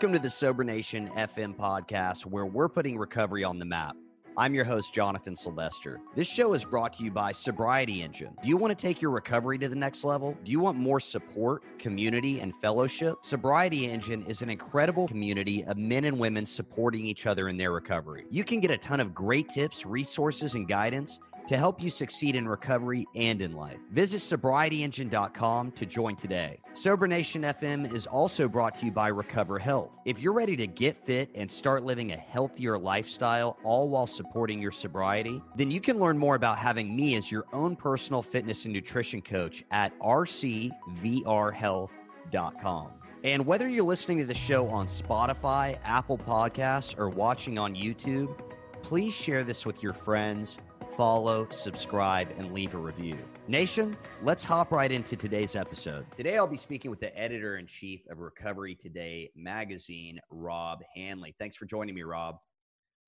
Welcome 0.00 0.14
to 0.14 0.18
the 0.18 0.30
Sober 0.30 0.64
Nation 0.64 1.08
FM 1.08 1.54
podcast, 1.54 2.24
where 2.24 2.46
we're 2.46 2.70
putting 2.70 2.96
recovery 2.96 3.44
on 3.44 3.58
the 3.58 3.66
map. 3.66 3.94
I'm 4.34 4.54
your 4.54 4.64
host, 4.64 4.94
Jonathan 4.94 5.36
Sylvester. 5.36 6.00
This 6.16 6.26
show 6.26 6.54
is 6.54 6.64
brought 6.64 6.94
to 6.94 7.04
you 7.04 7.10
by 7.10 7.32
Sobriety 7.32 8.02
Engine. 8.02 8.34
Do 8.42 8.48
you 8.48 8.56
want 8.56 8.70
to 8.70 8.74
take 8.74 9.02
your 9.02 9.10
recovery 9.10 9.58
to 9.58 9.68
the 9.68 9.76
next 9.76 10.02
level? 10.02 10.38
Do 10.42 10.52
you 10.52 10.58
want 10.58 10.78
more 10.78 11.00
support, 11.00 11.62
community, 11.78 12.40
and 12.40 12.54
fellowship? 12.62 13.18
Sobriety 13.20 13.90
Engine 13.90 14.22
is 14.22 14.40
an 14.40 14.48
incredible 14.48 15.06
community 15.06 15.64
of 15.64 15.76
men 15.76 16.06
and 16.06 16.18
women 16.18 16.46
supporting 16.46 17.04
each 17.04 17.26
other 17.26 17.50
in 17.50 17.58
their 17.58 17.72
recovery. 17.72 18.24
You 18.30 18.42
can 18.42 18.60
get 18.60 18.70
a 18.70 18.78
ton 18.78 19.00
of 19.00 19.12
great 19.12 19.50
tips, 19.50 19.84
resources, 19.84 20.54
and 20.54 20.66
guidance 20.66 21.18
to 21.50 21.58
help 21.58 21.82
you 21.82 21.90
succeed 21.90 22.36
in 22.36 22.46
recovery 22.46 23.08
and 23.16 23.42
in 23.42 23.56
life. 23.56 23.78
Visit 23.90 24.18
sobrietyengine.com 24.18 25.72
to 25.72 25.84
join 25.84 26.14
today. 26.14 26.60
Sober 26.74 27.08
Nation 27.08 27.42
FM 27.42 27.92
is 27.92 28.06
also 28.06 28.46
brought 28.46 28.76
to 28.76 28.86
you 28.86 28.92
by 28.92 29.08
Recover 29.08 29.58
Health. 29.58 29.90
If 30.04 30.20
you're 30.20 30.32
ready 30.32 30.54
to 30.54 30.68
get 30.68 31.04
fit 31.04 31.28
and 31.34 31.50
start 31.50 31.82
living 31.82 32.12
a 32.12 32.16
healthier 32.16 32.78
lifestyle, 32.78 33.58
all 33.64 33.88
while 33.88 34.06
supporting 34.06 34.62
your 34.62 34.70
sobriety, 34.70 35.42
then 35.56 35.72
you 35.72 35.80
can 35.80 35.98
learn 35.98 36.16
more 36.16 36.36
about 36.36 36.56
having 36.56 36.94
me 36.94 37.16
as 37.16 37.32
your 37.32 37.46
own 37.52 37.74
personal 37.74 38.22
fitness 38.22 38.64
and 38.64 38.72
nutrition 38.72 39.20
coach 39.20 39.64
at 39.72 39.92
rcvrhealth.com. 39.98 42.88
And 43.24 43.44
whether 43.44 43.68
you're 43.68 43.82
listening 43.82 44.18
to 44.18 44.24
the 44.24 44.34
show 44.34 44.68
on 44.68 44.86
Spotify, 44.86 45.80
Apple 45.82 46.16
Podcasts, 46.16 46.96
or 46.96 47.08
watching 47.08 47.58
on 47.58 47.74
YouTube, 47.74 48.40
please 48.82 49.12
share 49.12 49.42
this 49.42 49.66
with 49.66 49.82
your 49.82 49.94
friends 49.94 50.58
follow, 50.96 51.46
subscribe, 51.50 52.28
and 52.38 52.52
leave 52.52 52.74
a 52.74 52.78
review. 52.78 53.18
Nation, 53.48 53.96
let's 54.22 54.44
hop 54.44 54.72
right 54.72 54.92
into 54.92 55.16
today's 55.16 55.56
episode. 55.56 56.06
Today, 56.16 56.36
I'll 56.36 56.46
be 56.46 56.56
speaking 56.56 56.90
with 56.90 57.00
the 57.00 57.16
editor 57.18 57.56
in 57.56 57.66
chief 57.66 58.02
of 58.10 58.18
Recovery 58.18 58.74
Today 58.74 59.30
magazine, 59.34 60.20
Rob 60.30 60.80
Hanley. 60.94 61.34
Thanks 61.38 61.56
for 61.56 61.64
joining 61.66 61.94
me, 61.94 62.02
Rob. 62.02 62.36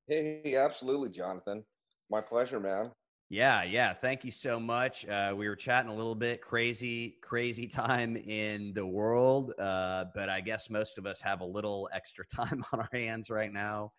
Hey, 0.06 0.56
absolutely, 0.56 1.10
Jonathan. 1.10 1.64
My 2.10 2.20
pleasure, 2.20 2.60
man. 2.60 2.90
Yeah, 3.32 3.62
yeah. 3.62 3.94
Thank 3.94 4.26
you 4.26 4.30
so 4.30 4.60
much. 4.60 5.08
Uh, 5.08 5.32
we 5.34 5.48
were 5.48 5.56
chatting 5.56 5.90
a 5.90 5.94
little 5.94 6.14
bit 6.14 6.42
crazy, 6.42 7.16
crazy 7.22 7.66
time 7.68 8.14
in 8.14 8.74
the 8.74 8.86
world, 8.86 9.54
uh, 9.58 10.04
but 10.14 10.28
I 10.28 10.42
guess 10.42 10.68
most 10.68 10.98
of 10.98 11.06
us 11.06 11.22
have 11.22 11.40
a 11.40 11.44
little 11.46 11.88
extra 11.94 12.26
time 12.34 12.62
on 12.72 12.80
our 12.80 12.90
hands 12.92 13.30
right 13.30 13.50
now. 13.50 13.92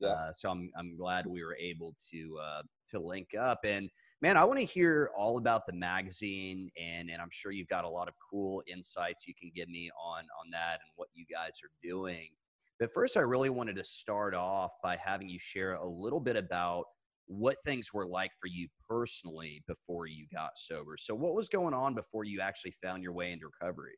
Yeah. 0.00 0.14
Uh, 0.14 0.32
so 0.32 0.50
I'm 0.50 0.70
I'm 0.76 0.96
glad 0.96 1.26
we 1.26 1.44
were 1.44 1.56
able 1.58 1.94
to 2.10 2.38
uh, 2.38 2.62
to 2.88 2.98
link 3.00 3.34
up. 3.34 3.60
And 3.64 3.90
man, 4.22 4.36
I 4.36 4.44
want 4.44 4.60
to 4.60 4.66
hear 4.66 5.10
all 5.16 5.38
about 5.38 5.66
the 5.66 5.72
magazine, 5.72 6.70
and 6.78 7.10
and 7.10 7.20
I'm 7.20 7.30
sure 7.30 7.52
you've 7.52 7.68
got 7.68 7.84
a 7.84 7.88
lot 7.88 8.08
of 8.08 8.14
cool 8.30 8.62
insights 8.66 9.26
you 9.26 9.34
can 9.34 9.50
give 9.54 9.68
me 9.68 9.90
on 10.00 10.26
on 10.40 10.50
that 10.52 10.80
and 10.82 10.90
what 10.96 11.08
you 11.12 11.26
guys 11.26 11.60
are 11.64 11.70
doing. 11.82 12.30
But 12.78 12.92
first, 12.92 13.16
I 13.16 13.20
really 13.20 13.50
wanted 13.50 13.76
to 13.76 13.84
start 13.84 14.34
off 14.34 14.72
by 14.82 14.96
having 14.96 15.28
you 15.28 15.38
share 15.38 15.74
a 15.74 15.86
little 15.86 16.20
bit 16.20 16.36
about 16.36 16.86
what 17.26 17.56
things 17.64 17.92
were 17.92 18.06
like 18.06 18.32
for 18.40 18.46
you 18.46 18.68
personally 18.88 19.62
before 19.66 20.06
you 20.06 20.26
got 20.32 20.56
sober. 20.56 20.96
So, 20.96 21.14
what 21.14 21.34
was 21.34 21.48
going 21.48 21.74
on 21.74 21.94
before 21.94 22.24
you 22.24 22.40
actually 22.40 22.70
found 22.82 23.02
your 23.02 23.12
way 23.12 23.32
into 23.32 23.46
recovery? 23.46 23.96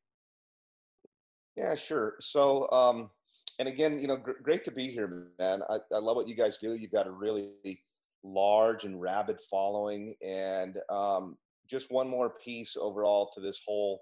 Yeah, 1.56 1.75
sure. 1.75 2.17
So, 2.21 2.71
um, 2.71 3.11
and 3.59 3.69
again, 3.69 3.98
you 3.98 4.06
know, 4.06 4.17
gr- 4.17 4.43
great 4.43 4.65
to 4.65 4.70
be 4.70 4.89
here, 4.89 5.29
man. 5.39 5.62
I, 5.69 5.79
I 5.93 5.98
love 5.98 6.17
what 6.17 6.29
you 6.29 6.34
guys 6.34 6.59
do. 6.59 6.75
You've 6.75 6.93
got 6.93 7.06
a 7.06 7.11
really 7.11 7.83
large 8.23 8.84
and 8.84 9.01
rabid 9.01 9.39
following, 9.51 10.15
and 10.22 10.78
um, 10.88 11.37
just 11.69 11.91
one 11.91 12.09
more 12.09 12.34
piece 12.44 12.77
overall 12.78 13.31
to 13.34 13.41
this 13.41 13.61
whole 13.66 14.00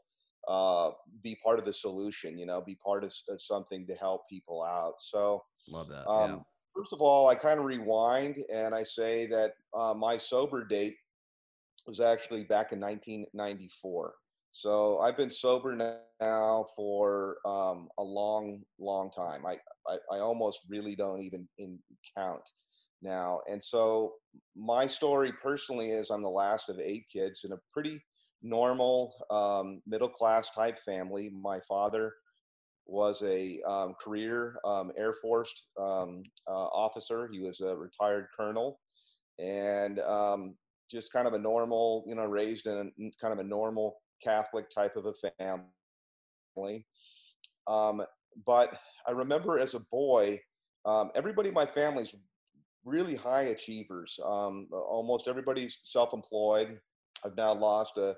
uh, 0.48 0.91
be 1.22 1.36
part 1.42 1.59
of 1.59 1.64
the 1.64 1.72
solution. 1.72 2.38
You 2.38 2.47
know, 2.47 2.60
be 2.60 2.78
part 2.84 3.04
of, 3.04 3.12
of 3.28 3.41
something 3.41 3.86
to 3.86 3.94
help 3.94 4.28
people 4.28 4.62
out. 4.62 4.94
So, 5.00 5.42
love 5.69 5.88
that. 5.88 6.09
Um, 6.09 6.30
yeah. 6.30 6.38
First 6.76 6.92
of 6.92 7.00
all, 7.00 7.28
I 7.28 7.34
kind 7.34 7.59
of 7.59 7.65
rewind 7.65 8.36
and 8.54 8.72
I 8.72 8.84
say 8.84 9.26
that 9.26 9.54
uh, 9.75 9.94
my 9.94 10.16
sober 10.16 10.65
date 10.65 10.94
was 11.88 11.98
actually 11.98 12.44
back 12.44 12.72
in 12.72 12.78
1994. 12.78 14.15
So 14.50 14.98
I've 15.00 15.16
been 15.16 15.31
sober 15.31 15.76
now 15.76 16.66
for 16.75 17.36
um, 17.44 17.88
a 17.98 18.03
long, 18.03 18.62
long 18.78 19.10
time. 19.10 19.44
I, 19.47 19.56
I, 19.86 19.97
I, 20.12 20.19
almost 20.20 20.60
really 20.69 20.97
don't 20.97 21.20
even 21.20 21.47
count 22.16 22.42
now. 23.03 23.41
And 23.48 23.62
so 23.62 24.14
my 24.56 24.86
story 24.86 25.32
personally 25.42 25.91
is 25.91 26.10
I'm 26.10 26.22
the 26.22 26.31
last 26.31 26.69
of 26.70 26.81
eight 26.81 27.04
kids 27.12 27.42
in 27.44 27.53
a 27.53 27.59
pretty 27.72 28.03
normal 28.42 29.14
um, 29.31 29.82
middle 29.86 30.09
class 30.09 30.50
type 30.50 30.78
family. 30.84 31.30
My 31.30 31.60
father 31.60 32.15
was 32.86 33.22
a 33.22 33.60
um, 33.69 33.94
career 34.03 34.59
um, 34.65 34.91
Air 34.97 35.12
Force 35.12 35.66
um, 35.80 36.22
uh, 36.48 36.69
officer. 36.69 37.28
He 37.30 37.41
was 37.41 37.60
a 37.60 37.76
retired 37.76 38.26
colonel, 38.36 38.80
and 39.38 40.00
um, 40.00 40.56
just 40.91 41.12
kind 41.12 41.28
of 41.28 41.34
a 41.34 41.38
normal, 41.38 42.04
you 42.09 42.15
know, 42.15 42.25
raised 42.25 42.66
in 42.66 42.72
a, 42.72 43.10
kind 43.20 43.32
of 43.32 43.38
a 43.38 43.48
normal 43.48 43.98
Catholic 44.22 44.70
type 44.70 44.96
of 44.96 45.06
a 45.06 45.14
family. 45.38 46.86
Um, 47.66 48.02
but 48.46 48.78
I 49.06 49.12
remember 49.12 49.58
as 49.58 49.74
a 49.74 49.80
boy, 49.90 50.40
um, 50.84 51.10
everybody 51.14 51.48
in 51.48 51.54
my 51.54 51.66
family's 51.66 52.14
really 52.84 53.14
high 53.14 53.42
achievers. 53.42 54.18
Um, 54.24 54.68
almost 54.72 55.28
everybody's 55.28 55.78
self-employed. 55.84 56.78
I've 57.24 57.36
now 57.36 57.52
lost 57.52 57.98
a, 57.98 58.14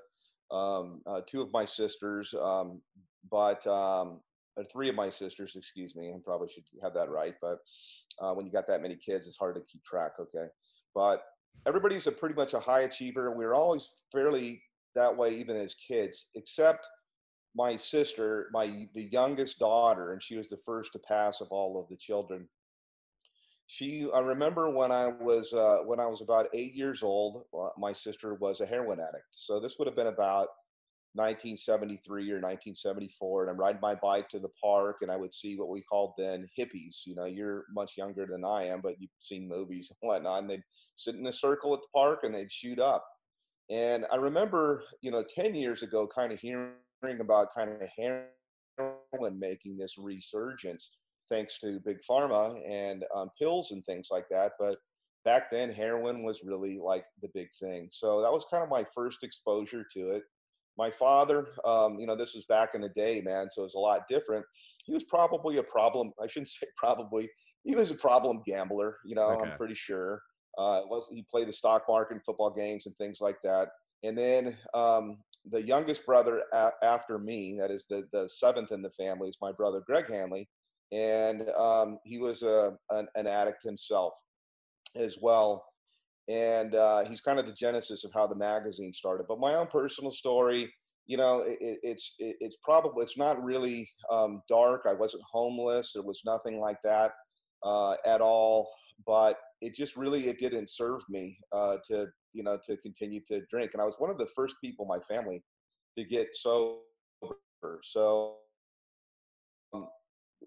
um, 0.55 1.01
uh, 1.05 1.21
two 1.27 1.41
of 1.41 1.51
my 1.51 1.65
sisters, 1.65 2.33
um, 2.39 2.81
but 3.29 3.65
um, 3.67 4.21
three 4.71 4.89
of 4.89 4.95
my 4.95 5.09
sisters, 5.09 5.55
excuse 5.55 5.95
me. 5.95 6.09
I 6.09 6.17
probably 6.23 6.49
should 6.49 6.63
have 6.81 6.93
that 6.93 7.09
right. 7.09 7.35
But 7.41 7.59
uh, 8.21 8.33
when 8.33 8.45
you 8.45 8.51
got 8.51 8.67
that 8.67 8.81
many 8.81 8.95
kids, 8.95 9.27
it's 9.27 9.37
hard 9.37 9.55
to 9.55 9.61
keep 9.61 9.83
track. 9.83 10.13
Okay, 10.19 10.47
but 10.93 11.23
everybody's 11.65 12.07
a 12.07 12.11
pretty 12.11 12.35
much 12.35 12.53
a 12.53 12.59
high 12.59 12.81
achiever. 12.81 13.31
We 13.31 13.45
we're 13.45 13.53
always 13.53 13.89
fairly 14.11 14.61
that 14.95 15.15
way 15.15 15.35
even 15.35 15.55
as 15.55 15.75
kids, 15.75 16.27
except 16.35 16.87
my 17.55 17.75
sister, 17.75 18.49
my 18.53 18.87
the 18.93 19.09
youngest 19.11 19.59
daughter, 19.59 20.13
and 20.13 20.23
she 20.23 20.37
was 20.37 20.49
the 20.49 20.59
first 20.65 20.93
to 20.93 20.99
pass 20.99 21.41
of 21.41 21.47
all 21.51 21.79
of 21.79 21.87
the 21.89 21.97
children. 21.97 22.47
She, 23.67 24.09
I 24.13 24.19
remember 24.19 24.69
when 24.69 24.91
I 24.91 25.07
was 25.07 25.53
uh, 25.53 25.79
when 25.85 25.99
I 25.99 26.07
was 26.07 26.21
about 26.21 26.47
eight 26.53 26.73
years 26.73 27.03
old, 27.03 27.43
uh, 27.57 27.69
my 27.77 27.93
sister 27.93 28.35
was 28.35 28.61
a 28.61 28.65
heroin 28.65 28.99
addict. 28.99 29.27
So 29.31 29.59
this 29.59 29.77
would 29.79 29.87
have 29.87 29.95
been 29.95 30.07
about 30.07 30.47
1973 31.13 32.31
or 32.31 32.35
1974, 32.35 33.41
and 33.41 33.51
I'm 33.51 33.59
riding 33.59 33.81
my 33.81 33.95
bike 33.95 34.29
to 34.29 34.39
the 34.39 34.51
park, 34.63 34.97
and 35.01 35.11
I 35.11 35.17
would 35.17 35.33
see 35.33 35.57
what 35.57 35.69
we 35.69 35.81
called 35.81 36.13
then 36.17 36.47
hippies. 36.57 37.05
You 37.05 37.15
know, 37.15 37.25
you're 37.25 37.65
much 37.73 37.97
younger 37.97 38.25
than 38.25 38.45
I 38.45 38.65
am, 38.65 38.79
but 38.81 38.95
you've 38.99 39.09
seen 39.19 39.47
movies 39.47 39.91
and 39.91 40.09
whatnot. 40.09 40.41
And 40.41 40.49
they'd 40.49 40.63
sit 40.95 41.15
in 41.15 41.27
a 41.27 41.33
circle 41.33 41.73
at 41.73 41.81
the 41.81 41.87
park 41.93 42.21
and 42.23 42.33
they'd 42.33 42.51
shoot 42.51 42.79
up. 42.79 43.05
And 43.71 44.05
I 44.11 44.17
remember, 44.17 44.83
you 45.01 45.11
know, 45.11 45.23
10 45.23 45.55
years 45.55 45.81
ago, 45.81 46.05
kind 46.05 46.31
of 46.33 46.39
hearing 46.39 46.73
about 47.19 47.55
kind 47.55 47.71
of 47.71 47.89
heroin 47.97 49.39
making 49.39 49.77
this 49.77 49.97
resurgence 49.97 50.91
thanks 51.29 51.57
to 51.59 51.79
big 51.85 51.99
pharma 52.07 52.61
and 52.69 53.05
um, 53.15 53.29
pills 53.39 53.71
and 53.71 53.83
things 53.85 54.09
like 54.11 54.25
that. 54.29 54.53
But 54.59 54.75
back 55.23 55.49
then, 55.49 55.71
heroin 55.71 56.23
was 56.23 56.41
really 56.43 56.79
like 56.83 57.05
the 57.21 57.29
big 57.33 57.47
thing. 57.61 57.87
So 57.91 58.21
that 58.21 58.31
was 58.31 58.45
kind 58.51 58.63
of 58.63 58.69
my 58.69 58.85
first 58.93 59.23
exposure 59.23 59.85
to 59.93 60.15
it. 60.15 60.23
My 60.77 60.91
father, 60.91 61.47
um, 61.63 61.97
you 61.99 62.07
know, 62.07 62.15
this 62.15 62.33
was 62.33 62.45
back 62.45 62.75
in 62.75 62.81
the 62.81 62.89
day, 62.89 63.21
man, 63.21 63.49
so 63.49 63.61
it 63.61 63.65
was 63.65 63.75
a 63.75 63.79
lot 63.79 64.07
different. 64.09 64.45
He 64.85 64.93
was 64.93 65.03
probably 65.03 65.57
a 65.57 65.63
problem. 65.63 66.11
I 66.21 66.27
shouldn't 66.27 66.49
say 66.49 66.67
probably. 66.77 67.29
He 67.63 67.75
was 67.75 67.91
a 67.91 67.95
problem 67.95 68.41
gambler, 68.45 68.97
you 69.05 69.15
know, 69.15 69.29
okay. 69.29 69.51
I'm 69.51 69.57
pretty 69.57 69.75
sure. 69.75 70.21
Uh, 70.57 70.81
was 70.85 71.07
he 71.11 71.25
played 71.29 71.47
the 71.47 71.53
stock 71.53 71.83
market 71.87 72.13
and 72.13 72.23
football 72.25 72.51
games 72.51 72.85
and 72.85 72.95
things 72.97 73.21
like 73.21 73.41
that. 73.43 73.69
And 74.03 74.17
then 74.17 74.57
um, 74.73 75.17
the 75.49 75.61
youngest 75.61 76.05
brother 76.05 76.43
a- 76.53 76.71
after 76.83 77.17
me, 77.17 77.57
that 77.59 77.71
is 77.71 77.85
the 77.87 78.07
the 78.11 78.27
seventh 78.27 78.71
in 78.71 78.81
the 78.81 78.89
family, 78.91 79.29
is 79.29 79.37
my 79.41 79.51
brother 79.51 79.81
Greg 79.85 80.09
Hanley, 80.09 80.49
and 80.91 81.49
um, 81.51 81.99
he 82.03 82.17
was 82.17 82.43
a 82.43 82.77
an, 82.89 83.07
an, 83.15 83.27
addict 83.27 83.63
himself 83.63 84.13
as 84.95 85.17
well. 85.21 85.65
And 86.27 86.75
uh, 86.75 87.03
he's 87.05 87.21
kind 87.21 87.39
of 87.39 87.45
the 87.45 87.53
genesis 87.53 88.03
of 88.03 88.13
how 88.13 88.27
the 88.27 88.35
magazine 88.35 88.93
started. 88.93 89.25
But 89.27 89.39
my 89.39 89.55
own 89.55 89.67
personal 89.67 90.11
story, 90.11 90.71
you 91.07 91.17
know, 91.17 91.41
it, 91.41 91.57
it's 91.83 92.15
it, 92.19 92.37
it's 92.39 92.57
probably 92.63 93.03
it's 93.03 93.17
not 93.17 93.43
really 93.43 93.89
um, 94.11 94.41
dark. 94.49 94.85
I 94.87 94.93
wasn't 94.93 95.23
homeless. 95.29 95.95
It 95.95 96.05
was 96.05 96.21
nothing 96.25 96.59
like 96.59 96.77
that 96.83 97.11
uh, 97.63 97.95
at 98.05 98.21
all. 98.21 98.69
But 99.05 99.37
it 99.61 99.75
just 99.75 99.95
really 99.95 100.27
it 100.27 100.39
didn't 100.39 100.69
serve 100.69 101.01
me 101.09 101.37
uh, 101.53 101.77
to 101.87 102.07
you 102.33 102.43
know 102.43 102.57
to 102.63 102.75
continue 102.77 103.21
to 103.25 103.41
drink 103.49 103.71
and 103.73 103.81
i 103.81 103.85
was 103.85 103.95
one 103.99 104.09
of 104.09 104.17
the 104.17 104.27
first 104.27 104.55
people 104.63 104.85
in 104.85 104.89
my 104.89 104.99
family 104.99 105.43
to 105.97 106.03
get 106.03 106.27
sober 106.33 106.81
so 107.83 108.35
um, 109.73 109.87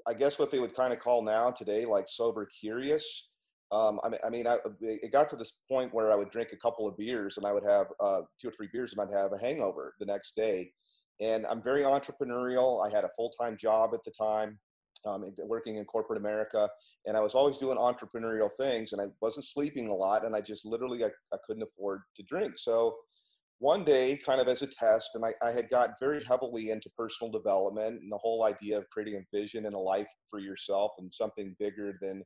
i 0.07 0.15
guess 0.15 0.39
what 0.39 0.51
they 0.51 0.59
would 0.59 0.75
kind 0.75 0.93
of 0.93 0.99
call 0.99 1.23
now 1.23 1.51
today 1.51 1.85
like 1.85 2.07
sober 2.09 2.47
curious 2.47 3.29
um, 3.73 3.99
I 4.05 4.09
mean, 4.09 4.21
I 4.25 4.31
mean, 4.31 4.47
I, 4.47 4.59
it 4.81 5.11
got 5.11 5.29
to 5.31 5.37
this 5.37 5.55
point 5.69 5.93
where 5.93 6.13
I 6.13 6.15
would 6.15 6.31
drink 6.31 6.51
a 6.53 6.57
couple 6.57 6.87
of 6.87 6.97
beers 6.97 7.39
and 7.39 7.47
I 7.47 7.53
would 7.53 7.65
have 7.65 7.87
uh, 7.99 8.21
two 8.41 8.49
or 8.49 8.53
three 8.53 8.69
beers 8.73 8.93
and 8.93 9.01
I'd 9.01 9.17
have 9.17 9.33
a 9.33 9.39
hangover 9.39 9.95
the 9.99 10.07
next 10.07 10.37
day. 10.37 10.71
And 11.21 11.47
I'm 11.47 11.63
very 11.63 11.83
entrepreneurial. 11.83 12.87
I 12.87 12.95
had 12.95 13.05
a 13.05 13.11
full 13.17 13.31
time 13.41 13.57
job 13.59 13.91
at 13.95 14.05
the 14.05 14.13
time. 14.13 14.59
Um, 15.07 15.25
working 15.39 15.77
in 15.77 15.85
corporate 15.85 16.19
America, 16.19 16.69
and 17.07 17.17
I 17.17 17.21
was 17.21 17.35
always 17.35 17.57
doing 17.57 17.79
entrepreneurial 17.79 18.51
things, 18.59 18.93
and 18.93 19.01
I 19.01 19.07
wasn't 19.21 19.47
sleeping 19.47 19.89
a 19.89 19.95
lot, 19.95 20.25
and 20.25 20.35
I 20.35 20.41
just 20.41 20.65
literally 20.65 21.05
I, 21.05 21.09
I 21.33 21.37
couldn't 21.47 21.63
afford 21.63 22.03
to 22.17 22.23
drink. 22.25 22.55
So 22.57 22.97
one 23.59 23.85
day, 23.85 24.19
kind 24.25 24.41
of 24.41 24.49
as 24.49 24.63
a 24.63 24.67
test, 24.67 25.11
and 25.15 25.25
I, 25.25 25.33
I 25.43 25.53
had 25.53 25.71
got 25.71 25.91
very 26.01 26.23
heavily 26.25 26.71
into 26.71 26.91
personal 26.99 27.31
development 27.31 28.01
and 28.03 28.11
the 28.11 28.19
whole 28.19 28.45
idea 28.45 28.77
of 28.79 28.89
creating 28.91 29.15
a 29.17 29.37
vision 29.37 29.67
and 29.67 29.75
a 29.75 29.79
life 29.79 30.11
for 30.29 30.39
yourself 30.39 30.93
and 30.99 31.13
something 31.13 31.55
bigger 31.59 31.99
than 32.01 32.23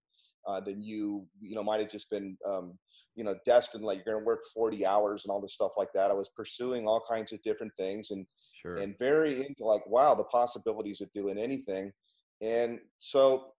uh, 0.46 0.60
than 0.60 0.81
you 0.81 1.26
you 1.40 1.54
know 1.54 1.62
might 1.62 1.81
have 1.81 1.90
just 1.90 2.10
been 2.10 2.36
um, 2.48 2.78
you 3.14 3.24
know 3.24 3.34
destined 3.44 3.84
like 3.84 3.98
you're 3.98 4.14
going 4.14 4.24
to 4.24 4.26
work 4.26 4.40
40 4.54 4.86
hours 4.86 5.24
and 5.24 5.31
all 5.31 5.40
this 5.40 5.52
stuff 5.52 5.72
like 5.76 5.88
that 5.94 6.10
i 6.10 6.14
was 6.14 6.31
pursuing 6.36 6.86
all 6.86 7.02
kinds 7.08 7.32
of 7.32 7.42
different 7.42 7.72
things 7.76 8.10
and 8.12 8.24
Sure. 8.54 8.76
and 8.76 8.96
very 8.98 9.46
into 9.46 9.64
like 9.64 9.86
wow 9.86 10.14
the 10.14 10.24
possibilities 10.24 11.00
of 11.00 11.12
doing 11.12 11.38
anything 11.38 11.92
and 12.40 12.79
so 12.99 13.52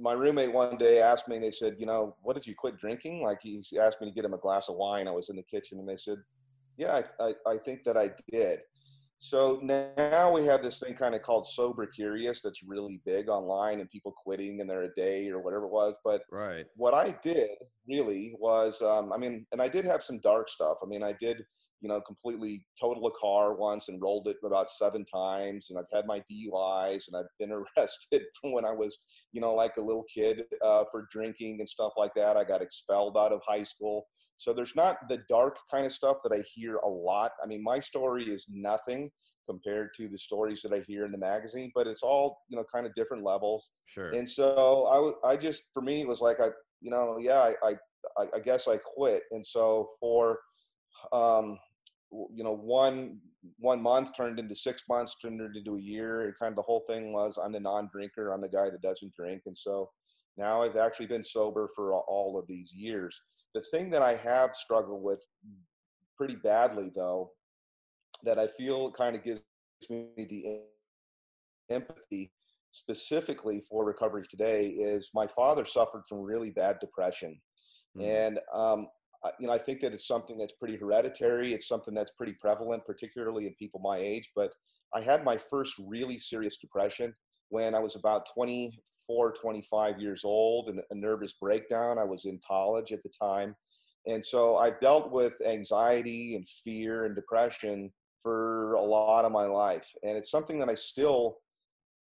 my 0.00 0.12
roommate 0.12 0.52
one 0.52 0.76
day 0.76 1.00
asked 1.00 1.28
me 1.28 1.36
and 1.36 1.44
they 1.44 1.50
said 1.50 1.76
you 1.78 1.86
know 1.86 2.16
what 2.22 2.34
did 2.34 2.46
you 2.46 2.54
quit 2.54 2.76
drinking 2.78 3.22
like 3.22 3.38
he 3.42 3.62
asked 3.80 4.00
me 4.00 4.08
to 4.08 4.14
get 4.14 4.24
him 4.24 4.34
a 4.34 4.38
glass 4.38 4.68
of 4.68 4.76
wine 4.76 5.06
i 5.06 5.10
was 5.10 5.28
in 5.28 5.36
the 5.36 5.42
kitchen 5.42 5.78
and 5.78 5.88
they 5.88 5.96
said 5.96 6.18
yeah 6.76 7.00
i, 7.20 7.24
I, 7.24 7.34
I 7.52 7.58
think 7.58 7.84
that 7.84 7.96
i 7.96 8.10
did 8.30 8.60
so 9.20 9.58
now 9.62 10.32
we 10.32 10.44
have 10.44 10.62
this 10.62 10.78
thing 10.78 10.94
kind 10.94 11.14
of 11.14 11.22
called 11.22 11.44
sober 11.44 11.86
curious 11.86 12.40
that's 12.40 12.62
really 12.62 13.00
big 13.04 13.28
online 13.28 13.80
and 13.80 13.90
people 13.90 14.12
quitting 14.12 14.60
and 14.60 14.70
they're 14.70 14.84
a 14.84 14.94
day 14.94 15.28
or 15.28 15.40
whatever 15.40 15.64
it 15.64 15.72
was 15.72 15.94
but 16.04 16.22
right. 16.30 16.66
what 16.76 16.94
I 16.94 17.16
did 17.22 17.50
really 17.88 18.34
was, 18.38 18.80
um, 18.82 19.12
I 19.12 19.18
mean, 19.18 19.46
and 19.52 19.60
I 19.60 19.68
did 19.68 19.84
have 19.84 20.02
some 20.02 20.20
dark 20.20 20.48
stuff. 20.48 20.78
I 20.82 20.86
mean, 20.86 21.02
I 21.02 21.14
did, 21.20 21.42
you 21.80 21.88
know, 21.88 22.00
completely 22.00 22.66
total 22.80 23.06
a 23.06 23.12
car 23.12 23.54
once 23.54 23.88
and 23.88 24.02
rolled 24.02 24.26
it 24.28 24.36
about 24.44 24.70
seven 24.70 25.04
times, 25.04 25.70
and 25.70 25.78
I've 25.78 25.90
had 25.92 26.06
my 26.06 26.22
DUIs, 26.28 27.08
and 27.08 27.16
I've 27.16 27.26
been 27.38 27.52
arrested 27.78 28.22
when 28.42 28.64
I 28.64 28.72
was, 28.72 28.98
you 29.32 29.40
know, 29.40 29.54
like 29.54 29.76
a 29.76 29.82
little 29.82 30.04
kid 30.12 30.42
uh, 30.64 30.84
for 30.90 31.06
drinking 31.10 31.60
and 31.60 31.68
stuff 31.68 31.92
like 31.96 32.14
that. 32.14 32.36
I 32.36 32.44
got 32.44 32.62
expelled 32.62 33.16
out 33.16 33.32
of 33.32 33.40
high 33.46 33.64
school. 33.64 34.06
So 34.36 34.52
there's 34.52 34.76
not 34.76 35.08
the 35.08 35.22
dark 35.28 35.56
kind 35.70 35.84
of 35.86 35.92
stuff 35.92 36.18
that 36.24 36.32
I 36.32 36.42
hear 36.54 36.76
a 36.76 36.88
lot. 36.88 37.32
I 37.42 37.46
mean, 37.46 37.62
my 37.62 37.80
story 37.80 38.24
is 38.32 38.46
nothing 38.48 39.10
compared 39.48 39.94
to 39.94 40.08
the 40.08 40.18
stories 40.18 40.60
that 40.62 40.72
I 40.72 40.80
hear 40.86 41.04
in 41.06 41.12
the 41.12 41.18
magazine, 41.18 41.72
but 41.74 41.86
it's 41.86 42.02
all, 42.02 42.38
you 42.48 42.56
know, 42.56 42.64
kind 42.72 42.86
of 42.86 42.94
different 42.94 43.24
levels. 43.24 43.70
Sure. 43.86 44.10
And 44.12 44.28
so 44.28 44.86
I, 44.86 44.94
w- 44.96 45.18
I 45.24 45.36
just, 45.36 45.70
for 45.72 45.82
me, 45.82 46.02
it 46.02 46.08
was 46.08 46.20
like, 46.20 46.38
I, 46.40 46.48
you 46.80 46.90
know, 46.90 47.16
yeah, 47.18 47.52
I, 47.62 47.74
I, 48.18 48.26
I- 48.34 48.40
guess 48.40 48.68
I 48.68 48.76
quit. 48.78 49.22
And 49.30 49.44
so 49.44 49.90
for, 50.00 50.38
um, 51.12 51.58
you 52.10 52.44
know, 52.44 52.54
one, 52.54 53.18
one 53.58 53.82
month 53.82 54.16
turned 54.16 54.38
into 54.38 54.54
six 54.54 54.84
months, 54.88 55.16
turned 55.20 55.40
into 55.40 55.76
a 55.76 55.80
year. 55.80 56.22
And 56.22 56.38
kind 56.38 56.50
of 56.50 56.56
the 56.56 56.62
whole 56.62 56.84
thing 56.88 57.12
was 57.12 57.38
I'm 57.42 57.52
the 57.52 57.60
non-drinker. 57.60 58.32
I'm 58.32 58.40
the 58.40 58.48
guy 58.48 58.70
that 58.70 58.82
doesn't 58.82 59.14
drink. 59.14 59.42
And 59.46 59.56
so 59.56 59.90
now 60.36 60.62
I've 60.62 60.76
actually 60.76 61.06
been 61.06 61.24
sober 61.24 61.68
for 61.74 61.94
all 61.94 62.38
of 62.38 62.46
these 62.46 62.72
years. 62.72 63.20
The 63.54 63.60
thing 63.60 63.90
that 63.90 64.02
I 64.02 64.14
have 64.16 64.54
struggled 64.54 65.02
with 65.02 65.20
pretty 66.16 66.36
badly 66.36 66.90
though, 66.94 67.32
that 68.24 68.38
I 68.38 68.48
feel 68.48 68.90
kind 68.90 69.14
of 69.14 69.22
gives 69.22 69.42
me 69.88 70.08
the 70.16 70.62
empathy 71.72 72.32
specifically 72.72 73.62
for 73.68 73.84
recovery 73.84 74.24
today 74.28 74.66
is 74.66 75.10
my 75.14 75.26
father 75.26 75.64
suffered 75.64 76.02
from 76.08 76.20
really 76.20 76.50
bad 76.50 76.78
depression 76.80 77.40
Mm. 77.96 78.04
and 78.04 78.40
um, 78.52 78.88
I- 79.24 79.32
you 79.40 79.46
know 79.46 79.52
i 79.52 79.58
think 79.58 79.80
that 79.80 79.92
it's 79.92 80.06
something 80.06 80.38
that's 80.38 80.54
pretty 80.54 80.76
hereditary. 80.76 81.52
It's 81.52 81.68
something 81.68 81.94
that's 81.94 82.12
pretty 82.12 82.34
prevalent 82.34 82.84
particularly 82.86 83.46
in 83.46 83.54
people 83.54 83.80
my 83.80 83.98
age 83.98 84.30
but 84.36 84.52
i 84.94 85.00
had 85.00 85.24
my 85.24 85.36
first 85.36 85.74
really 85.86 86.18
serious 86.18 86.56
depression 86.58 87.14
when 87.48 87.74
i 87.74 87.78
was 87.78 87.96
about 87.96 88.26
24 88.34 89.32
25 89.32 89.98
years 90.00 90.22
old 90.24 90.68
and 90.68 90.80
a 90.90 90.94
nervous 90.94 91.34
breakdown. 91.34 91.98
I 91.98 92.04
was 92.04 92.26
in 92.26 92.38
college 92.46 92.92
at 92.92 93.02
the 93.02 93.08
time. 93.10 93.56
And 94.06 94.24
so 94.24 94.56
i've 94.58 94.78
dealt 94.80 95.10
with 95.10 95.34
anxiety 95.46 96.36
and 96.36 96.46
fear 96.64 97.04
and 97.04 97.14
depression 97.14 97.92
for 98.22 98.74
a 98.74 98.82
lot 98.82 99.24
of 99.24 99.32
my 99.32 99.44
life. 99.46 99.88
And 100.04 100.16
it's 100.16 100.30
something 100.30 100.58
that 100.60 100.68
i 100.68 100.74
still 100.74 101.38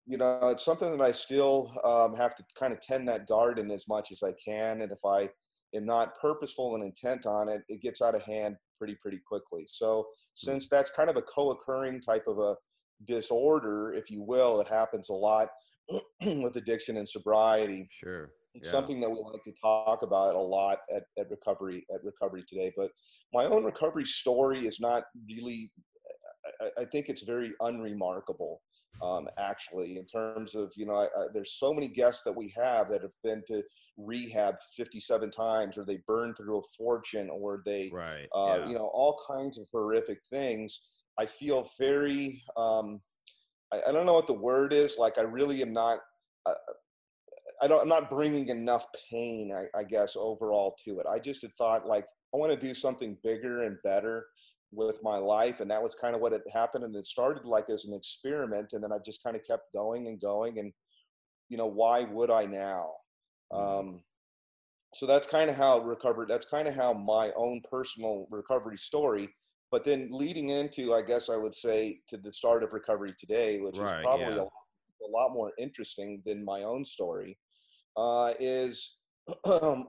you 0.06 0.16
know 0.18 0.38
it's 0.44 0.64
something 0.64 0.90
that 0.96 1.04
i 1.04 1.12
still 1.12 1.72
um, 1.84 2.14
have 2.14 2.34
to 2.34 2.42
kind 2.58 2.72
of 2.72 2.80
tend 2.80 3.06
that 3.08 3.26
garden 3.28 3.70
as 3.70 3.86
much 3.88 4.10
as 4.12 4.22
i 4.22 4.32
can. 4.44 4.82
And 4.82 4.92
if 4.92 5.04
i 5.04 5.28
am 5.74 5.84
not 5.84 6.12
purposeful 6.20 6.74
and 6.74 6.84
intent 6.84 7.26
on 7.26 7.48
it 7.48 7.62
it 7.68 7.82
gets 7.82 8.00
out 8.02 8.14
of 8.14 8.22
hand 8.22 8.56
pretty 8.78 8.96
pretty 9.02 9.20
quickly 9.26 9.64
so 9.68 10.02
hmm. 10.02 10.04
since 10.34 10.68
that's 10.68 10.90
kind 10.90 11.10
of 11.10 11.16
a 11.16 11.22
co-occurring 11.22 12.00
type 12.00 12.24
of 12.26 12.38
a 12.38 12.56
disorder 13.06 13.92
if 13.94 14.10
you 14.10 14.22
will 14.22 14.60
it 14.60 14.68
happens 14.68 15.08
a 15.08 15.14
lot 15.14 15.48
with 16.22 16.56
addiction 16.56 16.96
and 16.96 17.08
sobriety 17.08 17.86
Sure. 17.90 18.32
it's 18.54 18.66
Yeah. 18.66 18.72
something 18.72 19.00
that 19.00 19.10
we 19.10 19.16
like 19.20 19.42
to 19.44 19.52
talk 19.62 20.02
about 20.02 20.34
a 20.34 20.40
lot 20.40 20.78
at, 20.94 21.04
at 21.18 21.30
recovery 21.30 21.86
at 21.94 22.02
recovery 22.04 22.44
today 22.48 22.72
but 22.76 22.90
my 23.32 23.44
own 23.44 23.64
recovery 23.64 24.04
story 24.04 24.66
is 24.66 24.80
not 24.80 25.04
really 25.28 25.70
I, 26.60 26.82
I 26.82 26.84
think 26.86 27.08
it's 27.08 27.22
very 27.22 27.52
unremarkable 27.60 28.62
um, 29.02 29.28
actually 29.38 29.96
in 29.96 30.06
terms 30.06 30.54
of 30.54 30.72
you 30.76 30.86
know 30.86 30.94
I, 30.94 31.04
I, 31.04 31.26
there's 31.32 31.52
so 31.52 31.72
many 31.72 31.88
guests 31.88 32.22
that 32.24 32.36
we 32.36 32.52
have 32.56 32.90
that 32.90 33.02
have 33.02 33.12
been 33.22 33.42
to 33.48 33.62
rehab 33.96 34.56
57 34.76 35.30
times 35.30 35.76
or 35.76 35.84
they 35.84 35.98
burned 36.06 36.36
through 36.36 36.58
a 36.58 36.62
fortune 36.76 37.28
or 37.30 37.62
they 37.64 37.90
Right. 37.92 38.26
uh, 38.34 38.58
yeah. 38.60 38.68
you 38.68 38.74
know 38.74 38.90
all 38.94 39.20
kinds 39.26 39.58
of 39.58 39.66
horrific 39.72 40.18
things 40.30 40.80
i 41.18 41.26
feel 41.26 41.68
very 41.78 42.42
um, 42.56 43.00
I, 43.72 43.80
I 43.88 43.92
don't 43.92 44.06
know 44.06 44.14
what 44.14 44.26
the 44.26 44.32
word 44.32 44.72
is 44.72 44.96
like 44.98 45.18
i 45.18 45.22
really 45.22 45.62
am 45.62 45.72
not 45.72 45.98
uh, 46.46 46.54
I 47.60 47.66
don't, 47.66 47.82
I'm 47.82 47.88
not 47.88 48.10
bringing 48.10 48.48
enough 48.48 48.86
pain, 49.10 49.52
I, 49.52 49.78
I 49.78 49.82
guess, 49.82 50.14
overall 50.16 50.76
to 50.84 51.00
it. 51.00 51.06
I 51.10 51.18
just 51.18 51.42
had 51.42 51.50
thought, 51.56 51.86
like, 51.86 52.06
I 52.32 52.36
want 52.36 52.52
to 52.52 52.66
do 52.66 52.74
something 52.74 53.16
bigger 53.24 53.64
and 53.64 53.76
better 53.82 54.26
with 54.72 55.02
my 55.02 55.18
life. 55.18 55.60
And 55.60 55.70
that 55.70 55.82
was 55.82 55.94
kind 55.94 56.14
of 56.14 56.20
what 56.20 56.32
had 56.32 56.42
happened. 56.52 56.84
And 56.84 56.94
it 56.96 57.06
started 57.06 57.44
like 57.46 57.70
as 57.70 57.84
an 57.86 57.94
experiment. 57.94 58.72
And 58.72 58.82
then 58.82 58.92
I 58.92 58.98
just 59.04 59.22
kind 59.22 59.36
of 59.36 59.44
kept 59.44 59.72
going 59.74 60.08
and 60.08 60.20
going. 60.20 60.58
And, 60.58 60.72
you 61.48 61.56
know, 61.58 61.66
why 61.66 62.04
would 62.04 62.30
I 62.30 62.46
now? 62.46 62.94
Mhm. 63.52 63.88
Um, 63.90 64.04
so 64.94 65.06
that's 65.06 65.26
kind 65.26 65.50
of 65.50 65.56
how 65.56 65.80
recovery, 65.80 66.26
that's 66.28 66.46
kind 66.46 66.66
of 66.66 66.74
how 66.74 66.92
my 66.94 67.32
own 67.32 67.62
personal 67.70 68.26
recovery 68.30 68.78
story. 68.78 69.28
But 69.70 69.84
then 69.84 70.08
leading 70.10 70.48
into, 70.48 70.94
I 70.94 71.02
guess 71.02 71.28
I 71.28 71.36
would 71.36 71.54
say, 71.54 72.00
to 72.08 72.16
the 72.16 72.32
start 72.32 72.64
of 72.64 72.72
recovery 72.72 73.14
today, 73.18 73.60
which 73.60 73.80
Right, 73.80 73.82
is 73.82 73.94
probably 74.02 74.36
yeah. 74.36 74.38
a, 74.38 74.44
a 74.44 75.08
lot 75.10 75.32
more 75.32 75.52
interesting 75.58 76.22
than 76.24 76.44
my 76.44 76.62
own 76.62 76.84
story, 76.86 77.38
uh, 77.96 78.34
is 78.40 79.00
um, 79.44 79.88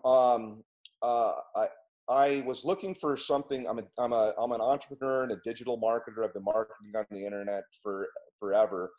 uh, 1.01 1.33
I, 1.55 1.67
I 2.09 2.43
was 2.45 2.65
looking 2.65 2.95
for 2.95 3.15
something. 3.15 3.67
I'm 3.67 3.79
a, 3.79 3.83
I'm 3.99 4.13
a, 4.13 4.33
I'm 4.39 4.51
an 4.51 4.61
entrepreneur 4.61 5.23
and 5.23 5.31
a 5.31 5.37
digital 5.45 5.79
marketer. 5.79 6.23
I've 6.25 6.33
been 6.33 6.43
marketing 6.43 6.91
on 6.95 7.05
the 7.11 7.23
internet 7.23 7.63
for 7.83 8.07
forever. 8.39 8.91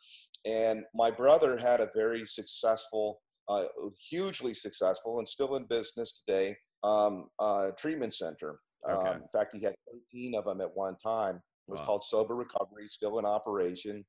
And 0.45 0.83
my 0.95 1.11
brother 1.11 1.57
had 1.57 1.81
a 1.81 1.89
very 1.93 2.25
successful, 2.25 3.19
uh, 3.49 3.65
hugely 4.09 4.53
successful 4.53 5.19
and 5.19 5.27
still 5.27 5.57
in 5.57 5.65
business 5.65 6.21
today, 6.25 6.55
um, 6.83 7.27
uh, 7.39 7.71
treatment 7.77 8.13
center. 8.13 8.59
Okay. 8.89 9.09
Um, 9.09 9.17
in 9.17 9.27
fact, 9.33 9.53
he 9.55 9.61
had 9.61 9.75
13 10.13 10.35
of 10.35 10.45
them 10.45 10.61
at 10.61 10.73
one 10.73 10.95
time. 10.97 11.35
It 11.35 11.71
was 11.71 11.79
Wow. 11.81 11.85
called 11.85 12.03
Sober 12.05 12.35
Recovery, 12.35 12.87
still 12.87 13.19
in 13.19 13.25
operation. 13.25 14.05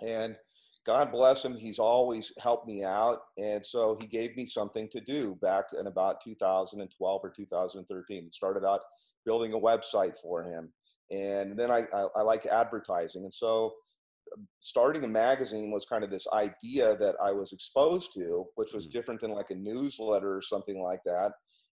And 0.00 0.36
God 0.86 1.10
bless 1.10 1.44
him, 1.44 1.56
he's 1.56 1.80
always 1.80 2.32
helped 2.38 2.66
me 2.68 2.84
out. 2.84 3.18
And 3.38 3.64
so 3.64 3.96
he 4.00 4.06
gave 4.06 4.36
me 4.36 4.46
something 4.46 4.88
to 4.90 5.00
do 5.00 5.36
back 5.42 5.64
in 5.78 5.88
about 5.88 6.20
2012 6.22 7.20
or 7.24 7.30
2013. 7.30 8.24
He 8.24 8.30
started 8.30 8.64
out 8.64 8.80
building 9.24 9.52
a 9.54 9.58
website 9.58 10.16
for 10.16 10.44
him. 10.44 10.72
And 11.10 11.58
then 11.58 11.70
I, 11.70 11.82
I, 11.92 12.06
I 12.16 12.22
like 12.22 12.46
advertising. 12.46 13.24
And 13.24 13.34
so 13.34 13.74
um, 14.36 14.46
starting 14.60 15.04
a 15.04 15.08
magazine 15.08 15.70
was 15.72 15.86
kind 15.86 16.04
of 16.04 16.10
this 16.10 16.26
idea 16.32 16.96
that 16.96 17.16
I 17.22 17.32
was 17.32 17.52
exposed 17.52 18.12
to, 18.14 18.46
which 18.56 18.72
was 18.74 18.86
Mhm. 18.86 18.92
different 18.92 19.20
than 19.20 19.32
like 19.32 19.50
a 19.50 19.56
newsletter 19.56 20.36
or 20.36 20.42
something 20.42 20.80
like 20.82 21.02
that. 21.04 21.32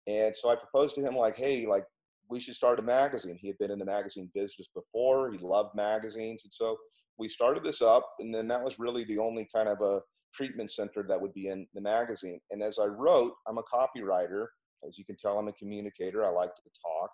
And 0.07 0.37
so 0.37 0.49
I 0.51 0.57
proposed 0.57 0.95
to 0.97 1.03
him, 1.03 1.15
like, 1.17 1.37
hey, 1.37 1.67
like, 1.67 1.87
we 2.29 2.41
should 2.41 2.55
start 2.55 2.79
a 2.79 2.83
magazine. 2.83 3.37
He 3.37 3.49
had 3.49 3.59
been 3.59 3.73
in 3.73 3.79
the 3.81 3.85
magazine 3.85 4.31
business 4.35 4.69
before, 4.75 5.31
he 5.33 5.39
loved 5.39 5.75
magazines. 5.75 6.45
And 6.45 6.53
so 6.53 6.79
we 7.21 7.29
started 7.29 7.63
this 7.63 7.83
up, 7.83 8.15
and 8.19 8.35
then 8.35 8.49
that 8.49 8.65
was 8.65 8.79
really 8.79 9.05
the 9.05 9.19
only 9.19 9.47
kind 9.55 9.69
of 9.69 9.83
a 9.83 10.01
treatment 10.35 10.73
center 10.73 11.05
that 11.07 11.21
would 11.21 11.35
be 11.35 11.49
in 11.49 11.67
the 11.75 11.81
magazine. 11.81 12.41
And 12.51 12.63
as 12.63 12.79
I 12.79 12.87
wrote, 12.87 13.35
I'm 13.47 13.59
a 13.59 13.63
copywriter. 13.63 14.47
As 14.89 14.97
you 14.97 15.05
can 15.05 15.17
tell, 15.17 15.39
I'm 15.39 15.49
a 15.49 15.53
communicator. 15.53 16.25
I 16.25 16.31
like 16.31 16.55
to 16.55 16.71
talk. 16.83 17.11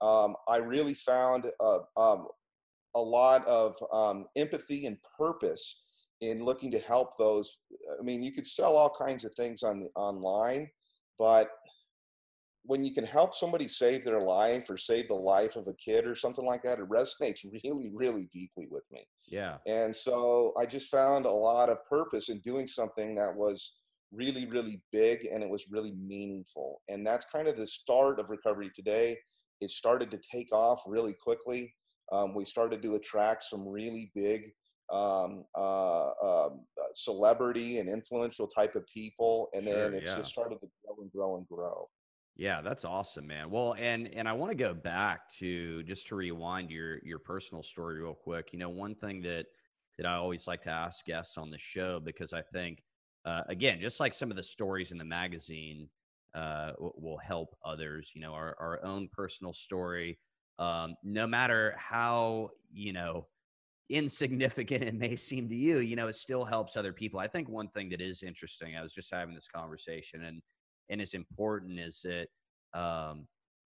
Um, 0.00 0.36
I 0.48 0.56
really 0.58 0.94
found 0.94 1.50
uh, 1.60 1.80
um, 1.96 2.28
a 2.94 3.00
lot 3.00 3.44
of 3.46 3.74
um, 3.92 4.26
empathy 4.36 4.86
and 4.86 4.96
purpose 5.18 5.82
in 6.20 6.44
looking 6.44 6.70
to 6.70 6.78
help 6.78 7.18
those. 7.18 7.58
I 7.98 8.02
mean, 8.02 8.22
you 8.22 8.32
could 8.32 8.46
sell 8.46 8.76
all 8.76 8.94
kinds 8.96 9.24
of 9.24 9.34
things 9.34 9.64
on 9.64 9.80
the 9.80 9.88
online, 9.96 10.68
but 11.18 11.50
when 12.64 12.84
you 12.84 12.94
can 12.94 13.04
help 13.04 13.34
somebody 13.34 13.66
save 13.66 14.04
their 14.04 14.20
life 14.20 14.70
or 14.70 14.76
save 14.76 15.08
the 15.08 15.14
life 15.14 15.56
of 15.56 15.66
a 15.66 15.74
kid 15.74 16.06
or 16.06 16.14
something 16.14 16.44
like 16.44 16.62
that, 16.62 16.78
it 16.78 16.88
resonates 16.88 17.40
really, 17.64 17.90
really 17.92 18.28
deeply 18.32 18.68
with 18.70 18.84
me. 18.92 19.04
Yeah. 19.26 19.58
And 19.66 19.94
so 19.94 20.52
I 20.58 20.66
just 20.66 20.90
found 20.90 21.26
a 21.26 21.30
lot 21.30 21.68
of 21.68 21.84
purpose 21.88 22.28
in 22.28 22.38
doing 22.40 22.66
something 22.68 23.14
that 23.16 23.34
was 23.34 23.74
really, 24.12 24.46
really 24.46 24.80
big 24.92 25.26
and 25.32 25.42
it 25.42 25.48
was 25.48 25.66
really 25.70 25.94
meaningful. 26.06 26.82
And 26.88 27.06
that's 27.06 27.24
kind 27.24 27.48
of 27.48 27.56
the 27.56 27.66
start 27.66 28.20
of 28.20 28.30
recovery 28.30 28.70
today. 28.74 29.18
It 29.60 29.70
started 29.70 30.10
to 30.10 30.20
take 30.30 30.52
off 30.52 30.82
really 30.86 31.14
quickly. 31.14 31.74
Um, 32.12 32.34
we 32.34 32.44
started 32.44 32.82
to 32.82 32.94
attract 32.94 33.44
some 33.44 33.66
really 33.66 34.12
big 34.14 34.52
um, 34.92 35.44
uh, 35.56 36.10
um, 36.22 36.60
uh, 36.78 36.92
celebrity 36.92 37.78
and 37.78 37.88
influential 37.88 38.46
type 38.46 38.74
of 38.74 38.84
people, 38.92 39.48
and 39.54 39.64
sure, 39.64 39.74
then 39.74 39.94
it's 39.94 40.10
yeah. 40.10 40.16
just 40.16 40.28
started 40.28 40.60
to 40.60 40.68
grow 40.84 40.96
and 41.00 41.12
grow 41.12 41.36
and 41.36 41.48
grow. 41.48 41.88
Yeah, 42.34 42.62
that's 42.62 42.84
awesome, 42.84 43.26
man. 43.26 43.50
Well, 43.50 43.74
and 43.78 44.08
and 44.08 44.26
I 44.28 44.32
want 44.32 44.50
to 44.52 44.56
go 44.56 44.72
back 44.74 45.30
to 45.34 45.82
just 45.82 46.06
to 46.08 46.16
rewind 46.16 46.70
your 46.70 46.98
your 47.04 47.18
personal 47.18 47.62
story 47.62 48.00
real 48.00 48.14
quick. 48.14 48.52
You 48.52 48.58
know, 48.58 48.70
one 48.70 48.94
thing 48.94 49.20
that 49.22 49.46
that 49.98 50.06
I 50.06 50.14
always 50.14 50.46
like 50.46 50.62
to 50.62 50.70
ask 50.70 51.04
guests 51.04 51.36
on 51.36 51.50
the 51.50 51.58
show 51.58 52.00
because 52.00 52.32
I 52.32 52.40
think, 52.40 52.82
uh, 53.26 53.42
again, 53.48 53.80
just 53.80 54.00
like 54.00 54.14
some 54.14 54.30
of 54.30 54.36
the 54.38 54.42
stories 54.42 54.92
in 54.92 54.98
the 54.98 55.04
magazine 55.04 55.90
uh, 56.32 56.72
will, 56.78 56.94
will 56.96 57.18
help 57.18 57.54
others. 57.64 58.12
You 58.14 58.22
know, 58.22 58.32
our 58.32 58.56
our 58.58 58.82
own 58.82 59.08
personal 59.12 59.52
story, 59.52 60.18
um, 60.58 60.94
no 61.02 61.26
matter 61.26 61.74
how 61.76 62.50
you 62.72 62.94
know 62.94 63.28
insignificant 63.88 64.82
it 64.82 64.94
may 64.94 65.16
seem 65.16 65.48
to 65.48 65.54
you, 65.54 65.78
you 65.78 65.96
know, 65.96 66.08
it 66.08 66.16
still 66.16 66.44
helps 66.44 66.76
other 66.76 66.92
people. 66.92 67.20
I 67.20 67.28
think 67.28 67.48
one 67.48 67.68
thing 67.68 67.90
that 67.90 68.00
is 68.00 68.22
interesting, 68.22 68.76
I 68.76 68.82
was 68.82 68.94
just 68.94 69.10
having 69.12 69.34
this 69.34 69.48
conversation 69.48 70.22
and 70.24 70.42
and 70.90 71.00
is 71.00 71.14
important 71.14 71.78
is 71.78 72.04
that 72.04 72.28
um, 72.78 73.26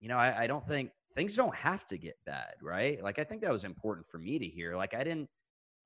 you 0.00 0.08
know, 0.08 0.18
I, 0.18 0.42
I 0.42 0.46
don't 0.46 0.66
think 0.66 0.90
things 1.14 1.36
don't 1.36 1.54
have 1.54 1.86
to 1.86 1.96
get 1.96 2.16
bad, 2.26 2.54
right? 2.60 3.02
Like 3.02 3.18
I 3.18 3.24
think 3.24 3.40
that 3.42 3.52
was 3.52 3.64
important 3.64 4.06
for 4.06 4.18
me 4.18 4.38
to 4.38 4.46
hear. 4.46 4.76
Like 4.76 4.94
I 4.94 5.02
didn't 5.04 5.28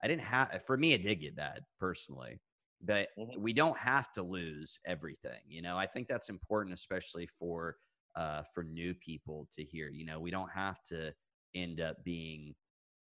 I 0.03 0.09
didn't 0.09 0.23
have 0.23 0.63
for 0.67 0.77
me 0.77 0.93
it 0.93 1.03
did 1.03 1.21
get 1.21 1.37
bad 1.37 1.61
personally. 1.79 2.41
But 2.81 3.09
mm-hmm. 3.19 3.41
we 3.41 3.53
don't 3.53 3.79
have 3.79 4.13
to 4.13 4.23
lose 4.23 4.79
everything. 4.87 5.41
You 5.49 5.63
know, 5.63 5.77
I 5.77 5.87
think 5.87 6.07
that's 6.07 6.29
important, 6.29 6.75
especially 6.75 7.27
for 7.27 7.77
uh, 8.17 8.43
for 8.55 8.63
new 8.63 8.95
people 8.95 9.49
to 9.53 9.65
hear. 9.65 9.89
You 9.89 10.07
know, 10.07 10.21
we 10.21 10.31
don't 10.31 10.51
have 10.51 10.83
to 10.89 11.13
end 11.55 11.81
up 11.81 11.97
being 12.05 12.55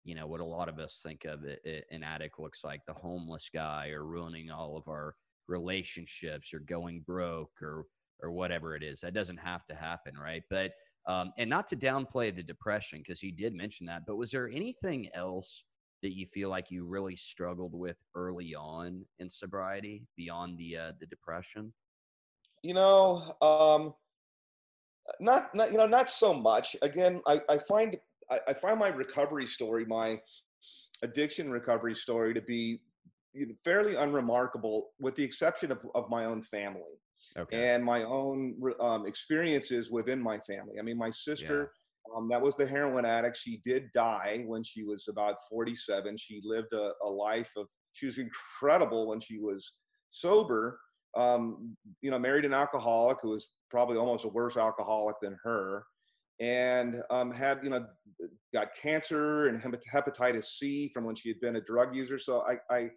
you 0.05 0.15
know 0.15 0.27
what 0.27 0.41
a 0.41 0.45
lot 0.45 0.69
of 0.69 0.79
us 0.79 1.01
think 1.03 1.25
of 1.25 1.45
it, 1.45 1.61
it, 1.65 1.87
an 1.91 2.03
addict 2.03 2.39
looks 2.39 2.63
like 2.63 2.85
the 2.87 2.93
homeless 2.93 3.51
guy 3.53 3.89
or 3.89 4.05
ruining 4.05 4.51
all 4.51 4.77
of 4.77 4.87
our 4.89 5.15
relationships 5.49 6.53
or 6.53 6.61
going 6.61 7.03
broke 7.07 7.53
or 7.63 7.87
or 8.21 8.31
whatever 8.31 8.77
it 8.77 8.83
is 8.83 9.01
that 9.01 9.13
doesn't 9.15 9.37
have 9.37 9.67
to 9.67 9.75
happen 9.75 10.17
right? 10.17 10.43
But 10.51 10.73
um, 11.07 11.33
and 11.37 11.51
not 11.51 11.67
to 11.69 11.77
downplay 11.77 12.35
the 12.35 12.43
depression 12.43 13.01
because 13.01 13.23
you 13.23 13.33
did 13.33 13.55
mention 13.55 13.87
that 13.87 14.03
but 14.07 14.17
was 14.17 14.31
there 14.31 14.49
anything 14.49 15.09
else 15.15 15.65
that 16.03 16.15
you 16.15 16.27
feel 16.27 16.51
like 16.51 16.71
you 16.71 16.87
really 16.87 17.17
struggled 17.17 17.75
with 17.75 17.97
early 18.15 18.55
on 18.55 19.05
in 19.19 19.29
sobriety 19.29 20.07
beyond 20.17 20.59
the 20.59 20.77
uh, 20.77 20.93
the 21.01 21.07
depression? 21.07 21.73
You 22.63 22.75
know 22.75 23.35
um 23.43 23.95
not, 25.21 25.55
not 25.55 25.71
you 25.71 25.77
know 25.77 25.87
not 25.87 26.09
so 26.09 26.33
much. 26.33 26.77
Again 26.81 27.21
i, 27.27 27.41
I 27.49 27.59
find 27.59 27.97
I, 28.31 28.41
I 28.49 28.55
find 28.55 28.79
my 28.79 28.89
recovery 28.89 29.47
story, 29.47 29.85
my 29.85 30.21
addiction 31.03 31.51
recovery 31.51 31.95
story, 31.95 32.35
to 32.35 32.41
be 32.41 32.81
fairly 33.65 33.95
unremarkable, 33.95 34.91
with 34.99 35.17
the 35.17 35.25
exception 35.25 35.73
of, 35.73 35.83
of 35.95 36.09
my 36.11 36.25
own 36.25 36.43
family 36.43 36.99
okay. 37.39 37.75
and 37.75 37.85
my 37.85 38.03
own 38.05 38.57
um, 38.81 39.07
experiences 39.07 39.91
within 39.91 40.21
my 40.21 40.39
family. 40.39 40.79
I 40.79 40.83
mean, 40.83 40.99
my 40.99 41.11
sister, 41.11 41.73
yeah. 42.09 42.17
um, 42.17 42.29
that 42.29 42.41
was 42.41 42.55
the 42.55 42.67
heroin 42.67 43.05
addict. 43.05 43.37
She 43.37 43.61
did 43.65 43.91
die 43.93 44.45
when 44.47 44.63
she 44.63 44.83
was 44.83 45.09
about 45.09 45.37
47. 45.51 46.17
She 46.17 46.41
lived 46.45 46.73
a, 46.73 46.93
a 47.03 47.09
life 47.09 47.51
of, 47.57 47.67
she 47.93 48.07
was 48.07 48.19
incredible 48.19 49.07
when 49.09 49.21
she 49.21 49.39
was 49.39 49.73
sober. 50.11 50.79
Um, 51.17 51.77
you 52.03 52.11
know, 52.11 52.19
married 52.19 52.45
an 52.45 52.55
alcoholic 52.55 53.19
who 53.23 53.31
was 53.31 53.49
probably 53.71 53.97
almost 53.97 54.25
a 54.25 54.29
worse 54.29 54.57
alcoholic 54.57 55.17
than 55.23 55.37
her 55.45 55.85
and 56.41 57.01
um, 57.11 57.31
had 57.31 57.61
you 57.63 57.71
know 57.71 57.87
got 58.53 58.69
cancer 58.75 59.49
and 59.49 59.63
hepatitis 59.63 60.45
C 60.45 60.91
from 60.93 61.05
when 61.05 61.15
she 61.15 61.29
had 61.29 61.41
been 61.41 61.57
a 61.57 61.61
drug 61.61 61.95
user. 61.95 62.19
So 62.19 62.45
I 62.47 62.75
I, 62.75 62.91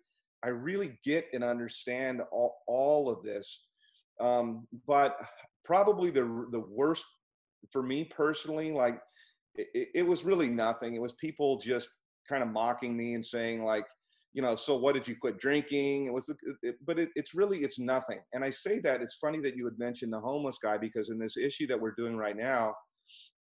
I 0.44 0.50
really 0.50 0.98
get 1.03 1.27
and 1.34 1.44
understand 1.44 2.22
all, 2.32 2.56
all 2.67 3.10
of 3.10 3.22
this, 3.22 3.65
um, 4.20 4.67
but 4.88 5.20
probably 5.65 6.10
the 6.10 6.48
the 6.51 6.63
worst 6.70 7.06
for 7.72 7.84
me 7.84 8.03
personally, 8.03 8.72
like 8.72 9.00
it, 9.56 9.89
it 9.96 10.08
was 10.08 10.25
really 10.25 10.50
nothing. 10.50 10.96
It 10.96 11.01
was 11.01 11.13
people 11.13 11.58
just 11.58 11.89
kind 12.29 12.44
of 12.44 12.50
mocking 12.50 12.96
me 12.96 13.13
and 13.13 13.25
saying 13.25 13.63
like 13.63 13.86
you 14.34 14.41
know 14.41 14.56
so 14.56 14.75
what 14.75 14.94
did 14.94 15.08
you 15.08 15.15
quit 15.15 15.39
drinking 15.39 16.06
it 16.06 16.13
was 16.13 16.29
it, 16.62 16.75
but 16.86 17.00
it, 17.00 17.10
it's 17.15 17.34
really 17.34 17.60
it's 17.60 17.79
nothing 17.79 18.20
and 18.34 18.44
i 18.44 18.50
say 18.50 18.79
that 18.79 19.01
it's 19.01 19.15
funny 19.15 19.39
that 19.39 19.56
you 19.56 19.63
would 19.63 19.79
mention 19.79 20.10
the 20.10 20.20
homeless 20.20 20.58
guy 20.62 20.77
because 20.77 21.10
in 21.10 21.17
this 21.17 21.38
issue 21.38 21.65
that 21.65 21.79
we're 21.79 21.96
doing 21.98 22.17
right 22.17 22.38
now 22.38 22.74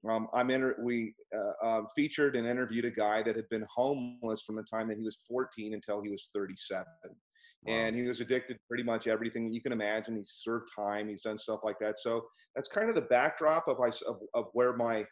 um, 0.09 0.27
I'm 0.33 0.49
in, 0.49 0.73
we 0.81 1.13
uh, 1.35 1.65
uh, 1.65 1.81
featured 1.95 2.35
and 2.35 2.47
interviewed 2.47 2.85
a 2.85 2.91
guy 2.91 3.23
that 3.23 3.35
had 3.35 3.49
been 3.49 3.65
homeless 3.73 4.43
from 4.43 4.55
the 4.55 4.63
time 4.63 4.87
that 4.89 4.97
he 4.97 5.03
was 5.03 5.19
14 5.27 5.73
until 5.73 6.01
he 6.01 6.09
was 6.09 6.29
37. 6.33 6.85
Wow. 7.05 7.73
And 7.73 7.95
he 7.95 8.03
was 8.03 8.21
addicted 8.21 8.55
to 8.55 8.59
pretty 8.67 8.83
much 8.83 9.07
everything 9.07 9.51
you 9.51 9.61
can 9.61 9.71
imagine. 9.71 10.15
He's 10.15 10.31
served 10.33 10.69
time, 10.77 11.09
he's 11.09 11.21
done 11.21 11.37
stuff 11.37 11.61
like 11.63 11.79
that. 11.79 11.97
So 11.97 12.25
that's 12.55 12.67
kind 12.67 12.89
of 12.89 12.95
the 12.95 13.01
backdrop 13.01 13.67
of, 13.67 13.77
of, 13.79 14.17
of 14.33 14.45
where 14.53 14.75
my 14.75 15.05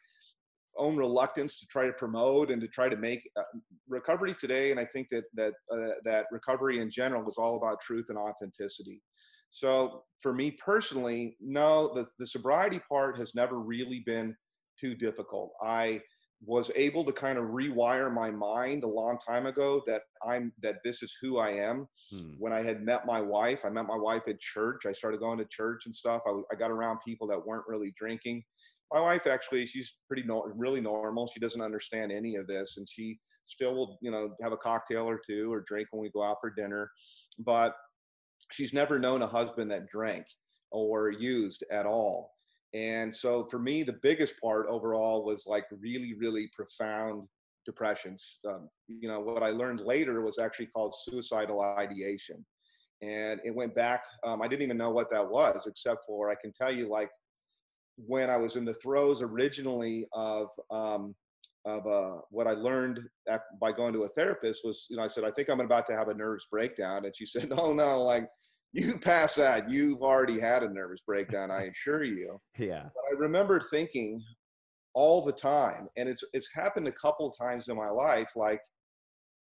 own 0.78 0.98
reluctance 0.98 1.58
to 1.60 1.66
try 1.68 1.86
to 1.86 1.94
promote 1.94 2.52
and 2.52 2.62
to 2.62 2.68
try 2.68 2.90
to 2.90 2.98
make 2.98 3.28
uh, 3.38 3.44
recovery 3.88 4.36
today. 4.40 4.72
And 4.72 4.80
I 4.80 4.86
think 4.86 5.08
that, 5.12 5.24
that, 5.36 5.54
uh, 5.72 5.96
that 6.04 6.26
recovery 6.32 6.80
in 6.80 6.90
general 6.92 7.28
is 7.28 7.38
all 7.38 7.58
about 7.58 7.82
truth 7.82 8.08
and 8.10 8.18
authenticity. 8.18 9.02
So 9.52 10.04
for 10.22 10.34
me 10.34 10.52
personally, 10.52 11.38
no, 11.40 11.94
the, 11.94 12.06
the 12.20 12.28
sobriety 12.28 12.80
part 12.90 13.18
has 13.18 13.34
never 13.36 13.60
really 13.60 14.04
been 14.06 14.36
too 14.78 14.96
difficult. 14.96 15.52
I 15.62 16.02
was 16.44 16.72
able 16.76 17.04
to 17.04 17.12
kind 17.12 17.38
of 17.38 17.46
rewire 17.46 18.14
my 18.14 18.30
mind 18.30 18.84
a 18.84 18.88
long 18.88 19.18
time 19.18 19.46
ago 19.46 19.82
that 19.88 20.04
I'm 20.26 20.52
that 20.62 20.78
this 20.84 21.02
is 21.02 21.16
who 21.22 21.40
I 21.40 21.52
am. 21.52 21.88
Hmm. 22.12 22.34
When 22.38 22.54
I 22.54 22.62
had 22.62 22.84
met 22.84 23.06
my 23.06 23.22
wife, 23.22 23.66
I 23.66 23.70
met 23.70 23.88
my 23.88 23.98
wife 23.98 24.28
at 24.28 24.40
church. 24.40 24.86
I 24.86 24.92
started 24.92 25.20
going 25.20 25.40
to 25.40 25.46
church 25.46 25.86
and 25.86 25.96
stuff. 25.96 26.22
I, 26.28 26.32
I 26.52 26.56
got 26.56 26.72
around 26.72 27.00
people 27.06 27.28
that 27.28 27.46
weren't 27.46 27.68
really 27.68 27.94
drinking. 27.98 28.44
My 28.94 29.00
wife 29.00 29.26
actually, 29.26 29.66
she's 29.66 29.98
pretty 30.08 30.24
no, 30.24 30.44
really 30.56 30.82
normal. 30.82 31.28
She 31.28 31.40
doesn't 31.40 31.62
understand 31.62 32.12
any 32.12 32.36
of 32.36 32.48
this, 32.48 32.78
and 32.78 32.88
she 32.88 33.18
still 33.46 33.74
will, 33.74 33.98
you 34.02 34.12
know, 34.12 34.36
have 34.42 34.52
a 34.52 34.58
cocktail 34.58 35.10
or 35.10 35.20
two 35.26 35.52
or 35.52 35.62
drink 35.62 35.88
when 35.92 36.02
we 36.02 36.12
go 36.12 36.24
out 36.24 36.38
for 36.40 36.52
dinner. 36.52 36.92
But 37.40 37.76
she's 38.52 38.74
never 38.74 39.00
known 39.00 39.24
a 39.24 39.28
husband 39.28 39.72
that 39.72 39.88
drank 39.88 40.26
or 40.72 41.10
used 41.10 41.64
at 41.72 41.86
all. 41.86 42.35
And 42.76 43.16
so 43.16 43.48
for 43.50 43.58
me, 43.58 43.84
the 43.84 43.98
biggest 44.04 44.40
part 44.42 44.68
overall 44.68 45.24
was 45.24 45.46
like 45.48 45.64
really, 45.80 46.14
really 46.14 46.50
profound 46.54 47.26
depressions. 47.66 48.40
Um, 48.48 48.70
you 48.90 49.08
know, 49.08 49.22
what 49.22 49.44
I 49.44 49.52
learned 49.52 49.80
later 49.80 50.22
was 50.22 50.38
actually 50.38 50.66
called 50.68 50.94
suicidal 50.94 51.62
ideation. 51.62 52.46
And 53.02 53.40
it 53.46 53.56
went 53.56 53.76
back, 53.76 54.04
um, 54.26 54.42
I 54.42 54.50
didn't 54.50 54.64
even 54.64 54.78
know 54.78 54.90
what 54.90 55.10
that 55.12 55.28
was, 55.28 55.68
except 55.68 56.06
for 56.06 56.30
I 56.30 56.36
can 56.36 56.52
tell 56.52 56.72
you, 56.72 56.90
like, 56.90 57.10
when 57.98 58.30
I 58.30 58.36
was 58.36 58.58
in 58.58 58.66
the 58.66 58.74
throes 58.74 59.22
originally 59.22 60.06
of, 60.12 60.50
um, 60.70 61.16
of 61.64 61.88
uh, 61.88 62.18
what 62.30 62.46
I 62.46 62.52
learned 62.52 63.00
at, 63.30 63.44
by 63.62 63.72
going 63.72 63.94
to 63.94 64.04
a 64.04 64.10
therapist 64.10 64.66
was, 64.66 64.86
you 64.90 64.98
know, 64.98 65.04
I 65.04 65.08
said, 65.08 65.24
I 65.24 65.32
think 65.32 65.50
I'm 65.50 65.62
about 65.62 65.86
to 65.88 65.96
have 65.96 66.10
a 66.10 66.14
nervous 66.14 66.48
breakdown. 66.52 67.06
And 67.06 67.16
she 67.16 67.26
said, 67.26 67.54
Oh, 67.58 67.72
no, 67.72 68.04
like, 68.04 68.28
you 68.76 68.98
pass 69.00 69.36
that, 69.36 69.70
you've 69.70 70.02
already 70.02 70.38
had 70.38 70.62
a 70.62 70.70
nervous 70.72 71.02
breakdown, 71.02 71.50
I 71.50 71.64
assure 71.64 72.04
you. 72.04 72.40
Yeah. 72.58 72.84
But 72.84 73.04
I 73.12 73.18
remember 73.18 73.60
thinking 73.60 74.22
all 74.94 75.22
the 75.22 75.32
time, 75.32 75.88
and 75.98 76.10
it's 76.10 76.24
it's 76.34 76.50
happened 76.54 76.88
a 76.88 76.92
couple 76.92 77.28
of 77.28 77.38
times 77.38 77.70
in 77.70 77.78
my 77.78 77.90
life, 77.90 78.32
like, 78.36 78.60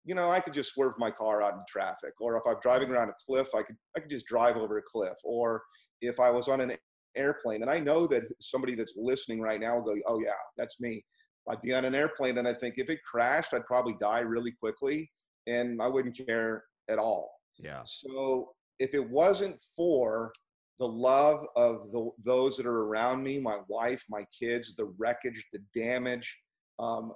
you 0.06 0.16
know, 0.16 0.30
I 0.30 0.40
could 0.40 0.54
just 0.54 0.74
swerve 0.74 0.94
my 0.98 1.12
car 1.12 1.42
out 1.42 1.54
in 1.54 1.60
traffic, 1.68 2.14
or 2.20 2.38
if 2.38 2.44
I'm 2.48 2.60
driving 2.62 2.90
around 2.90 3.10
a 3.10 3.14
cliff, 3.26 3.50
I 3.56 3.64
could 3.64 3.76
I 3.96 4.00
could 4.00 4.10
just 4.10 4.28
drive 4.28 4.58
over 4.58 4.78
a 4.78 4.82
cliff, 4.82 5.18
or 5.24 5.62
if 6.02 6.20
I 6.20 6.30
was 6.30 6.48
on 6.48 6.62
an 6.62 6.74
airplane, 7.16 7.62
and 7.62 7.72
I 7.72 7.80
know 7.80 8.08
that 8.08 8.24
somebody 8.40 8.76
that's 8.76 8.94
listening 8.98 9.42
right 9.42 9.60
now 9.60 9.76
will 9.76 9.84
go, 9.84 9.96
"Oh 10.08 10.22
yeah, 10.24 10.40
that's 10.58 10.80
me." 10.80 11.04
I'd 11.50 11.62
be 11.62 11.74
on 11.74 11.86
an 11.86 11.96
airplane, 11.96 12.38
and 12.38 12.48
I 12.48 12.54
think 12.54 12.76
if 12.78 12.90
it 12.90 13.00
crashed, 13.10 13.54
I'd 13.54 13.66
probably 13.66 13.96
die 14.02 14.20
really 14.20 14.52
quickly, 14.52 15.10
and 15.48 15.82
I 15.82 15.88
wouldn't 15.88 16.18
care 16.18 16.64
at 16.90 17.00
all. 17.00 17.32
Yeah. 17.58 17.82
So 17.86 18.50
if 18.80 18.94
it 18.94 19.10
wasn't 19.10 19.60
for 19.76 20.32
the 20.80 20.88
love 20.88 21.44
of 21.56 21.92
the, 21.92 22.10
those 22.24 22.56
that 22.58 22.68
are 22.68 22.84
around 22.84 23.24
me, 23.24 23.40
my 23.40 23.58
wife, 23.68 24.04
my 24.10 24.26
kids, 24.38 24.76
the 24.76 24.94
wreckage, 24.98 25.44
the 25.52 25.60
damage, 25.74 26.38
um, 26.80 27.14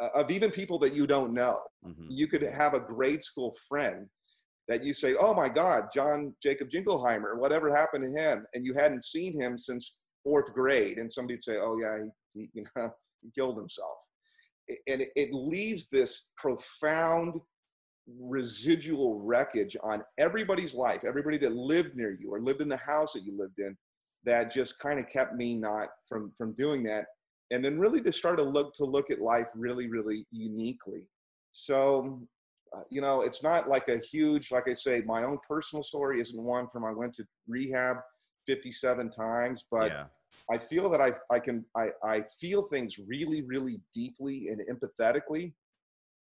uh, 0.00 0.08
of 0.14 0.30
even 0.30 0.50
people 0.50 0.78
that 0.78 0.94
you 0.94 1.06
don't 1.06 1.32
know. 1.32 1.58
Mm-hmm. 1.84 2.06
You 2.10 2.26
could 2.26 2.42
have 2.42 2.74
a 2.74 2.80
grade 2.80 3.22
school 3.22 3.54
friend 3.68 4.06
that 4.68 4.84
you 4.84 4.94
say, 4.94 5.14
"Oh 5.18 5.34
my 5.34 5.48
God, 5.48 5.84
John 5.92 6.34
Jacob 6.42 6.68
Jingleheimer, 6.68 7.38
whatever 7.38 7.74
happened 7.74 8.04
to 8.04 8.10
him?" 8.10 8.46
and 8.54 8.64
you 8.64 8.74
hadn't 8.74 9.04
seen 9.04 9.38
him 9.38 9.58
since 9.58 10.00
fourth 10.22 10.52
grade, 10.52 10.98
and 10.98 11.10
somebody'd 11.10 11.42
say, 11.42 11.56
"Oh 11.56 11.78
yeah, 11.80 11.98
he, 12.34 12.40
he 12.40 12.50
you 12.54 12.64
know 12.76 12.90
he 13.22 13.30
killed 13.34 13.56
himself," 13.56 13.96
and 14.86 15.00
it, 15.02 15.08
it 15.16 15.32
leaves 15.32 15.88
this 15.88 16.30
profound 16.36 17.36
residual 18.06 19.20
wreckage 19.20 19.76
on 19.82 20.02
everybody's 20.18 20.74
life, 20.74 21.04
everybody 21.04 21.38
that 21.38 21.54
lived 21.54 21.96
near 21.96 22.16
you 22.20 22.30
or 22.30 22.40
lived 22.40 22.60
in 22.60 22.68
the 22.68 22.76
house 22.76 23.12
that 23.12 23.24
you 23.24 23.36
lived 23.36 23.58
in, 23.58 23.76
that 24.24 24.52
just 24.52 24.78
kind 24.78 24.98
of 24.98 25.08
kept 25.08 25.34
me 25.34 25.54
not 25.54 25.88
from 26.08 26.32
from 26.36 26.52
doing 26.54 26.82
that. 26.84 27.06
And 27.50 27.64
then 27.64 27.78
really 27.78 28.00
to 28.00 28.12
start 28.12 28.38
to 28.38 28.44
look 28.44 28.74
to 28.74 28.84
look 28.84 29.10
at 29.10 29.20
life 29.20 29.48
really 29.54 29.88
really 29.88 30.26
uniquely. 30.30 31.08
So 31.52 32.26
uh, 32.74 32.82
you 32.90 33.00
know 33.00 33.20
it's 33.20 33.42
not 33.42 33.68
like 33.68 33.88
a 33.88 33.98
huge 33.98 34.50
like 34.50 34.68
i 34.68 34.72
say 34.72 35.02
my 35.04 35.24
own 35.24 35.38
personal 35.46 35.82
story 35.82 36.20
isn't 36.20 36.42
one 36.42 36.66
from 36.68 36.84
i 36.84 36.90
went 36.90 37.12
to 37.12 37.24
rehab 37.46 37.98
57 38.46 39.10
times 39.10 39.66
but 39.70 39.90
yeah. 39.90 40.04
i 40.50 40.56
feel 40.56 40.88
that 40.88 41.00
i 41.00 41.12
i 41.30 41.38
can 41.38 41.64
i 41.76 41.88
i 42.02 42.22
feel 42.40 42.62
things 42.62 42.96
really 42.98 43.42
really 43.42 43.80
deeply 43.92 44.48
and 44.48 44.62
empathetically 44.70 45.52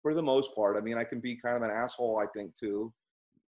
for 0.07 0.15
the 0.15 0.23
most 0.23 0.55
part 0.55 0.77
i 0.77 0.81
mean 0.81 0.97
i 0.97 1.03
can 1.03 1.19
be 1.19 1.35
kind 1.35 1.57
of 1.57 1.65
an 1.65 1.71
asshole 1.71 2.17
i 2.23 2.27
think 2.33 2.55
too 2.55 2.95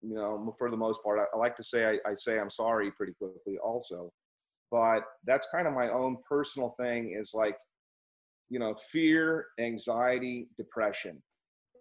you 0.03 0.13
know 0.13 0.53
for 0.55 0.69
the 0.69 0.77
most 0.77 1.01
part 1.03 1.19
i, 1.19 1.23
I 1.33 1.39
like 1.39 1.55
to 1.55 1.63
say 1.63 1.87
I, 1.87 2.11
I 2.11 2.13
say 2.13 2.39
i'm 2.39 2.51
sorry 2.51 2.91
pretty 2.91 3.13
quickly 3.13 3.57
also 3.57 4.13
but 4.69 5.01
that's 5.25 5.47
kind 5.51 5.67
of 5.67 5.73
my 5.73 5.89
own 5.89 6.17
personal 6.29 6.75
thing 6.79 7.15
is 7.19 7.31
like 7.33 7.57
you 8.51 8.59
know 8.59 8.75
fear 8.91 9.47
anxiety 9.59 10.47
depression 10.55 11.17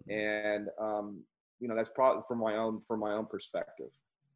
and 0.09 0.71
um 0.81 1.23
you 1.61 1.69
know 1.69 1.76
that's 1.76 1.93
probably 1.95 2.23
from 2.26 2.38
my 2.38 2.57
own 2.57 2.81
from 2.88 3.00
my 3.00 3.12
own 3.12 3.26
perspective. 3.26 3.91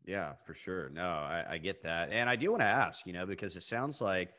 Yeah 0.05 0.35
for 0.47 0.53
sure. 0.53 0.91
No 0.91 1.09
I, 1.09 1.45
I 1.53 1.59
get 1.59 1.83
that 1.83 2.13
and 2.13 2.29
i 2.29 2.37
do 2.37 2.51
want 2.51 2.61
to 2.61 2.67
ask 2.67 3.07
you 3.07 3.15
know 3.15 3.25
because 3.25 3.57
it 3.57 3.63
sounds 3.63 4.03
like 4.03 4.35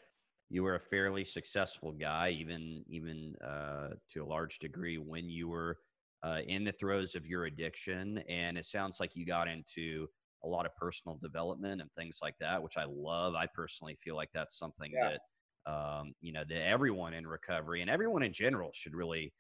you 0.50 0.63
were 0.63 0.75
a 0.75 0.80
fairly 0.80 1.24
successful 1.24 1.92
guy 1.92 2.30
even 2.30 2.84
even 2.88 3.36
uh, 3.44 3.89
to 4.10 4.24
a 4.24 4.25
large 4.25 4.60
degree 4.60 4.98
when 4.98 5.30
you 5.30 5.48
were 5.48 5.77
uh, 6.24 6.42
in 6.48 6.64
the 6.64 6.72
throes 6.72 7.16
of 7.16 7.26
your 7.26 7.46
addiction 7.46 8.20
and 8.30 8.58
it 8.58 8.66
sounds 8.66 9.00
like 9.00 9.16
you 9.16 9.26
got 9.26 9.48
into 9.48 10.08
a 10.44 10.48
lot 10.48 10.66
of 10.66 10.76
personal 10.76 11.18
development 11.22 11.82
and 11.82 11.92
things 11.94 12.20
like 12.22 12.36
that, 12.40 12.62
which 12.62 12.78
I 12.78 12.86
love. 12.88 13.36
I 13.36 13.48
personally 13.48 13.96
feel 13.96 14.16
like 14.16 14.30
that's 14.34 14.58
something 14.58 14.92
yeah. 14.94 15.10
that 15.10 15.22
um, 15.72 16.14
you 16.22 16.32
know 16.32 16.44
that 16.48 16.68
everyone 16.68 17.14
in 17.14 17.28
recovery 17.28 17.82
and 17.82 17.90
everyone 17.90 18.24
in 18.24 18.32
general 18.32 18.72
should 18.74 18.96
really 18.96 19.34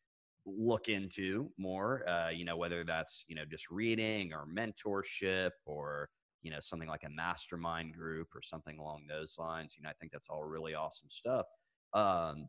look 0.45 0.89
into 0.89 1.49
more. 1.57 2.07
Uh, 2.07 2.29
you 2.29 2.45
know, 2.45 2.57
whether 2.57 2.83
that's 2.83 3.23
you 3.27 3.35
know 3.35 3.45
just 3.45 3.69
reading 3.69 4.33
or 4.33 4.45
mentorship 4.47 5.51
or 5.65 6.09
you 6.41 6.51
know 6.51 6.59
something 6.59 6.89
like 6.89 7.03
a 7.05 7.09
mastermind 7.09 7.93
group 7.93 8.27
or 8.35 8.41
something 8.41 8.77
along 8.77 9.03
those 9.07 9.35
lines. 9.37 9.75
You 9.77 9.83
know, 9.83 9.89
I 9.89 9.93
think 9.99 10.11
that's 10.11 10.29
all 10.29 10.43
really 10.43 10.75
awesome 10.75 11.09
stuff. 11.09 11.45
Um, 11.93 12.47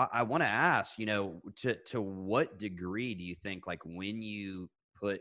I, 0.00 0.20
I 0.20 0.22
want 0.22 0.42
to 0.42 0.48
ask, 0.48 0.98
you 0.98 1.06
know, 1.06 1.42
to 1.56 1.74
to 1.86 2.00
what 2.00 2.58
degree 2.58 3.14
do 3.14 3.22
you 3.22 3.34
think 3.42 3.66
like 3.66 3.80
when 3.84 4.22
you 4.22 4.68
put 4.98 5.20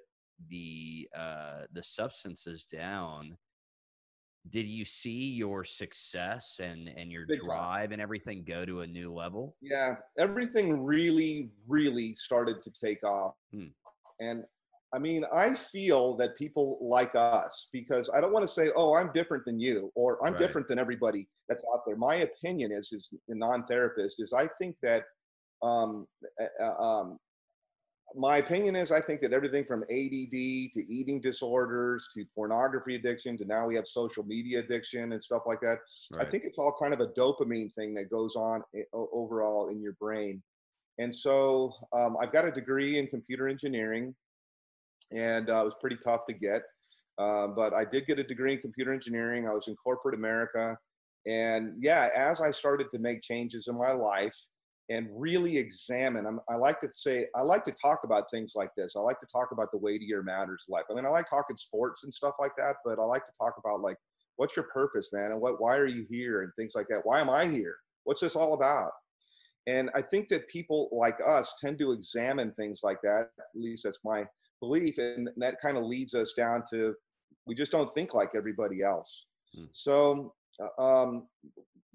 the 0.50 1.10
uh, 1.16 1.64
the 1.74 1.84
substances 1.84 2.64
down, 2.64 3.38
did 4.50 4.66
you 4.66 4.86
see 4.86 5.34
your 5.34 5.66
success 5.66 6.60
and 6.62 6.90
and 6.96 7.12
your 7.12 7.26
Big 7.28 7.42
drive 7.42 7.90
time. 7.90 7.92
and 7.94 8.02
everything 8.02 8.46
go 8.48 8.66
to 8.66 8.82
a 8.82 8.88
new 8.88 9.14
level? 9.14 9.56
Yeah, 9.62 9.96
everything 10.18 10.84
really, 10.84 11.50
really 11.68 12.16
started 12.16 12.62
to 12.62 12.72
take 12.72 13.04
off, 13.04 13.36
hmm. 13.52 13.68
and 14.20 14.46
I 14.94 15.00
mean, 15.00 15.24
I 15.32 15.54
feel 15.54 16.16
that 16.18 16.36
people 16.36 16.80
like 16.82 17.14
us 17.14 17.70
because 17.72 18.10
I 18.14 18.20
don't 18.22 18.34
want 18.34 18.44
to 18.44 18.54
say, 18.54 18.72
"Oh, 18.76 18.96
I'm 18.96 19.12
different 19.14 19.46
than 19.46 19.60
you," 19.60 19.92
or 19.96 20.24
"I'm 20.26 20.34
right. 20.34 20.40
different 20.40 20.68
than 20.68 20.80
everybody 20.80 21.28
that's 21.48 21.64
out 21.74 21.82
there." 21.86 21.96
My 21.96 22.16
opinion 22.16 22.72
is, 22.72 22.92
as 22.94 23.10
a 23.28 23.36
non-therapist, 23.36 24.20
is 24.20 24.34
I 24.34 24.48
think 24.60 24.76
that 24.82 25.04
um, 25.62 26.08
um, 26.60 27.20
my 28.16 28.38
opinion 28.38 28.76
is 28.76 28.92
I 28.92 29.02
think 29.02 29.22
that 29.22 29.34
everything 29.34 29.66
from 29.66 29.84
ADD 29.84 30.72
to 30.74 30.86
eating 30.88 31.22
disorders 31.22 32.08
to 32.16 32.26
pornography 32.34 32.96
addiction 32.96 33.38
to 33.38 33.46
now 33.46 33.68
we 33.68 33.76
have 33.76 33.86
social 33.86 34.24
media 34.24 34.60
addiction 34.60 35.12
and 35.12 35.22
stuff 35.22 35.44
like 35.46 35.62
that. 35.62 35.80
Right. 36.16 36.26
I 36.26 36.30
think 36.30 36.44
it's 36.46 36.58
all 36.58 36.76
kind 36.82 36.94
of 36.94 37.02
a 37.02 37.08
dopamine 37.08 37.74
thing 37.74 37.94
that 37.96 38.10
goes 38.10 38.36
on 38.36 38.64
overall 38.94 39.70
in 39.70 39.82
your 39.82 39.94
brain. 39.94 40.42
And 40.98 41.14
so 41.14 41.74
um, 41.94 42.18
I've 42.22 42.34
got 42.34 42.46
a 42.46 42.52
degree 42.52 42.98
in 42.98 43.08
computer 43.08 43.48
engineering, 43.48 44.16
and 45.12 45.50
uh, 45.50 45.62
it 45.62 45.66
was 45.66 45.76
pretty 45.80 45.98
tough 45.98 46.26
to 46.28 46.34
get. 46.34 46.64
Uh, 47.18 47.48
but 47.48 47.74
I 47.74 47.86
did 47.86 48.06
get 48.06 48.20
a 48.20 48.24
degree 48.24 48.54
in 48.54 48.60
computer 48.60 48.94
engineering. 48.94 49.48
I 49.48 49.54
was 49.54 49.68
in 49.68 49.76
corporate 49.76 50.16
America. 50.16 50.78
And 51.28 51.74
yeah, 51.78 52.10
as 52.16 52.40
I 52.40 52.52
started 52.52 52.90
to 52.92 53.00
make 53.00 53.22
changes 53.22 53.68
in 53.68 53.78
my 53.78 53.92
life, 53.92 54.36
and 54.90 55.08
really 55.12 55.58
examine. 55.58 56.26
I'm, 56.26 56.40
i 56.50 56.56
like 56.56 56.80
to 56.82 56.90
say, 56.94 57.28
I 57.36 57.42
like 57.42 57.64
to 57.66 57.72
talk 57.72 58.00
about 58.04 58.26
things 58.32 58.54
like 58.56 58.72
this. 58.76 58.96
I 58.96 59.00
like 59.00 59.20
to 59.20 59.28
talk 59.32 59.50
about 59.52 59.72
the 59.72 59.78
weightier 59.78 60.24
matters 60.24 60.66
of 60.68 60.74
life. 60.74 60.86
I 60.90 60.96
mean, 60.96 61.06
I 61.06 61.10
like 61.10 61.30
talking 61.30 61.58
sports 61.58 62.04
and 62.04 62.14
stuff 62.14 62.34
like 62.40 62.54
that, 62.58 62.78
but 62.84 63.00
I 63.00 63.04
like 63.04 63.26
to 63.26 63.32
talk 63.40 63.54
about 63.64 63.82
like, 63.82 63.98
what's 64.38 64.56
your 64.56 64.66
purpose, 64.74 65.10
man? 65.14 65.32
And 65.32 65.42
what, 65.42 65.62
why 65.62 65.78
are 65.78 65.86
you 65.86 66.08
here? 66.10 66.42
And 66.42 66.52
things 66.58 66.74
like 66.76 66.88
that. 66.90 67.02
Why 67.04 67.20
am 67.20 67.30
I 67.30 67.46
here? 67.46 67.76
What's 68.06 68.22
this 68.22 68.36
all 68.36 68.54
about? 68.54 68.92
And 69.68 69.92
I 69.94 70.02
think 70.02 70.30
that 70.30 70.48
people 70.48 70.90
like 70.92 71.18
us 71.26 71.54
tend 71.62 71.78
to 71.80 71.92
examine 71.92 72.52
things 72.54 72.80
like 72.82 72.98
that. 73.04 73.30
At 73.38 73.46
least 73.54 73.84
that's 73.84 74.00
my 74.04 74.26
belief. 74.60 74.98
And 74.98 75.30
that 75.38 75.62
kind 75.62 75.78
of 75.78 75.84
leads 75.84 76.16
us 76.16 76.34
down 76.34 76.64
to 76.72 76.94
we 77.48 77.56
just 77.56 77.72
don't 77.72 77.92
think 77.94 78.14
like 78.14 78.32
everybody 78.36 78.84
else. 78.84 79.28
Hmm. 79.56 79.66
So 79.72 80.34
uh, 80.62 80.82
um, 80.82 81.28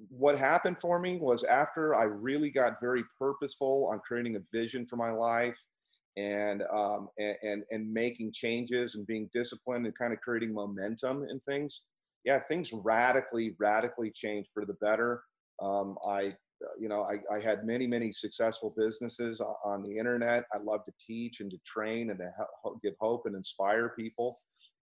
what 0.09 0.38
happened 0.38 0.79
for 0.81 0.98
me 0.98 1.18
was 1.18 1.44
after 1.44 1.94
I 1.94 2.05
really 2.05 2.50
got 2.50 2.81
very 2.81 3.05
purposeful 3.18 3.88
on 3.92 4.00
creating 4.00 4.37
a 4.37 4.40
vision 4.53 4.87
for 4.87 4.96
my 4.96 5.11
life 5.11 5.59
and 6.16 6.62
um, 6.72 7.09
and, 7.18 7.37
and, 7.42 7.62
and 7.70 7.92
making 7.92 8.33
changes 8.33 8.94
and 8.94 9.07
being 9.07 9.29
disciplined 9.33 9.87
and 9.87 9.96
kind 9.96 10.12
of 10.12 10.20
creating 10.20 10.53
momentum 10.53 11.22
and 11.29 11.42
things. 11.44 11.83
Yeah, 12.24 12.38
things 12.38 12.72
radically 12.72 13.55
radically 13.59 14.11
changed 14.11 14.50
for 14.53 14.64
the 14.64 14.74
better. 14.74 15.22
Um, 15.62 15.96
I 16.09 16.33
you 16.79 16.88
know 16.88 17.03
I, 17.03 17.19
I 17.35 17.40
had 17.40 17.64
many 17.64 17.87
many 17.87 18.12
successful 18.12 18.75
businesses 18.77 19.40
on 19.64 19.83
the 19.83 19.97
internet. 19.97 20.45
I 20.53 20.59
love 20.59 20.85
to 20.85 20.93
teach 21.05 21.40
and 21.40 21.51
to 21.51 21.59
train 21.67 22.11
and 22.11 22.19
to 22.19 22.31
help, 22.37 22.81
give 22.83 22.95
hope 23.01 23.23
and 23.27 23.37
inspire 23.37 23.95
people. 23.99 24.37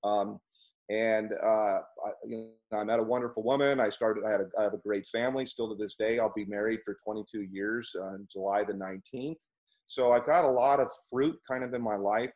Um, 0.05 0.39
and 0.91 1.33
uh, 1.43 1.81
I, 2.05 2.11
you 2.27 2.51
know, 2.71 2.79
I 2.79 2.85
met 2.85 2.99
a 2.99 3.03
wonderful 3.03 3.43
woman. 3.43 3.81
I 3.81 3.89
started. 3.89 4.25
I 4.27 4.31
had 4.31 4.41
a, 4.41 4.47
I 4.59 4.63
have 4.65 4.75
a 4.75 4.79
great 4.79 5.07
family 5.07 5.47
still 5.47 5.69
to 5.69 5.75
this 5.75 5.95
day. 5.95 6.19
I'll 6.19 6.33
be 6.35 6.45
married 6.45 6.81
for 6.85 6.97
22 7.05 7.43
years 7.43 7.95
on 8.01 8.27
July 8.31 8.65
the 8.65 8.75
19th. 8.75 9.39
So 9.87 10.13
I've 10.13 10.27
got 10.27 10.45
a 10.45 10.51
lot 10.51 10.81
of 10.81 10.89
fruit 11.11 11.37
kind 11.49 11.65
of 11.65 11.75
in 11.75 11.83
my 11.83 11.97
life 11.97 12.35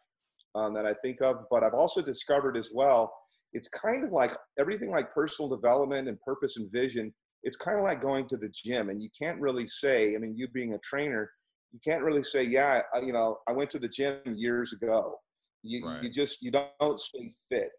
um, 0.54 0.74
that 0.74 0.86
I 0.86 0.94
think 0.94 1.20
of. 1.22 1.36
But 1.50 1.64
I've 1.64 1.74
also 1.74 2.00
discovered 2.02 2.56
as 2.56 2.70
well. 2.72 3.12
It's 3.52 3.68
kind 3.68 4.04
of 4.04 4.12
like 4.12 4.32
everything 4.58 4.90
like 4.90 5.12
personal 5.12 5.48
development 5.48 6.08
and 6.08 6.20
purpose 6.20 6.56
and 6.56 6.70
vision. 6.70 7.12
It's 7.42 7.56
kind 7.56 7.78
of 7.78 7.84
like 7.84 8.02
going 8.02 8.28
to 8.28 8.36
the 8.36 8.48
gym, 8.48 8.90
and 8.90 9.02
you 9.02 9.08
can't 9.20 9.40
really 9.40 9.68
say. 9.68 10.14
I 10.14 10.18
mean, 10.18 10.36
you 10.36 10.48
being 10.48 10.74
a 10.74 10.78
trainer, 10.78 11.30
you 11.72 11.78
can't 11.84 12.02
really 12.02 12.22
say, 12.22 12.42
"Yeah, 12.42 12.82
I, 12.94 13.00
you 13.00 13.12
know, 13.12 13.38
I 13.48 13.52
went 13.52 13.70
to 13.70 13.78
the 13.78 13.88
gym 13.88 14.20
years 14.26 14.72
ago." 14.72 15.16
You, 15.62 15.84
right. 15.84 16.02
you 16.02 16.10
just 16.10 16.42
you 16.42 16.52
don't 16.52 17.00
stay 17.00 17.28
fit 17.48 17.70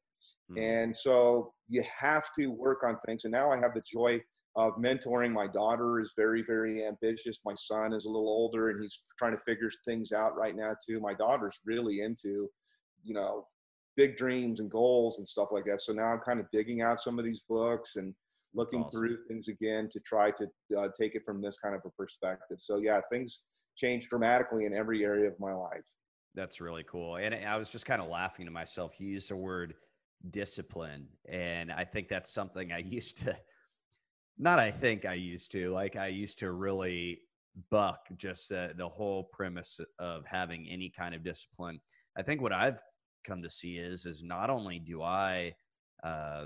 Mm-hmm. 0.52 0.62
And 0.62 0.96
so 0.96 1.54
you 1.68 1.84
have 2.00 2.26
to 2.40 2.48
work 2.48 2.84
on 2.84 2.98
things. 3.06 3.26
And 3.26 3.32
now 3.32 3.52
I 3.52 3.58
have 3.58 3.74
the 3.74 3.84
joy 3.92 4.22
of 4.56 4.76
mentoring. 4.76 5.32
My 5.32 5.48
daughter 5.48 6.00
is 6.00 6.14
very, 6.16 6.44
very 6.44 6.86
ambitious. 6.86 7.40
My 7.46 7.56
son 7.56 7.94
is 7.94 8.06
a 8.06 8.10
little 8.10 8.30
older 8.30 8.70
and 8.70 8.82
he's 8.82 9.00
trying 9.20 9.34
to 9.34 9.42
figure 9.46 9.70
things 9.86 10.12
out 10.12 10.38
right 10.38 10.56
now 10.56 10.74
too. 10.88 11.00
My 11.00 11.14
daughter's 11.14 11.60
really 11.66 12.02
into, 12.02 12.50
you 13.04 13.14
know, 13.14 13.46
big 13.96 14.16
dreams 14.16 14.60
and 14.60 14.70
goals 14.70 15.18
and 15.18 15.28
stuff 15.28 15.50
like 15.52 15.66
that. 15.66 15.82
So 15.82 15.92
now 15.94 16.06
I'm 16.06 16.20
kind 16.20 16.40
of 16.40 16.46
digging 16.52 16.82
out 16.82 17.00
some 17.00 17.20
of 17.20 17.26
these 17.26 17.44
books 17.48 17.96
and 17.98 18.14
looking 18.54 18.84
awesome. 18.84 19.00
through 19.00 19.18
things 19.28 19.48
again 19.48 19.90
to 19.92 20.00
try 20.00 20.32
to 20.32 20.48
uh, 20.78 20.88
take 21.00 21.16
it 21.16 21.24
from 21.26 21.42
this 21.42 21.58
kind 21.58 21.76
of 21.76 21.82
a 21.86 21.90
perspective. 21.92 22.58
So 22.60 22.78
yeah, 22.78 23.02
things 23.12 23.42
change 23.76 24.10
dramatically 24.10 24.66
in 24.66 24.74
every 24.74 25.04
area 25.04 25.28
of 25.28 25.40
my 25.40 25.54
life. 25.54 25.86
That's 26.36 26.62
really 26.62 26.84
cool. 26.84 27.18
And 27.18 27.34
I 27.34 27.58
was 27.58 27.70
just 27.70 27.86
kind 27.86 28.02
of 28.02 28.10
laughing 28.10 28.46
to 28.46 28.52
myself. 28.52 29.00
You 29.00 29.08
used 29.08 29.30
the 29.30 29.36
word 29.36 29.74
discipline. 30.30 31.08
And 31.30 31.72
I 31.72 31.84
think 31.84 32.10
that's 32.10 32.32
something 32.34 32.72
I 32.72 32.78
used 32.86 33.18
to, 33.20 33.38
not 34.38 34.60
I 34.60 34.72
think 34.72 35.06
I 35.06 35.14
used 35.14 35.52
to, 35.54 35.70
like 35.70 35.96
I 35.96 36.08
used 36.08 36.40
to 36.40 36.52
really 36.52 37.22
buck 37.72 38.00
just 38.18 38.52
uh, 38.52 38.70
the 38.78 38.88
whole 38.88 39.24
premise 39.34 39.80
of 40.00 40.26
having 40.26 40.68
any 40.70 40.90
kind 40.90 41.16
of 41.16 41.24
discipline. 41.24 41.80
I 42.18 42.22
think 42.22 42.42
what 42.42 42.54
I've 42.54 42.82
come 43.26 43.42
to 43.42 43.50
see 43.50 43.78
is, 43.78 44.06
is 44.06 44.24
not 44.24 44.50
only 44.50 44.80
do 44.80 45.02
I, 45.02 45.54
uh, 46.04 46.46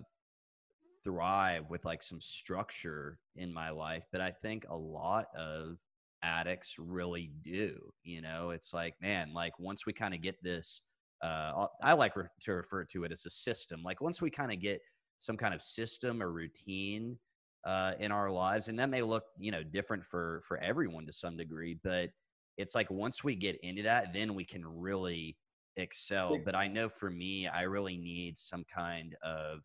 thrive 1.03 1.69
with 1.69 1.83
like 1.85 2.03
some 2.03 2.21
structure 2.21 3.19
in 3.35 3.53
my 3.53 3.69
life 3.69 4.05
but 4.11 4.21
i 4.21 4.31
think 4.31 4.65
a 4.69 4.77
lot 4.77 5.27
of 5.35 5.77
addicts 6.23 6.75
really 6.77 7.31
do 7.43 7.77
you 8.03 8.21
know 8.21 8.51
it's 8.51 8.73
like 8.73 8.93
man 9.01 9.33
like 9.33 9.57
once 9.59 9.85
we 9.85 9.93
kind 9.93 10.13
of 10.13 10.21
get 10.21 10.35
this 10.43 10.81
uh, 11.21 11.67
I 11.83 11.93
like 11.93 12.15
re- 12.15 12.25
to 12.41 12.53
refer 12.53 12.83
to 12.85 13.03
it 13.03 13.11
as 13.11 13.25
a 13.25 13.29
system. 13.29 13.83
Like 13.83 14.01
once 14.01 14.21
we 14.21 14.29
kind 14.29 14.51
of 14.51 14.59
get 14.59 14.81
some 15.19 15.37
kind 15.37 15.53
of 15.53 15.61
system 15.61 16.21
or 16.21 16.31
routine 16.31 17.17
uh, 17.65 17.93
in 17.99 18.11
our 18.11 18.31
lives, 18.31 18.67
and 18.67 18.79
that 18.79 18.89
may 18.89 19.01
look 19.03 19.23
you 19.37 19.51
know 19.51 19.63
different 19.63 20.03
for 20.03 20.41
for 20.47 20.57
everyone 20.57 21.05
to 21.05 21.13
some 21.13 21.37
degree, 21.37 21.77
but 21.83 22.09
it's 22.57 22.75
like 22.75 22.89
once 22.89 23.23
we 23.23 23.35
get 23.35 23.57
into 23.63 23.83
that, 23.83 24.13
then 24.13 24.33
we 24.33 24.43
can 24.43 24.65
really 24.65 25.37
excel. 25.77 26.39
But 26.43 26.55
I 26.55 26.67
know 26.67 26.89
for 26.89 27.09
me, 27.09 27.47
I 27.47 27.63
really 27.63 27.97
need 27.97 28.37
some 28.37 28.63
kind 28.73 29.15
of 29.23 29.59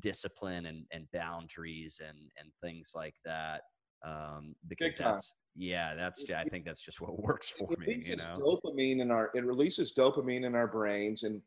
discipline 0.00 0.66
and, 0.66 0.84
and 0.92 1.06
boundaries 1.12 2.00
and 2.06 2.18
and 2.38 2.50
things 2.62 2.92
like 2.94 3.14
that 3.24 3.62
um 4.06 4.54
because 4.68 4.96
that's 4.96 5.34
yeah 5.56 5.94
that's 5.94 6.24
i 6.30 6.44
think 6.44 6.64
that's 6.64 6.82
just 6.82 7.00
what 7.00 7.18
works 7.22 7.50
for 7.50 7.68
me 7.78 8.02
you 8.04 8.16
know? 8.16 8.36
dopamine 8.38 9.00
in 9.00 9.10
our 9.10 9.30
it 9.34 9.44
releases 9.44 9.94
dopamine 9.94 10.44
in 10.44 10.54
our 10.54 10.68
brains 10.68 11.24
and 11.24 11.40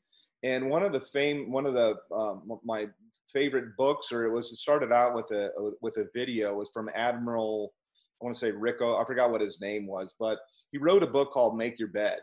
and 0.43 0.69
one 0.69 0.84
of 0.84 0.91
the 0.91 1.00
fame 1.00 1.52
one 1.52 1.65
of 1.65 1.74
the 1.74 1.96
um, 2.15 2.43
my 2.63 2.88
favorite 3.32 3.76
books 3.78 4.12
or 4.12 4.26
it 4.26 4.32
was 4.32 4.52
it 4.52 4.58
started 4.58 4.91
out 4.91 5.15
with 5.15 5.32
a 5.32 5.50
with 5.82 5.98
a 5.98 6.08
video 6.13 6.56
was 6.56 6.69
from 6.74 6.89
admiral 6.93 7.74
i 8.22 8.26
want 8.26 8.36
to 8.36 8.39
say 8.39 8.52
rico 8.52 9.02
i 9.02 9.06
forgot 9.06 9.32
what 9.32 9.41
his 9.41 9.60
name 9.62 9.88
was 9.88 10.13
but 10.19 10.38
he 10.72 10.78
wrote 10.78 11.04
a 11.04 11.08
book 11.08 11.32
called 11.32 11.58
make 11.58 11.80
your 11.80 11.88
bed 11.88 12.19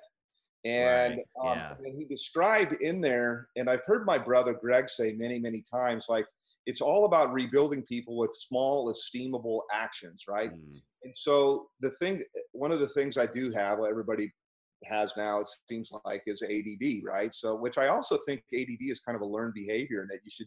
and, 0.65 1.21
right. 1.43 1.71
um, 1.71 1.77
and 1.85 1.97
he 1.97 2.05
described 2.05 2.75
in 2.81 3.01
there, 3.01 3.49
and 3.57 3.69
I've 3.69 3.85
heard 3.87 4.05
my 4.05 4.19
brother 4.19 4.53
Greg 4.53 4.91
say 4.91 5.15
many, 5.15 5.39
many 5.39 5.63
times, 5.73 6.07
like 6.09 6.27
it's 6.67 6.81
all 6.81 7.07
about 7.07 7.33
rebuilding 7.33 7.83
people 7.83 8.17
with 8.17 8.33
small, 8.35 8.93
esteemable 8.93 9.61
actions, 9.73 10.25
right? 10.29 10.53
Mm. 10.53 10.81
And 11.03 11.17
so 11.17 11.69
the 11.81 11.91
thing, 11.91 12.23
one 12.53 12.73
of 12.73 12.81
the 12.81 12.89
things 12.89 13.17
I 13.17 13.27
do 13.27 13.51
have, 13.53 13.79
everybody 13.79 14.31
has 14.85 15.15
now, 15.17 15.41
it 15.41 15.49
seems 15.69 15.91
like, 16.05 16.23
is 16.27 16.43
ADD, 16.43 17.03
right? 17.05 17.35
So, 17.35 17.55
which 17.55 17.79
I 17.79 17.89
also 17.89 18.19
think 18.27 18.43
ADD 18.55 18.79
is 18.81 19.01
kind 19.01 19.17
of 19.17 19.23
a 19.23 19.27
learned 19.27 19.55
behavior, 19.55 20.01
and 20.03 20.11
that 20.11 20.21
you 20.25 20.31
should. 20.31 20.47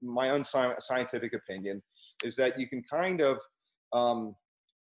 My 0.00 0.28
unscientific 0.28 1.34
opinion 1.34 1.82
is 2.24 2.36
that 2.36 2.58
you 2.58 2.66
can 2.66 2.82
kind 2.82 3.20
of 3.20 3.38
um, 3.92 4.34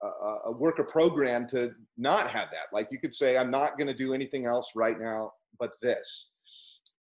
uh, 0.07 0.53
work 0.53 0.79
a 0.79 0.85
program 0.85 1.47
to 1.49 1.73
not 1.97 2.29
have 2.29 2.51
that. 2.51 2.67
Like 2.73 2.89
you 2.91 2.99
could 2.99 3.15
say, 3.15 3.37
I'm 3.37 3.51
not 3.51 3.77
going 3.79 3.89
to 3.89 3.95
do 3.95 4.15
anything 4.15 4.47
else 4.47 4.73
right 4.75 4.99
now 4.99 5.33
but 5.59 5.73
this. 5.81 6.31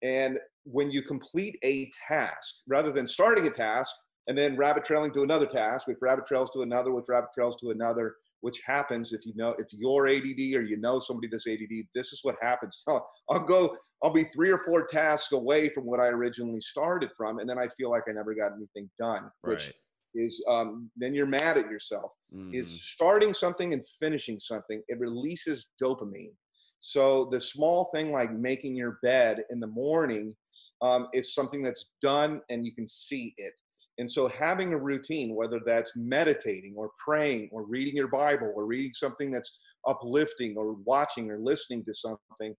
And 0.02 0.38
when 0.64 0.90
you 0.90 1.02
complete 1.02 1.58
a 1.64 1.90
task, 2.08 2.56
rather 2.68 2.92
than 2.92 3.06
starting 3.06 3.46
a 3.46 3.50
task 3.50 3.90
and 4.28 4.38
then 4.38 4.56
rabbit 4.56 4.84
trailing 4.84 5.10
to 5.12 5.22
another 5.22 5.46
task, 5.46 5.88
which 5.88 5.98
rabbit 6.00 6.26
trails 6.26 6.50
to 6.50 6.62
another, 6.62 6.92
which 6.92 7.06
rabbit 7.08 7.30
trails 7.34 7.56
to 7.56 7.70
another, 7.70 8.14
which 8.40 8.60
happens 8.64 9.12
if 9.12 9.24
you 9.24 9.32
know 9.36 9.54
if 9.58 9.68
you're 9.72 10.08
ADD 10.08 10.54
or 10.54 10.62
you 10.62 10.76
know 10.76 10.98
somebody 10.98 11.28
that's 11.28 11.46
ADD, 11.46 11.86
this 11.94 12.12
is 12.12 12.20
what 12.22 12.36
happens. 12.40 12.82
I'll, 12.88 13.08
I'll 13.30 13.44
go, 13.44 13.76
I'll 14.02 14.12
be 14.12 14.24
three 14.24 14.50
or 14.50 14.58
four 14.58 14.86
tasks 14.86 15.32
away 15.32 15.68
from 15.68 15.84
what 15.84 16.00
I 16.00 16.06
originally 16.06 16.60
started 16.60 17.10
from, 17.16 17.38
and 17.38 17.48
then 17.48 17.58
I 17.58 17.68
feel 17.68 17.90
like 17.90 18.04
I 18.08 18.12
never 18.12 18.34
got 18.34 18.52
anything 18.52 18.90
done, 18.98 19.24
right. 19.42 19.54
which 19.54 19.72
is 20.14 20.44
um, 20.48 20.90
then 20.96 21.14
you're 21.14 21.27
mad 21.27 21.57
at 21.57 21.70
yourself. 21.70 22.12
Mm. 22.35 22.55
Is 22.55 22.68
mm-hmm. 22.68 22.77
starting 22.77 23.35
something 23.35 23.72
and 23.72 23.83
finishing 24.01 24.40
something, 24.40 24.83
it 24.88 24.98
releases 24.98 25.70
dopamine. 25.83 26.35
So 26.81 27.27
the 27.31 27.40
small 27.40 27.90
thing 27.94 28.11
like 28.11 28.33
making 28.33 28.75
your 28.75 28.98
bed 29.03 29.44
in 29.51 29.61
the 29.61 29.68
morning 29.68 30.35
um, 30.81 31.07
is 31.14 31.35
something 31.35 31.62
that's 31.62 31.92
done 32.03 32.40
and 32.51 32.64
you 32.64 32.75
can 32.75 32.88
see 32.88 33.35
it. 33.37 33.53
And 33.98 34.11
so 34.11 34.27
having 34.27 34.72
a 34.72 34.79
routine, 34.79 35.37
whether 35.37 35.61
that's 35.64 35.92
meditating 35.94 36.75
or 36.77 36.90
praying 36.98 37.51
or 37.53 37.64
reading 37.64 37.94
your 37.94 38.09
Bible 38.09 38.53
or 38.57 38.66
reading 38.66 38.92
something 38.94 39.31
that's 39.31 39.61
uplifting 39.87 40.57
or 40.57 40.75
watching 40.85 41.31
or 41.31 41.38
listening 41.38 41.85
to 41.85 41.94
something, 41.94 42.55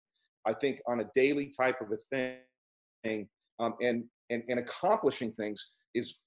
I 0.46 0.54
think 0.54 0.80
on 0.88 1.02
a 1.02 1.10
daily 1.16 1.52
type 1.60 1.82
of 1.82 1.88
a 1.92 1.98
thing 3.04 3.28
um, 3.60 3.74
and, 3.82 4.06
and, 4.30 4.44
and 4.48 4.60
accomplishing 4.60 5.34
things 5.34 5.72
is 5.96 6.20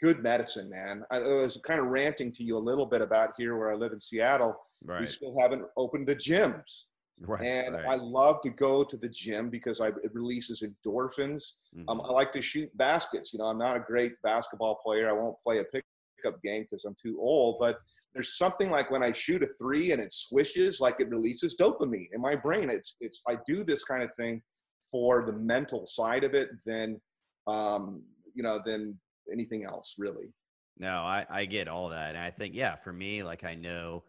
good 0.00 0.22
medicine, 0.22 0.68
man. 0.70 1.04
I, 1.10 1.20
was 1.20 1.58
kind 1.64 1.80
of 1.80 1.86
ranting 1.86 2.32
to 2.32 2.44
you 2.44 2.56
a 2.56 2.58
little 2.58 2.86
bit 2.86 3.00
about 3.00 3.30
here 3.36 3.56
where 3.56 3.72
I 3.72 3.74
live 3.74 3.92
in 3.92 4.00
Seattle. 4.00 4.56
Right. 4.84 5.00
We 5.00 5.06
still 5.06 5.38
haven't 5.38 5.64
opened 5.76 6.06
the 6.06 6.16
gyms. 6.16 6.84
Right, 7.20 7.42
and 7.42 7.76
right. 7.76 7.86
I 7.86 7.94
love 7.94 8.40
to 8.42 8.50
go 8.50 8.82
to 8.82 8.96
the 8.96 9.08
gym 9.08 9.48
because 9.48 9.80
I, 9.80 9.88
it 9.88 10.12
releases 10.12 10.64
endorphins. 10.64 11.52
Um, 11.72 11.80
mm-hmm. 11.80 11.88
Um, 11.88 12.00
I 12.00 12.12
like 12.12 12.32
to 12.32 12.42
shoot 12.42 12.76
baskets. 12.76 13.32
You 13.32 13.38
know, 13.38 13.46
I'm 13.46 13.58
not 13.58 13.76
a 13.76 13.80
great 13.80 14.14
basketball 14.24 14.80
player. 14.84 15.08
I 15.08 15.12
won't 15.12 15.38
play 15.40 15.58
a 15.58 15.64
pickup 15.64 16.42
game 16.42 16.62
because 16.62 16.84
I'm 16.84 16.96
too 17.00 17.18
old. 17.20 17.58
But 17.60 17.78
there's 18.14 18.36
something 18.36 18.68
like 18.68 18.90
when 18.90 19.04
I 19.04 19.12
shoot 19.12 19.44
a 19.44 19.48
three 19.60 19.92
and 19.92 20.02
it 20.02 20.12
swishes, 20.12 20.80
like 20.80 20.98
it 20.98 21.08
releases 21.08 21.56
dopamine 21.56 22.08
in 22.12 22.20
my 22.20 22.34
brain. 22.34 22.68
It's 22.68 22.96
it's 23.00 23.20
I 23.28 23.36
do 23.46 23.62
this 23.62 23.84
kind 23.84 24.02
of 24.02 24.10
thing 24.16 24.42
for 24.90 25.24
the 25.24 25.32
mental 25.32 25.86
side 25.86 26.24
of 26.24 26.34
it. 26.34 26.50
Then, 26.66 27.00
um, 27.46 28.02
you 28.34 28.42
know, 28.42 28.60
then 28.64 28.98
anything 29.32 29.64
else 29.64 29.94
really. 29.98 30.34
No, 30.76 31.02
I, 31.02 31.26
I 31.30 31.44
get 31.46 31.68
all 31.68 31.88
that. 31.90 32.10
And 32.16 32.18
I 32.24 32.30
think, 32.30 32.54
yeah, 32.54 32.76
for 32.76 32.92
me, 32.92 33.22
like 33.22 33.44
I 33.44 33.54
know 33.54 34.04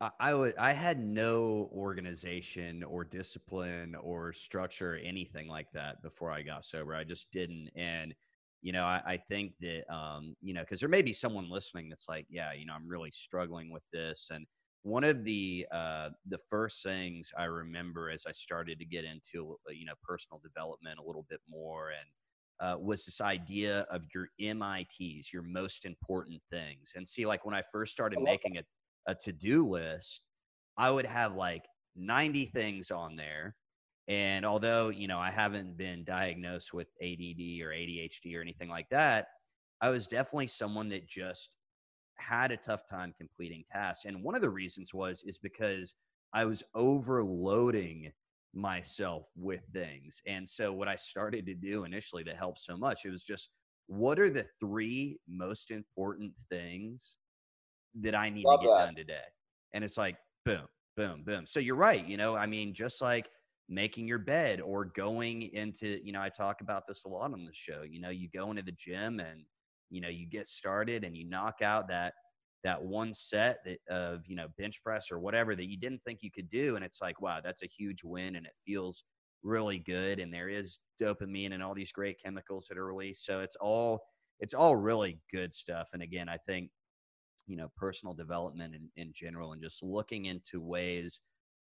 I, 0.00 0.52
I 0.58 0.72
had 0.72 0.98
no 0.98 1.70
organization 1.72 2.82
or 2.82 3.04
discipline 3.04 3.94
or 3.94 4.32
structure 4.32 4.94
or 4.94 4.98
anything 4.98 5.48
like 5.48 5.70
that 5.72 6.02
before 6.02 6.30
I 6.30 6.42
got 6.42 6.64
sober. 6.64 6.94
I 6.94 7.04
just 7.04 7.30
didn't. 7.30 7.70
And 7.74 8.14
you 8.60 8.72
know, 8.72 8.84
I, 8.84 9.02
I 9.06 9.16
think 9.16 9.54
that 9.60 9.90
um, 9.94 10.36
you 10.40 10.52
know, 10.52 10.62
because 10.62 10.80
there 10.80 10.88
may 10.88 11.02
be 11.02 11.12
someone 11.12 11.48
listening 11.48 11.88
that's 11.88 12.08
like, 12.08 12.26
yeah, 12.28 12.52
you 12.52 12.66
know, 12.66 12.74
I'm 12.74 12.88
really 12.88 13.10
struggling 13.12 13.70
with 13.70 13.84
this. 13.92 14.28
And 14.30 14.46
one 14.82 15.04
of 15.04 15.24
the 15.24 15.66
uh, 15.70 16.10
the 16.26 16.38
first 16.38 16.82
things 16.82 17.32
I 17.38 17.44
remember 17.44 18.10
as 18.10 18.26
I 18.26 18.32
started 18.32 18.78
to 18.80 18.84
get 18.84 19.04
into 19.04 19.56
you 19.70 19.86
know 19.86 19.94
personal 20.02 20.40
development 20.40 20.98
a 20.98 21.04
little 21.04 21.24
bit 21.28 21.40
more 21.48 21.90
and 21.90 22.08
uh, 22.64 22.76
was 22.78 23.04
this 23.04 23.20
idea 23.20 23.80
of 23.90 24.06
your 24.14 24.28
MITs, 24.38 25.32
your 25.32 25.42
most 25.42 25.84
important 25.84 26.40
things. 26.50 26.92
And 26.96 27.06
see, 27.06 27.26
like 27.26 27.44
when 27.44 27.54
I 27.54 27.62
first 27.70 27.92
started 27.92 28.20
making 28.22 28.56
a, 28.56 28.62
a 29.06 29.14
to 29.16 29.32
do 29.32 29.68
list, 29.68 30.22
I 30.78 30.90
would 30.90 31.04
have 31.04 31.34
like 31.34 31.64
90 31.94 32.46
things 32.46 32.90
on 32.90 33.16
there. 33.16 33.54
And 34.08 34.46
although, 34.46 34.88
you 34.88 35.08
know, 35.08 35.18
I 35.18 35.30
haven't 35.30 35.76
been 35.76 36.04
diagnosed 36.04 36.72
with 36.72 36.88
ADD 37.02 37.60
or 37.62 37.70
ADHD 37.70 38.34
or 38.34 38.40
anything 38.40 38.70
like 38.70 38.88
that, 38.90 39.26
I 39.82 39.90
was 39.90 40.06
definitely 40.06 40.46
someone 40.46 40.88
that 40.88 41.06
just 41.06 41.50
had 42.16 42.50
a 42.50 42.56
tough 42.56 42.86
time 42.88 43.12
completing 43.18 43.64
tasks. 43.70 44.06
And 44.06 44.22
one 44.22 44.34
of 44.34 44.40
the 44.40 44.48
reasons 44.48 44.94
was, 44.94 45.22
is 45.26 45.38
because 45.38 45.92
I 46.32 46.46
was 46.46 46.62
overloading 46.74 48.10
myself 48.54 49.26
with 49.36 49.62
things. 49.72 50.20
And 50.26 50.48
so 50.48 50.72
what 50.72 50.88
I 50.88 50.96
started 50.96 51.46
to 51.46 51.54
do 51.54 51.84
initially 51.84 52.22
that 52.24 52.36
helped 52.36 52.60
so 52.60 52.76
much, 52.76 53.04
it 53.04 53.10
was 53.10 53.24
just 53.24 53.50
what 53.86 54.18
are 54.18 54.30
the 54.30 54.46
three 54.60 55.18
most 55.28 55.70
important 55.70 56.32
things 56.50 57.16
that 58.00 58.14
I 58.14 58.30
need 58.30 58.44
Love 58.46 58.60
to 58.60 58.66
get 58.66 58.72
that. 58.72 58.86
done 58.86 58.94
today? 58.94 59.24
And 59.72 59.84
it's 59.84 59.98
like 59.98 60.16
boom, 60.44 60.66
boom, 60.96 61.24
boom. 61.24 61.46
So 61.46 61.60
you're 61.60 61.76
right, 61.76 62.04
you 62.06 62.16
know, 62.16 62.36
I 62.36 62.46
mean 62.46 62.74
just 62.74 63.02
like 63.02 63.28
making 63.68 64.06
your 64.06 64.18
bed 64.18 64.60
or 64.60 64.84
going 64.84 65.42
into, 65.54 66.04
you 66.04 66.12
know, 66.12 66.20
I 66.22 66.28
talk 66.28 66.60
about 66.60 66.86
this 66.86 67.04
a 67.04 67.08
lot 67.08 67.32
on 67.32 67.44
the 67.44 67.52
show. 67.52 67.82
You 67.82 68.00
know, 68.00 68.10
you 68.10 68.28
go 68.28 68.50
into 68.50 68.62
the 68.62 68.72
gym 68.72 69.20
and 69.20 69.44
you 69.90 70.00
know, 70.00 70.08
you 70.08 70.26
get 70.26 70.46
started 70.46 71.04
and 71.04 71.16
you 71.16 71.28
knock 71.28 71.62
out 71.62 71.88
that 71.88 72.14
that 72.64 72.82
one 72.82 73.14
set 73.14 73.58
that, 73.64 73.78
of 73.88 74.22
you 74.26 74.36
know 74.36 74.48
bench 74.58 74.82
press 74.82 75.10
or 75.12 75.18
whatever 75.20 75.54
that 75.54 75.70
you 75.70 75.76
didn't 75.78 76.02
think 76.04 76.20
you 76.22 76.30
could 76.30 76.48
do 76.48 76.76
and 76.76 76.84
it's 76.84 77.00
like 77.02 77.20
wow 77.20 77.40
that's 77.42 77.62
a 77.62 77.66
huge 77.68 78.02
win 78.04 78.36
and 78.36 78.46
it 78.46 78.54
feels 78.66 79.04
really 79.42 79.78
good 79.78 80.18
and 80.18 80.32
there 80.32 80.48
is 80.48 80.78
dopamine 81.00 81.52
and 81.52 81.62
all 81.62 81.74
these 81.74 81.92
great 81.92 82.18
chemicals 82.22 82.66
that 82.68 82.78
are 82.78 82.86
released 82.86 83.24
so 83.24 83.40
it's 83.40 83.56
all 83.56 84.00
it's 84.40 84.54
all 84.54 84.76
really 84.76 85.20
good 85.30 85.52
stuff 85.54 85.90
and 85.92 86.02
again 86.02 86.28
i 86.28 86.38
think 86.48 86.70
you 87.46 87.56
know 87.56 87.68
personal 87.76 88.14
development 88.14 88.74
in, 88.74 88.88
in 88.96 89.12
general 89.12 89.52
and 89.52 89.62
just 89.62 89.82
looking 89.82 90.26
into 90.26 90.60
ways 90.60 91.20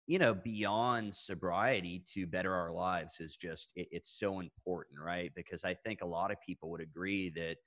you 0.07 0.19
know 0.19 0.35
beyond 0.35 1.15
sobriety 1.15 2.03
to 2.13 2.27
better 2.27 2.55
our 2.55 2.73
lives 2.73 3.21
is 3.21 3.37
just 3.37 3.73
it, 3.77 3.89
it's 3.93 4.19
so 4.19 4.41
important 4.41 5.01
right? 5.01 5.33
Because 5.37 5.65
i 5.65 5.75
think 5.75 6.03
a 6.03 6.07
lot 6.07 6.33
of 6.33 6.39
people 6.47 6.71
would 6.71 6.81
agree 6.83 7.31
that 7.31 7.59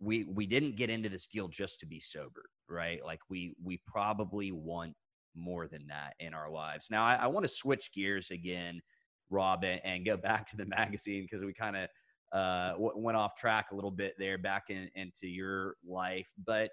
we 0.00 0.24
we 0.24 0.46
didn't 0.46 0.76
get 0.76 0.90
into 0.90 1.08
this 1.08 1.26
deal 1.26 1.48
just 1.48 1.78
to 1.80 1.86
be 1.86 2.00
sober 2.00 2.44
right? 2.70 3.04
Like 3.04 3.20
we 3.28 3.54
we 3.62 3.80
probably 3.86 4.52
want 4.52 4.94
more 5.34 5.68
than 5.68 5.86
that 5.88 6.14
in 6.20 6.32
our 6.32 6.50
lives. 6.50 6.86
Now 6.90 7.04
i, 7.04 7.16
I 7.16 7.26
want 7.26 7.44
to 7.44 7.48
switch 7.48 7.92
gears 7.92 8.30
again 8.30 8.80
rob 9.28 9.64
and, 9.64 9.80
and 9.84 10.06
go 10.06 10.16
back 10.30 10.46
to 10.50 10.56
the 10.56 10.66
magazine 10.66 11.26
because 11.28 11.44
we 11.44 11.52
kind 11.52 11.76
of 11.76 11.88
uh, 12.32 12.72
w- 12.72 12.92
went 12.96 13.16
off 13.16 13.34
track 13.34 13.72
a 13.72 13.74
little 13.74 13.90
bit 13.90 14.14
there 14.18 14.38
back 14.38 14.64
in, 14.70 14.88
into 14.94 15.26
your 15.26 15.74
life. 15.86 16.28
But 16.46 16.70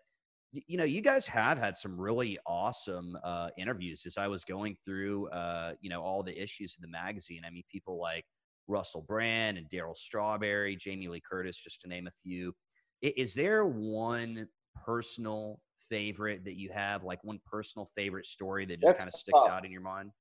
you 0.53 0.77
know 0.77 0.85
you 0.85 1.01
guys 1.01 1.27
have 1.27 1.57
had 1.57 1.75
some 1.75 1.99
really 1.99 2.37
awesome 2.47 3.17
uh, 3.25 3.49
interviews 3.57 4.03
as 4.05 4.17
i 4.17 4.29
was 4.29 4.45
going 4.45 4.77
through 4.83 5.27
uh, 5.29 5.73
you 5.81 5.89
know 5.89 6.01
all 6.01 6.23
the 6.23 6.41
issues 6.41 6.75
of 6.75 6.81
the 6.81 6.87
magazine. 6.87 7.41
I 7.45 7.49
mean 7.49 7.63
people 7.69 7.99
like 7.99 8.23
russell 8.69 9.01
brand 9.01 9.57
and 9.57 9.69
Darryl 9.69 9.95
Strawberry 9.97 10.75
jamie 10.75 11.09
lee 11.09 11.21
curtis 11.29 11.59
just 11.59 11.81
to 11.81 11.89
name 11.89 12.07
a 12.07 12.11
few 12.23 12.53
is 13.01 13.33
there 13.33 13.65
one 13.65 14.47
personal 14.85 15.61
favorite 15.89 16.43
that 16.45 16.55
you 16.57 16.69
have, 16.71 17.03
like 17.03 17.23
one 17.23 17.39
personal 17.45 17.85
favorite 17.85 18.25
story 18.25 18.65
that 18.65 18.79
just 18.81 18.97
kind 18.97 19.07
of 19.07 19.13
sticks 19.13 19.43
tough. 19.43 19.49
out 19.49 19.65
in 19.65 19.71
your 19.71 19.81
mind? 19.81 20.11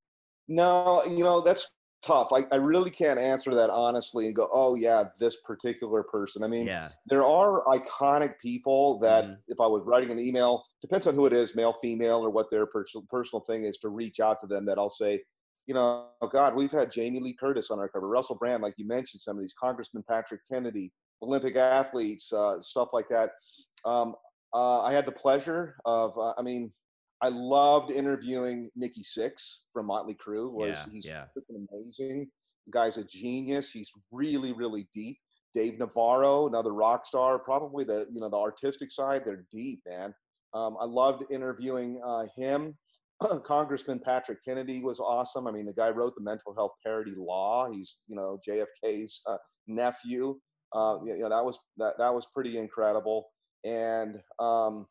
No, 0.48 1.04
you 1.04 1.24
know 1.24 1.40
that's 1.40 1.70
tough. 2.02 2.32
I, 2.32 2.44
I 2.52 2.56
really 2.56 2.90
can't 2.90 3.18
answer 3.18 3.52
that 3.54 3.68
honestly 3.70 4.26
and 4.26 4.36
go, 4.36 4.48
oh 4.52 4.76
yeah, 4.76 5.04
this 5.18 5.38
particular 5.44 6.04
person. 6.04 6.44
I 6.44 6.46
mean, 6.48 6.66
Yeah. 6.66 6.90
there 7.06 7.24
are 7.24 7.64
iconic 7.64 8.38
people 8.38 8.98
that 9.00 9.24
Mhm. 9.24 9.38
if 9.48 9.60
I 9.60 9.66
was 9.66 9.82
writing 9.84 10.10
an 10.10 10.20
email, 10.20 10.64
depends 10.80 11.06
on 11.08 11.14
who 11.14 11.26
it 11.26 11.32
is, 11.32 11.56
male, 11.56 11.72
female, 11.72 12.18
or 12.24 12.30
what 12.30 12.50
their 12.50 12.66
personal 12.66 13.06
personal 13.10 13.40
thing 13.42 13.64
is 13.64 13.76
to 13.78 13.88
reach 13.88 14.20
out 14.20 14.40
to 14.42 14.46
them. 14.46 14.66
That 14.66 14.78
I'll 14.78 14.88
say, 14.90 15.24
you 15.66 15.74
know, 15.74 16.10
oh 16.20 16.28
God, 16.28 16.54
we've 16.54 16.70
had 16.70 16.92
Jamie 16.92 17.18
Lee 17.20 17.34
Curtis 17.34 17.70
on 17.72 17.80
our 17.80 17.88
cover, 17.88 18.06
Russell 18.06 18.36
Brand, 18.36 18.62
like 18.62 18.74
you 18.76 18.86
mentioned, 18.86 19.20
some 19.20 19.36
of 19.36 19.42
these 19.42 19.54
Congressman 19.54 20.04
Patrick 20.08 20.42
Kennedy, 20.48 20.92
Olympic 21.22 21.56
athletes, 21.56 22.32
uh, 22.32 22.60
stuff 22.60 22.88
like 22.92 23.08
that. 23.08 23.30
Um, 23.84 24.14
uh, 24.54 24.82
I 24.82 24.92
had 24.92 25.06
the 25.06 25.12
pleasure 25.12 25.76
of, 25.84 26.16
uh, 26.18 26.34
I 26.38 26.42
mean, 26.42 26.70
I 27.22 27.28
loved 27.28 27.90
interviewing 27.90 28.70
Nikki 28.76 29.02
Sixx 29.02 29.62
from 29.72 29.86
Motley 29.86 30.14
Crue. 30.14 30.50
Was 30.50 30.68
Yeah, 30.68 30.84
he's 30.92 31.06
yeah. 31.06 31.24
amazing. 31.50 32.28
The 32.66 32.72
guy's 32.72 32.98
a 32.98 33.04
genius. 33.04 33.72
He's 33.72 33.90
really, 34.12 34.52
really 34.52 34.88
deep. 34.94 35.18
Dave 35.54 35.78
Navarro, 35.78 36.46
another 36.46 36.74
rock 36.74 37.06
star, 37.06 37.38
probably 37.38 37.82
the 37.82 38.06
you 38.10 38.20
know 38.20 38.28
the 38.28 38.36
artistic 38.36 38.92
side. 38.92 39.22
They're 39.24 39.46
deep, 39.50 39.80
man. 39.88 40.14
Um, 40.52 40.76
I 40.78 40.84
loved 40.84 41.24
interviewing 41.30 42.00
uh, 42.04 42.26
him. 42.36 42.76
Congressman 43.46 43.98
Patrick 43.98 44.44
Kennedy 44.44 44.82
was 44.82 45.00
awesome. 45.00 45.46
I 45.46 45.52
mean, 45.52 45.64
the 45.64 45.72
guy 45.72 45.88
wrote 45.88 46.14
the 46.14 46.22
mental 46.22 46.54
health 46.54 46.72
parity 46.84 47.14
law. 47.16 47.70
He's 47.72 47.96
you 48.06 48.16
know 48.16 48.38
JFK's 48.46 49.22
uh, 49.26 49.38
nephew. 49.66 50.38
Uh, 50.72 50.98
you 51.04 51.18
know 51.18 51.28
that 51.28 51.44
was 51.44 51.58
that 51.76 51.94
that 51.98 52.14
was 52.14 52.26
pretty 52.26 52.58
incredible. 52.58 53.28
And 53.64 54.22
um, 54.38 54.86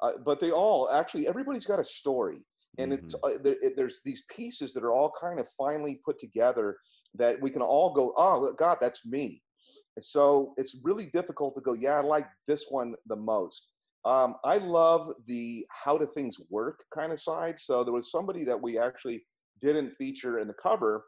uh, 0.00 0.12
but 0.24 0.40
they 0.40 0.50
all 0.50 0.90
actually 0.90 1.28
everybody's 1.28 1.66
got 1.66 1.80
a 1.80 1.84
story. 1.84 2.38
And 2.78 2.92
it's 2.92 3.14
Mhm. 3.14 3.36
uh, 3.36 3.38
there, 3.42 3.56
it, 3.62 3.74
there's 3.76 4.00
these 4.04 4.22
pieces 4.34 4.72
that 4.74 4.84
are 4.84 4.92
all 4.92 5.12
kind 5.20 5.40
of 5.40 5.48
finally 5.56 6.00
put 6.04 6.18
together 6.18 6.78
that 7.14 7.40
we 7.40 7.50
can 7.50 7.62
all 7.62 7.92
go 7.92 8.12
oh 8.16 8.52
god 8.54 8.78
that's 8.80 9.06
me. 9.06 9.42
And 9.96 10.04
so 10.04 10.54
it's 10.56 10.78
really 10.84 11.06
difficult 11.06 11.54
to 11.56 11.60
go 11.60 11.72
yeah 11.72 11.96
i 11.98 12.00
like 12.00 12.28
this 12.46 12.66
one 12.68 12.94
the 13.06 13.16
most. 13.16 13.68
Um, 14.04 14.36
i 14.44 14.58
love 14.58 15.12
the 15.26 15.66
how 15.70 15.98
do 15.98 16.06
things 16.06 16.36
work 16.50 16.84
kind 16.94 17.12
of 17.12 17.20
side. 17.20 17.58
So 17.58 17.82
there 17.82 17.94
was 17.94 18.10
somebody 18.10 18.44
that 18.44 18.60
we 18.60 18.78
actually 18.78 19.26
didn't 19.60 19.90
feature 19.92 20.38
in 20.38 20.46
the 20.48 20.54
cover 20.54 21.04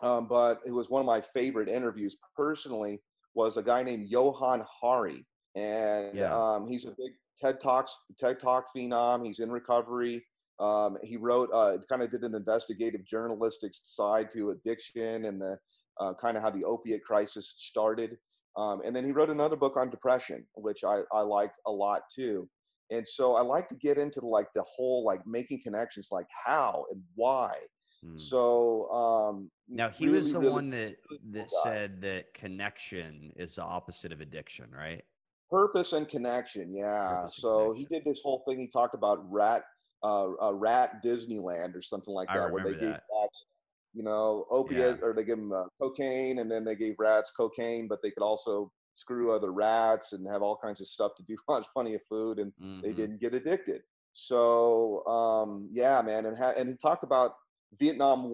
um, 0.00 0.26
but 0.26 0.60
it 0.66 0.72
was 0.72 0.90
one 0.90 1.00
of 1.00 1.06
my 1.06 1.20
favorite 1.20 1.68
interviews 1.68 2.16
personally 2.36 3.00
was 3.34 3.56
a 3.56 3.62
guy 3.62 3.82
named 3.82 4.08
Johann 4.08 4.64
Hari 4.80 5.26
and 5.54 6.16
Yeah. 6.16 6.32
um, 6.32 6.66
he's 6.66 6.84
a 6.84 6.90
big 6.90 7.12
ted 7.40 7.60
talks 7.60 7.96
ted 8.18 8.40
talk 8.40 8.66
phenom 8.74 9.26
he's 9.26 9.40
in 9.40 9.50
recovery 9.50 10.24
um, 10.62 10.96
he 11.02 11.16
wrote, 11.16 11.50
uh, 11.52 11.78
kind 11.88 12.02
of 12.02 12.10
did 12.10 12.22
an 12.22 12.36
investigative 12.36 13.04
journalistic 13.04 13.72
side 13.74 14.30
to 14.32 14.50
addiction 14.50 15.24
and 15.24 15.40
the 15.40 15.58
uh, 16.00 16.14
kind 16.14 16.36
of 16.36 16.42
how 16.42 16.50
the 16.50 16.64
opiate 16.64 17.02
crisis 17.04 17.54
started. 17.58 18.16
Um, 18.56 18.80
and 18.84 18.94
then 18.94 19.04
he 19.04 19.10
wrote 19.10 19.30
another 19.30 19.56
book 19.56 19.76
on 19.76 19.90
depression, 19.90 20.46
which 20.54 20.84
I, 20.84 21.00
I 21.12 21.22
liked 21.22 21.58
a 21.66 21.72
lot 21.72 22.02
too. 22.14 22.48
And 22.90 23.06
so 23.06 23.34
I 23.34 23.40
like 23.40 23.68
to 23.70 23.74
get 23.74 23.98
into 23.98 24.20
like 24.20 24.48
the 24.54 24.62
whole 24.62 25.04
like 25.04 25.26
making 25.26 25.62
connections, 25.64 26.08
like 26.12 26.26
how 26.44 26.84
and 26.92 27.02
why. 27.16 27.56
Mm. 28.04 28.18
So 28.18 28.90
um, 28.90 29.50
Now 29.68 29.88
he 29.88 30.08
was 30.08 30.32
the 30.32 30.40
really 30.40 30.52
one 30.52 30.70
that 30.70 30.96
that 31.32 31.50
guy. 31.50 31.62
said 31.62 32.00
that 32.02 32.34
connection 32.34 33.32
is 33.36 33.56
the 33.56 33.62
opposite 33.62 34.12
of 34.12 34.20
addiction, 34.20 34.70
right? 34.70 35.04
purpose 35.50 35.92
and 35.92 36.08
connection 36.08 36.74
yeah 36.74 37.08
Purpose 37.08 37.36
so 37.36 37.74
he 37.76 37.84
did 37.84 38.02
this 38.06 38.20
whole 38.22 38.42
thing 38.48 38.58
he 38.58 38.68
talked 38.68 38.94
about 38.94 39.18
rat 39.30 39.64
uh, 40.02 40.30
uh 40.42 40.54
rat 40.54 41.02
disneyland 41.04 41.76
or 41.76 41.82
something 41.82 42.14
like 42.14 42.30
I 42.30 42.36
that 42.36 42.50
where 42.50 42.62
they 42.64 42.70
remember 42.70 42.86
gave 42.86 43.00
rats 43.22 43.44
you 43.92 44.02
know 44.02 44.46
opiate 44.50 44.96
or 45.02 45.12
they 45.12 45.24
give 45.24 45.38
them 45.38 45.52
uh, 45.52 45.64
cocaine 45.78 46.38
and 46.38 46.50
then 46.50 46.64
they 46.64 46.74
gave 46.74 46.94
rats 46.98 47.30
cocaine 47.36 47.86
but 47.86 48.00
they 48.02 48.10
could 48.10 48.22
also 48.22 48.72
screw 48.94 49.30
other 49.36 49.52
rats 49.52 50.14
and 50.14 50.26
have 50.26 50.40
all 50.40 50.56
kinds 50.56 50.80
of 50.80 50.86
stuff 50.86 51.14
to 51.16 51.22
do 51.24 51.36
lunch 51.48 51.66
plenty 51.74 51.92
of 51.92 52.02
food 52.04 52.38
and 52.38 52.50
they 52.82 52.92
Mhm. 52.92 52.96
didn't 52.96 53.20
get 53.20 53.34
addicted 53.34 53.82
so 54.14 55.04
um 55.06 55.68
yeah 55.70 56.00
man 56.00 56.24
and 56.24 56.36
ha- 56.38 56.54
and 56.56 56.70
he 56.70 56.76
talked 56.76 57.04
about 57.04 57.32
vietnam 57.74 58.30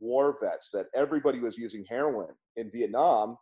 war, 0.00 0.38
vets 0.40 0.70
that 0.72 0.86
everybody 0.94 1.40
was 1.40 1.56
using 1.58 1.84
heroin 1.84 2.34
in 2.56 2.70
vietnam 2.70 3.36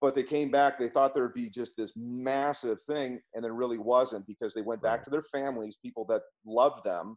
but 0.00 0.14
they 0.14 0.22
came 0.22 0.50
back 0.50 0.78
they 0.78 0.88
thought 0.88 1.14
there'd 1.14 1.34
be 1.34 1.50
just 1.50 1.72
this 1.76 1.92
massive 1.96 2.80
thing 2.82 3.20
and 3.34 3.44
there 3.44 3.54
really 3.54 3.78
wasn't 3.78 4.26
because 4.26 4.54
they 4.54 4.62
went 4.62 4.82
back 4.82 5.04
to 5.04 5.10
their 5.10 5.22
families 5.22 5.78
people 5.82 6.04
that 6.06 6.22
loved 6.44 6.84
them 6.84 7.16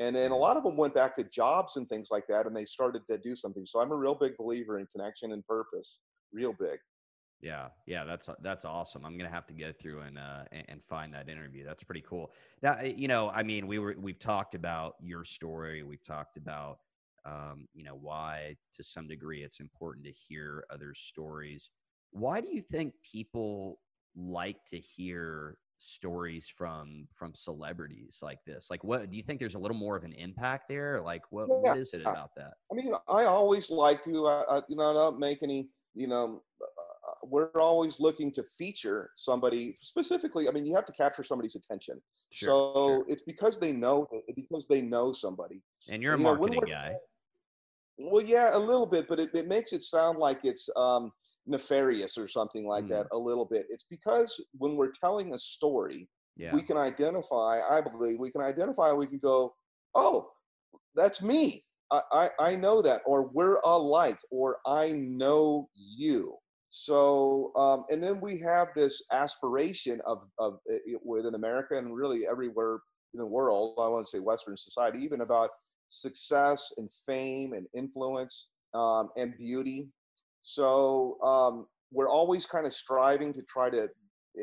and 0.00 0.16
then 0.16 0.32
a 0.32 0.36
Mhm. 0.36 0.38
lot 0.38 0.56
of 0.56 0.64
them 0.64 0.76
went 0.76 0.94
back 0.94 1.16
to 1.16 1.24
jobs 1.24 1.76
and 1.76 1.88
things 1.88 2.08
like 2.10 2.26
that 2.28 2.46
and 2.46 2.56
they 2.56 2.64
started 2.64 3.02
to 3.08 3.18
do 3.18 3.36
something 3.36 3.66
so 3.66 3.80
i'm 3.80 3.92
a 3.92 3.96
real 3.96 4.14
big 4.14 4.36
believer 4.38 4.78
in 4.78 4.86
connection 4.88 5.32
and 5.32 5.46
purpose 5.46 6.00
real 6.32 6.52
big 6.54 6.78
Yeah, 7.40 7.70
yeah, 7.86 8.04
that's 8.04 8.28
that's 8.40 8.64
awesome. 8.64 9.04
I'm 9.04 9.18
gonna 9.18 9.28
have 9.28 9.46
to 9.46 9.54
go 9.54 9.70
through 9.72 10.00
and 10.00 10.18
uh 10.18 10.44
and, 10.50 10.64
and 10.68 10.84
find 10.84 11.12
that 11.14 11.28
interview. 11.28 11.64
That's 11.64 11.84
pretty 11.84 12.00
cool. 12.00 12.32
Now, 12.62 12.74
eh, 12.76 12.94
you 12.96 13.06
know, 13.08 13.28
I 13.28 13.42
mean, 13.42 13.66
we 13.66 13.78
were 13.78 13.94
we've 13.98 14.18
talked 14.18 14.54
about 14.54 14.94
your 15.00 15.24
story. 15.24 15.82
We've 15.82 16.02
talked 16.02 16.38
about 16.38 16.78
um, 17.26 17.66
you 17.74 17.84
know, 17.84 17.96
why 18.00 18.56
to 18.74 18.84
some 18.84 19.06
degree 19.06 19.42
it's 19.42 19.60
important 19.60 20.04
to 20.06 20.12
hear 20.12 20.64
other 20.70 20.94
stories. 20.94 21.70
Why 22.10 22.40
do 22.40 22.48
you 22.48 22.60
think 22.60 22.94
people 23.10 23.80
like 24.16 24.58
to 24.70 24.78
hear 24.78 25.56
stories 25.78 26.48
from 26.48 27.06
from 27.12 27.34
celebrities 27.34 28.20
like 28.22 28.38
this? 28.46 28.68
Like, 28.70 28.84
what 28.84 29.10
do 29.10 29.16
you 29.16 29.22
think? 29.22 29.40
There's 29.40 29.54
a 29.54 29.58
little 29.58 29.76
more 29.76 29.96
of 29.96 30.04
an 30.04 30.12
impact 30.12 30.68
there. 30.68 31.00
Like, 31.00 31.22
what 31.30 31.48
what 31.48 31.78
is 31.78 31.92
it 31.92 32.02
about 32.02 32.30
that? 32.36 32.54
I 32.70 32.74
mean, 32.74 32.92
I 33.08 33.24
always 33.24 33.70
like 33.70 34.02
to, 34.04 34.26
uh, 34.26 34.44
uh, 34.48 34.60
you 34.68 34.76
know, 34.76 34.90
I 34.90 34.92
don't 34.92 35.18
make 35.18 35.42
any, 35.42 35.68
you 35.94 36.06
know, 36.06 36.42
uh, 36.62 37.14
we're 37.22 37.50
always 37.54 37.98
looking 38.00 38.30
to 38.32 38.42
feature 38.42 39.10
somebody 39.16 39.76
specifically. 39.80 40.48
I 40.48 40.52
mean, 40.52 40.66
you 40.66 40.74
have 40.74 40.86
to 40.86 40.92
capture 40.92 41.22
somebody's 41.22 41.56
attention. 41.56 42.00
Sure, 42.30 42.48
so 42.48 42.74
sure. 42.74 43.04
it's 43.08 43.22
because 43.22 43.58
they 43.58 43.72
know, 43.72 44.06
because 44.34 44.66
they 44.68 44.82
know 44.82 45.12
somebody. 45.12 45.62
And 45.88 46.02
you're 46.02 46.14
a 46.14 46.18
you 46.18 46.24
marketing 46.24 46.60
we're- 46.60 46.70
guy. 46.72 46.94
Well, 47.98 48.22
yeah, 48.22 48.56
a 48.56 48.58
little 48.58 48.86
bit, 48.86 49.06
but 49.08 49.20
it, 49.20 49.30
it 49.34 49.46
makes 49.46 49.72
it 49.72 49.82
sound 49.82 50.18
like 50.18 50.44
it's 50.44 50.68
um, 50.76 51.12
nefarious 51.46 52.18
or 52.18 52.26
something 52.28 52.66
like 52.66 52.84
Mm. 52.84 52.88
that. 52.90 53.06
A 53.12 53.18
little 53.18 53.44
bit. 53.44 53.66
It's 53.70 53.84
because 53.88 54.40
when 54.58 54.76
we're 54.76 54.92
telling 54.92 55.32
a 55.34 55.38
story, 55.38 56.08
Yeah. 56.36 56.52
we 56.52 56.62
can 56.62 56.76
identify. 56.76 57.60
I 57.68 57.80
believe 57.80 58.18
we 58.18 58.30
can 58.30 58.42
identify. 58.42 58.92
We 58.92 59.06
can 59.06 59.18
go, 59.18 59.54
oh, 59.94 60.30
that's 60.96 61.22
me. 61.22 61.62
I, 61.92 62.00
I, 62.12 62.30
I 62.40 62.56
know 62.56 62.82
that, 62.82 63.02
or 63.06 63.28
we're 63.32 63.60
alike, 63.64 64.18
or 64.30 64.58
I 64.66 64.92
know 64.92 65.68
you. 65.74 66.36
So, 66.68 67.52
um, 67.54 67.84
and 67.90 68.02
then 68.02 68.20
we 68.20 68.36
have 68.40 68.68
this 68.74 69.00
aspiration 69.12 70.00
of, 70.06 70.22
of 70.40 70.58
it 70.66 71.00
within 71.04 71.34
America 71.36 71.78
and 71.78 71.94
really 71.94 72.26
everywhere 72.26 72.80
in 73.12 73.20
the 73.20 73.26
world. 73.26 73.74
I 73.78 73.86
want 73.86 74.04
to 74.06 74.10
say 74.10 74.18
Western 74.18 74.56
society, 74.56 74.98
even 75.04 75.20
about 75.20 75.50
success 75.88 76.72
and 76.76 76.90
fame 77.06 77.52
and 77.52 77.66
influence 77.74 78.48
um, 78.74 79.10
and 79.16 79.36
beauty. 79.36 79.88
So 80.40 81.18
um, 81.22 81.66
we're 81.92 82.08
always 82.08 82.46
kind 82.46 82.66
of 82.66 82.72
striving 82.72 83.32
to 83.32 83.42
try 83.42 83.70
to, 83.70 83.88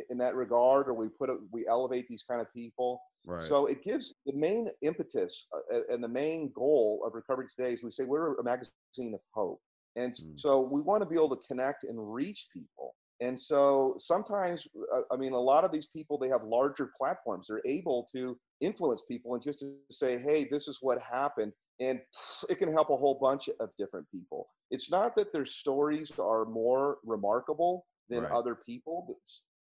in 0.10 0.18
that 0.20 0.36
regard, 0.36 0.88
or 0.88 0.94
we 0.94 1.08
put 1.10 1.30
a, 1.30 1.38
we 1.52 1.68
elevate 1.68 2.08
these 2.08 2.24
kind 2.24 2.42
of 2.42 2.52
people. 2.54 3.02
Right. 3.26 3.42
So 3.42 3.68
it 3.68 3.84
gives 3.84 4.16
the 4.26 4.34
main 4.34 4.68
impetus 4.82 5.48
uh, 5.74 5.82
and 5.92 6.04
the 6.04 6.08
main 6.08 6.52
goal 6.56 7.04
of 7.06 7.14
Recovery 7.14 7.48
Today 7.56 7.74
is 7.74 7.84
we 7.84 7.92
say 7.92 8.06
we're 8.06 8.36
a 8.36 8.44
magazine 8.44 9.14
of 9.14 9.20
hope. 9.34 9.60
And 9.98 10.14
Mm. 10.14 10.40
so 10.40 10.62
we 10.62 10.82
want 10.82 11.04
to 11.04 11.10
be 11.10 11.16
able 11.16 11.36
to 11.36 11.48
connect 11.48 11.84
and 11.84 11.98
reach 12.14 12.48
people. 12.54 12.96
And 13.20 13.40
so 13.40 13.96
sometimes, 13.98 14.68
uh, 14.96 15.02
I 15.12 15.18
mean, 15.18 15.34
a 15.34 15.40
lot 15.40 15.64
of 15.66 15.72
these 15.72 15.88
people, 15.88 16.18
they 16.18 16.30
have 16.30 16.44
larger 16.44 16.92
platforms. 16.98 17.48
They're 17.48 17.62
able 17.66 18.08
to 18.16 18.40
influence 18.62 19.04
people 19.08 19.34
and 19.34 19.44
just 19.44 19.60
to 19.60 19.74
say, 19.90 20.18
hey, 20.18 20.46
this 20.50 20.68
is 20.68 20.78
what 20.82 21.02
happened. 21.02 21.52
And 21.80 22.00
it 22.50 22.58
can 22.58 22.72
help 22.72 22.90
a 22.90 22.98
whole 22.98 23.20
bunch 23.22 23.50
of 23.60 23.70
different 23.78 24.08
people. 24.12 24.48
It's 24.70 24.90
not 24.90 25.16
that 25.16 25.34
their 25.34 25.46
stories 25.46 26.12
are 26.20 26.46
more 26.46 26.98
remarkable 27.04 27.86
than 28.10 28.24
Right. 28.24 28.32
other 28.32 28.56
people, 28.56 29.18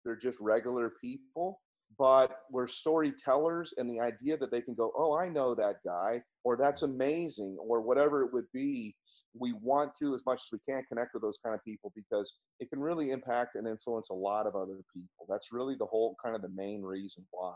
they're 0.04 0.16
just 0.16 0.40
regular 0.40 0.92
people 1.02 1.60
but 1.98 2.40
we're 2.50 2.66
storytellers 2.66 3.72
and 3.78 3.88
the 3.88 4.00
idea 4.00 4.36
that 4.36 4.50
they 4.50 4.60
can 4.60 4.74
go 4.74 4.92
oh 4.96 5.16
i 5.16 5.28
know 5.28 5.54
that 5.54 5.76
guy 5.86 6.20
or 6.44 6.56
that's 6.56 6.82
mm-hmm. 6.82 6.94
amazing 6.94 7.56
or 7.60 7.80
whatever 7.80 8.22
it 8.22 8.32
would 8.32 8.46
be 8.52 8.94
we 9.38 9.52
want 9.62 9.92
to 9.94 10.14
as 10.14 10.22
much 10.26 10.40
as 10.40 10.48
we 10.52 10.58
can 10.68 10.82
connect 10.88 11.12
with 11.14 11.22
those 11.22 11.38
kind 11.44 11.54
of 11.54 11.64
people 11.64 11.92
because 11.94 12.34
it 12.60 12.68
can 12.70 12.80
really 12.80 13.10
impact 13.10 13.54
and 13.54 13.66
influence 13.66 14.10
a 14.10 14.14
lot 14.14 14.46
of 14.46 14.54
other 14.54 14.78
people 14.94 15.26
that's 15.28 15.52
really 15.52 15.76
the 15.78 15.86
whole 15.86 16.16
kind 16.22 16.34
of 16.34 16.42
the 16.42 16.50
main 16.54 16.82
reason 16.82 17.24
why 17.30 17.54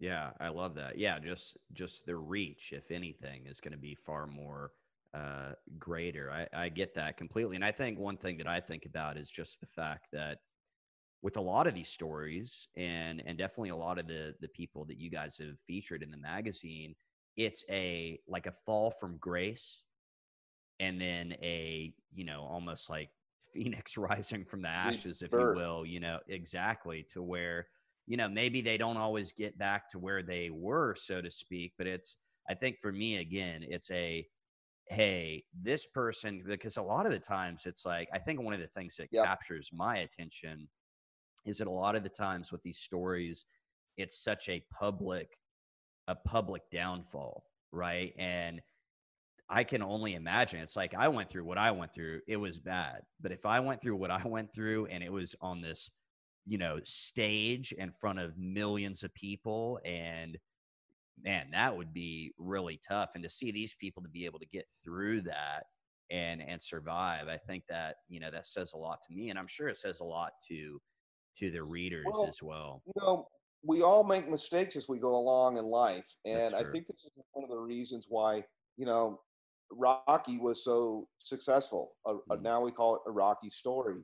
Yeah, 0.00 0.32
I 0.40 0.48
love 0.48 0.74
that. 0.76 0.98
Yeah, 0.98 1.18
just 1.20 1.58
just 1.72 2.06
the 2.06 2.16
reach, 2.16 2.72
if 2.72 2.90
anything, 2.90 3.46
is 3.46 3.60
going 3.60 3.72
to 3.72 3.78
be 3.78 3.94
far 3.94 4.26
more 4.26 4.72
uh, 5.14 5.52
greater. 5.78 6.30
I, 6.30 6.48
I 6.54 6.68
get 6.70 6.94
that 6.94 7.18
completely, 7.18 7.56
and 7.56 7.64
I 7.64 7.72
think 7.72 7.98
one 7.98 8.16
thing 8.16 8.38
that 8.38 8.48
I 8.48 8.60
think 8.60 8.86
about 8.86 9.18
is 9.18 9.30
just 9.30 9.60
the 9.60 9.66
fact 9.66 10.08
that 10.12 10.38
with 11.22 11.36
a 11.36 11.42
lot 11.42 11.66
of 11.66 11.74
these 11.74 11.88
stories, 11.90 12.68
and 12.76 13.22
and 13.26 13.38
definitely 13.38 13.70
a 13.70 13.76
lot 13.76 13.98
of 13.98 14.08
the 14.08 14.36
the 14.40 14.48
people 14.48 14.84
that 14.86 14.98
you 14.98 15.10
guys 15.10 15.38
have 15.38 15.60
featured 15.60 16.02
in 16.02 16.10
the 16.10 16.18
magazine, 16.18 16.96
it's 17.36 17.64
a 17.70 18.20
like 18.28 18.46
a 18.46 18.52
fall 18.52 18.90
from 18.90 19.18
grace, 19.18 19.84
and 20.78 21.00
then 21.00 21.32
a 21.42 21.94
you 22.12 22.24
know 22.24 22.42
almost 22.42 22.88
like 22.90 23.10
phoenix 23.52 23.96
rising 23.96 24.44
from 24.44 24.62
the 24.62 24.68
ashes 24.68 25.22
if 25.22 25.36
you 25.36 25.48
will 25.48 25.84
you 25.84 25.98
know 25.98 26.20
exactly 26.28 27.02
to 27.02 27.20
where 27.22 27.66
you 28.10 28.16
know 28.16 28.28
maybe 28.28 28.60
they 28.60 28.76
don't 28.76 28.96
always 28.96 29.32
get 29.32 29.56
back 29.56 29.88
to 29.88 29.98
where 30.00 30.20
they 30.20 30.50
were 30.50 30.96
so 30.96 31.22
to 31.22 31.30
speak 31.30 31.72
but 31.78 31.86
it's 31.86 32.16
i 32.48 32.54
think 32.54 32.76
for 32.82 32.90
me 32.90 33.18
again 33.18 33.64
it's 33.68 33.88
a 33.92 34.26
hey 34.88 35.44
this 35.62 35.86
person 35.86 36.42
because 36.44 36.76
a 36.76 36.82
lot 36.82 37.06
of 37.06 37.12
the 37.12 37.20
times 37.20 37.66
it's 37.66 37.86
like 37.86 38.08
i 38.12 38.18
think 38.18 38.42
one 38.42 38.52
of 38.52 38.58
the 38.58 38.66
things 38.66 38.96
that 38.96 39.06
yep. 39.12 39.24
captures 39.24 39.70
my 39.72 39.98
attention 39.98 40.68
is 41.46 41.58
that 41.58 41.68
a 41.68 41.70
lot 41.70 41.94
of 41.94 42.02
the 42.02 42.08
times 42.08 42.50
with 42.50 42.60
these 42.64 42.78
stories 42.78 43.44
it's 43.96 44.24
such 44.24 44.48
a 44.48 44.64
public 44.76 45.28
a 46.08 46.14
public 46.16 46.62
downfall 46.72 47.44
right 47.70 48.12
and 48.18 48.60
I 49.52 49.64
can 49.64 49.82
only 49.82 50.14
imagine. 50.14 50.60
It's 50.60 50.76
like 50.76 50.94
I 50.94 51.08
went 51.08 51.28
through 51.28 51.44
what 51.44 51.58
I 51.58 51.72
went 51.72 51.92
through. 51.92 52.20
It 52.28 52.36
was 52.36 52.60
bad. 52.60 53.00
But 53.20 53.32
if 53.32 53.44
I 53.44 53.58
went 53.58 53.82
through 53.82 53.96
what 53.96 54.12
I 54.12 54.22
went 54.24 54.54
through 54.54 54.86
and 54.86 55.02
it 55.02 55.10
was 55.10 55.34
on 55.40 55.60
this, 55.60 55.90
you 56.46 56.58
know, 56.58 56.78
stage 56.82 57.72
in 57.72 57.90
front 57.90 58.18
of 58.18 58.36
millions 58.38 59.02
of 59.02 59.14
people 59.14 59.78
and 59.84 60.38
man, 61.22 61.48
that 61.52 61.76
would 61.76 61.92
be 61.92 62.32
really 62.38 62.80
tough. 62.86 63.10
And 63.14 63.22
to 63.24 63.30
see 63.30 63.50
these 63.50 63.74
people 63.74 64.02
to 64.02 64.08
be 64.08 64.24
able 64.24 64.38
to 64.38 64.46
get 64.46 64.66
through 64.82 65.20
that 65.22 65.64
and 66.10 66.42
and 66.42 66.62
survive, 66.62 67.28
I 67.28 67.36
think 67.36 67.64
that, 67.68 67.96
you 68.08 68.20
know, 68.20 68.30
that 68.30 68.46
says 68.46 68.72
a 68.72 68.78
lot 68.78 69.00
to 69.06 69.14
me. 69.14 69.30
And 69.30 69.38
I'm 69.38 69.46
sure 69.46 69.68
it 69.68 69.76
says 69.76 70.00
a 70.00 70.04
lot 70.04 70.32
to 70.48 70.80
to 71.36 71.50
the 71.50 71.62
readers 71.62 72.06
well, 72.10 72.26
as 72.26 72.42
well. 72.42 72.82
You 72.86 72.92
know, 73.00 73.28
we 73.62 73.82
all 73.82 74.02
make 74.02 74.28
mistakes 74.28 74.76
as 74.76 74.88
we 74.88 74.98
go 74.98 75.14
along 75.14 75.58
in 75.58 75.64
life. 75.64 76.06
And 76.24 76.54
I 76.54 76.64
think 76.64 76.86
this 76.86 77.04
is 77.04 77.10
one 77.32 77.44
of 77.44 77.50
the 77.50 77.58
reasons 77.58 78.06
why, 78.08 78.42
you 78.76 78.86
know, 78.86 79.20
Rocky 79.70 80.38
was 80.38 80.64
so 80.64 81.06
successful. 81.18 81.92
Uh, 82.04 82.14
mm. 82.30 82.42
Now 82.42 82.60
we 82.62 82.72
call 82.72 82.96
it 82.96 83.02
a 83.06 83.12
Rocky 83.12 83.50
story. 83.50 84.02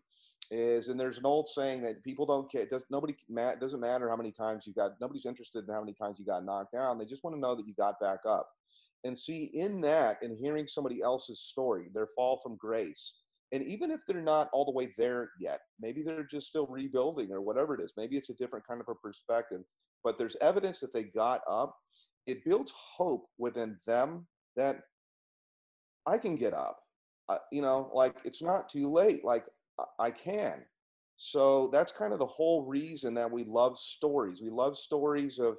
Is 0.50 0.86
and 0.88 0.98
there's 0.98 1.18
an 1.18 1.26
old 1.26 1.48
saying 1.48 1.82
that 1.82 2.04
people 2.04 2.24
don't 2.24 2.50
care. 2.50 2.66
Does 2.66 2.86
nobody 2.88 3.16
doesn't 3.60 3.80
matter 3.80 4.08
how 4.08 4.16
many 4.16 4.30
times 4.30 4.64
you 4.64 4.72
got. 4.72 4.92
Nobody's 5.00 5.26
interested 5.26 5.66
in 5.66 5.74
how 5.74 5.80
many 5.80 5.92
times 5.92 6.20
you 6.20 6.24
got 6.24 6.44
knocked 6.44 6.72
down. 6.72 6.98
They 6.98 7.04
just 7.04 7.24
want 7.24 7.34
to 7.34 7.40
know 7.40 7.56
that 7.56 7.66
you 7.66 7.74
got 7.74 7.98
back 7.98 8.20
up. 8.24 8.48
And 9.02 9.18
see 9.18 9.50
in 9.54 9.80
that 9.82 10.22
and 10.22 10.36
hearing 10.36 10.68
somebody 10.68 11.02
else's 11.02 11.40
story, 11.40 11.90
their 11.92 12.08
fall 12.16 12.40
from 12.42 12.56
grace. 12.56 13.18
And 13.52 13.62
even 13.62 13.90
if 13.90 14.00
they're 14.06 14.22
not 14.22 14.48
all 14.52 14.64
the 14.64 14.72
way 14.72 14.88
there 14.96 15.30
yet, 15.38 15.60
maybe 15.80 16.02
they're 16.02 16.24
just 16.24 16.48
still 16.48 16.66
rebuilding 16.66 17.30
or 17.32 17.40
whatever 17.40 17.74
it 17.74 17.80
is. 17.80 17.92
Maybe 17.96 18.16
it's 18.16 18.30
a 18.30 18.34
different 18.34 18.66
kind 18.66 18.80
of 18.80 18.88
a 18.88 18.94
perspective. 18.94 19.62
But 20.02 20.18
there's 20.18 20.36
evidence 20.40 20.80
that 20.80 20.92
they 20.92 21.04
got 21.04 21.42
up. 21.48 21.76
It 22.26 22.44
builds 22.44 22.72
hope 22.76 23.26
within 23.38 23.76
them 23.86 24.26
that 24.56 24.80
I 26.06 26.18
can 26.18 26.36
get 26.36 26.54
up. 26.54 26.78
Uh, 27.28 27.38
you 27.50 27.62
know, 27.62 27.90
like 27.92 28.16
it's 28.24 28.42
not 28.42 28.68
too 28.68 28.88
late. 28.88 29.24
Like 29.24 29.44
I 29.98 30.10
can. 30.10 30.64
So 31.16 31.68
that's 31.72 31.92
kind 31.92 32.12
of 32.12 32.18
the 32.18 32.26
whole 32.26 32.64
reason 32.64 33.14
that 33.14 33.30
we 33.30 33.44
love 33.44 33.78
stories. 33.78 34.42
We 34.42 34.50
love 34.50 34.76
stories 34.76 35.38
of, 35.38 35.56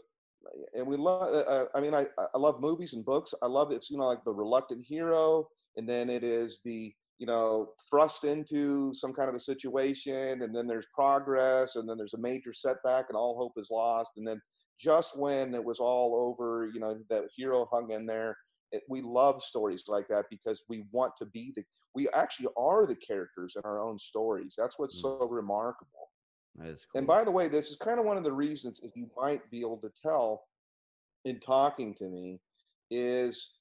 and 0.75 0.86
we 0.86 0.97
love. 0.97 1.34
Uh, 1.34 1.49
uh 1.49 1.65
I 1.73 1.82
mean, 1.82 1.95
I 1.95 2.06
I 2.17 2.38
love 2.38 2.62
movies 2.62 2.93
and 2.93 3.03
books. 3.03 3.34
I 3.41 3.47
love 3.47 3.71
it's 3.71 3.89
you 3.89 3.97
know 3.97 4.08
like 4.08 4.23
the 4.23 4.34
reluctant 4.34 4.86
hero, 4.86 5.47
and 5.75 5.89
then 5.89 6.10
it 6.10 6.23
is 6.23 6.62
the 6.63 6.93
you 7.17 7.25
know 7.25 7.69
thrust 7.89 8.23
into 8.23 8.93
some 8.93 9.13
kind 9.13 9.30
of 9.30 9.36
a 9.36 9.39
situation, 9.39 10.43
and 10.43 10.56
then 10.56 10.67
there's 10.67 10.88
progress, 10.93 11.75
and 11.75 11.89
then 11.89 11.97
there's 11.97 12.13
a 12.13 12.19
major 12.19 12.53
setback, 12.53 13.06
and 13.10 13.17
all 13.17 13.36
hope 13.36 13.53
is 13.58 13.71
lost, 13.71 14.12
and 14.17 14.27
then 14.27 14.39
just 14.80 15.17
when 15.17 15.56
it 15.56 15.63
was 15.63 15.80
all 15.80 16.15
over, 16.15 16.69
you 16.71 16.80
know, 16.80 16.99
that 17.10 17.23
hero 17.36 17.67
hung 17.71 17.91
in 17.91 18.06
there 18.06 18.38
it, 18.71 18.84
we 18.89 19.01
love 19.01 19.41
stories 19.41 19.84
like 19.88 20.08
that 20.10 20.25
because 20.30 20.63
we 20.69 20.86
want 20.91 21.15
to 21.17 21.25
be 21.25 21.53
the 21.56 21.63
we 21.95 22.08
actually 22.10 22.47
are 22.58 22.86
the 22.86 22.95
characters 22.95 23.56
in 23.56 23.62
our 23.65 23.82
own 23.82 23.97
stories 23.97 24.56
that's 24.58 24.77
what's 24.77 24.97
mm. 24.97 25.01
so 25.01 25.27
remarkable 25.30 26.10
that 26.56 26.67
is 26.67 26.86
cool. 26.86 26.99
and 26.99 27.08
by 27.08 27.23
the 27.23 27.32
way 27.32 27.47
this 27.47 27.69
is 27.69 27.75
kind 27.77 27.99
of 27.99 28.06
one 28.06 28.17
of 28.17 28.23
the 28.23 28.34
reasons 28.34 28.80
if 28.84 28.91
you 28.95 29.10
might 29.17 29.49
be 29.49 29.62
able 29.62 29.77
to 29.77 29.89
tell 30.01 30.43
in 31.25 31.39
talking 31.39 31.93
to 31.93 32.06
me 32.06 32.39
is 32.91 33.58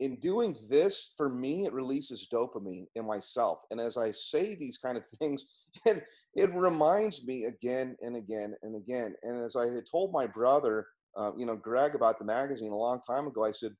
in 0.00 0.16
doing 0.16 0.56
this 0.70 1.12
for 1.16 1.28
me 1.28 1.66
it 1.66 1.72
releases 1.72 2.26
dopamine 2.32 2.86
in 2.94 3.06
myself 3.06 3.62
and 3.70 3.80
as 3.80 3.96
i 3.96 4.10
say 4.10 4.54
these 4.54 4.78
kind 4.78 4.96
of 4.96 5.06
things 5.18 5.44
it, 5.86 6.04
it 6.34 6.54
reminds 6.54 7.26
me 7.26 7.44
again 7.44 7.96
and 8.02 8.16
again 8.16 8.54
and 8.62 8.76
again 8.76 9.14
and 9.22 9.44
as 9.44 9.56
i 9.56 9.66
had 9.66 9.84
told 9.90 10.12
my 10.12 10.26
brother 10.26 10.86
uh, 11.16 11.32
you 11.36 11.44
know 11.44 11.56
greg 11.56 11.94
about 11.94 12.18
the 12.18 12.24
magazine 12.24 12.72
a 12.72 12.76
long 12.76 13.00
time 13.06 13.26
ago 13.26 13.44
i 13.44 13.50
said 13.50 13.72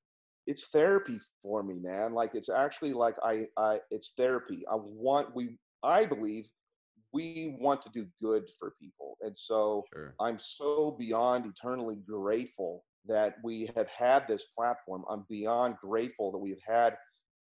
it's 0.51 0.67
therapy 0.67 1.21
for 1.43 1.63
me, 1.63 1.79
man. 1.79 2.13
Like 2.13 2.35
it's 2.35 2.49
actually 2.49 2.93
like 2.93 3.15
I, 3.23 3.47
I, 3.57 3.79
it's 3.93 4.15
therapy. 4.17 4.65
I 4.67 4.75
want 4.75 5.33
we, 5.33 5.57
I 5.85 6.05
believe 6.05 6.49
we 7.13 7.57
want 7.61 7.81
to 7.83 7.91
do 7.91 8.07
good 8.21 8.49
for 8.59 8.75
people, 8.81 9.17
and 9.21 9.37
so 9.37 9.85
sure. 9.95 10.17
I'm 10.21 10.39
so 10.41 10.97
beyond 10.99 11.47
eternally 11.47 11.99
grateful 12.05 12.85
that 13.07 13.37
we 13.45 13.71
have 13.77 13.89
had 13.89 14.27
this 14.27 14.47
platform. 14.59 15.05
I'm 15.09 15.25
beyond 15.31 15.77
grateful 15.81 16.33
that 16.33 16.39
we've 16.39 16.63
had 16.67 16.97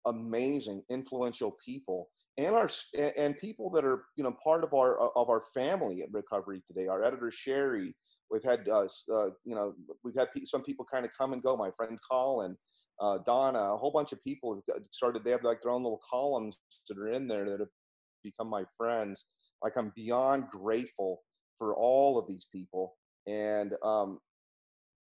amazing, 0.07 0.81
influential 0.89 1.55
people 1.63 2.09
and 2.39 2.55
our 2.55 2.69
and 3.15 3.37
people 3.37 3.69
that 3.71 3.85
are 3.85 4.05
you 4.15 4.23
know 4.23 4.35
part 4.43 4.63
of 4.63 4.73
our 4.73 4.97
of 5.15 5.29
our 5.29 5.41
family 5.53 6.01
at 6.01 6.11
recovery 6.11 6.63
today. 6.65 6.87
Our 6.87 7.03
editor 7.03 7.31
Sherry. 7.31 7.95
We've 8.29 8.43
had 8.43 8.67
uh, 8.67 8.87
uh, 9.13 9.29
you 9.45 9.53
know 9.53 9.75
we've 10.03 10.17
had 10.17 10.29
some 10.45 10.63
people 10.63 10.85
kind 10.91 11.05
of 11.05 11.11
come 11.15 11.33
and 11.33 11.43
go. 11.43 11.55
My 11.55 11.69
friend 11.77 11.97
Colin 12.11 12.57
uh, 12.99 13.19
Donna, 13.19 13.59
a 13.59 13.77
whole 13.77 13.91
bunch 13.91 14.11
of 14.11 14.23
people 14.23 14.55
have 14.55 14.83
started. 14.91 15.23
They 15.23 15.31
have 15.31 15.43
like 15.43 15.61
their 15.61 15.71
own 15.71 15.83
little 15.83 16.01
columns 16.09 16.57
that 16.87 16.97
are 16.97 17.09
in 17.09 17.27
there 17.27 17.45
that 17.49 17.59
have 17.59 17.69
become 18.23 18.49
my 18.49 18.63
friends. 18.75 19.25
Like 19.63 19.77
I'm 19.77 19.91
beyond 19.95 20.49
grateful 20.49 21.21
for 21.57 21.75
all 21.75 22.17
of 22.17 22.27
these 22.27 22.47
people, 22.51 22.95
and 23.27 23.73
um, 23.83 24.19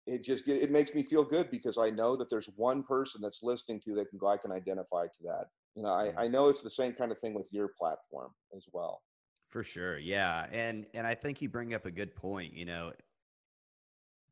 it 0.08 0.24
just 0.24 0.48
it 0.48 0.72
makes 0.72 0.94
me 0.94 1.04
feel 1.04 1.24
good 1.24 1.52
because 1.52 1.78
I 1.78 1.90
know 1.90 2.16
that 2.16 2.30
there's 2.30 2.50
one 2.56 2.84
person 2.84 3.22
that's 3.22 3.44
listening 3.44 3.80
to 3.86 3.96
that 3.96 4.10
can 4.10 4.20
go. 4.20 4.28
I 4.28 4.38
can 4.38 4.52
identify 4.52 5.06
to 5.06 5.24
that. 5.26 5.46
You 5.76 5.84
know, 5.84 5.90
I, 5.90 6.12
I 6.18 6.28
know 6.28 6.48
it's 6.48 6.64
the 6.64 6.70
same 6.70 6.94
kind 6.94 7.12
of 7.12 7.20
thing 7.20 7.34
with 7.34 7.48
your 7.52 7.70
platform 7.80 8.32
as 8.56 8.66
well. 8.74 9.02
For 9.50 9.64
sure, 9.64 9.98
yeah, 9.98 10.48
and 10.52 10.86
and 10.94 11.06
I 11.06 11.16
think 11.16 11.42
you 11.42 11.50
bring 11.50 11.74
up 11.74 11.86
a 11.86 11.92
good 11.92 12.16
point. 12.16 12.54
You 12.54 12.66
know, 12.66 12.94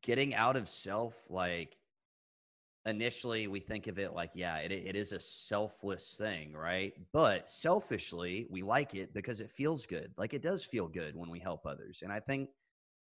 getting 0.02 0.34
out 0.34 0.56
of 0.56 0.68
self, 0.68 1.16
like 1.28 1.76
initially 2.88 3.46
we 3.46 3.60
think 3.60 3.86
of 3.86 3.98
it 3.98 4.14
like, 4.14 4.30
yeah, 4.34 4.58
it, 4.58 4.72
it 4.72 4.96
is 4.96 5.12
a 5.12 5.20
selfless 5.20 6.14
thing, 6.18 6.54
right? 6.54 6.92
But 7.12 7.48
selfishly, 7.48 8.46
we 8.50 8.62
like 8.62 8.94
it 8.94 9.12
because 9.14 9.40
it 9.40 9.50
feels 9.50 9.86
good. 9.86 10.12
Like 10.16 10.34
it 10.34 10.42
does 10.42 10.64
feel 10.64 10.88
good 10.88 11.14
when 11.14 11.30
we 11.30 11.38
help 11.38 11.66
others. 11.66 12.02
And 12.02 12.12
I 12.12 12.20
think 12.20 12.50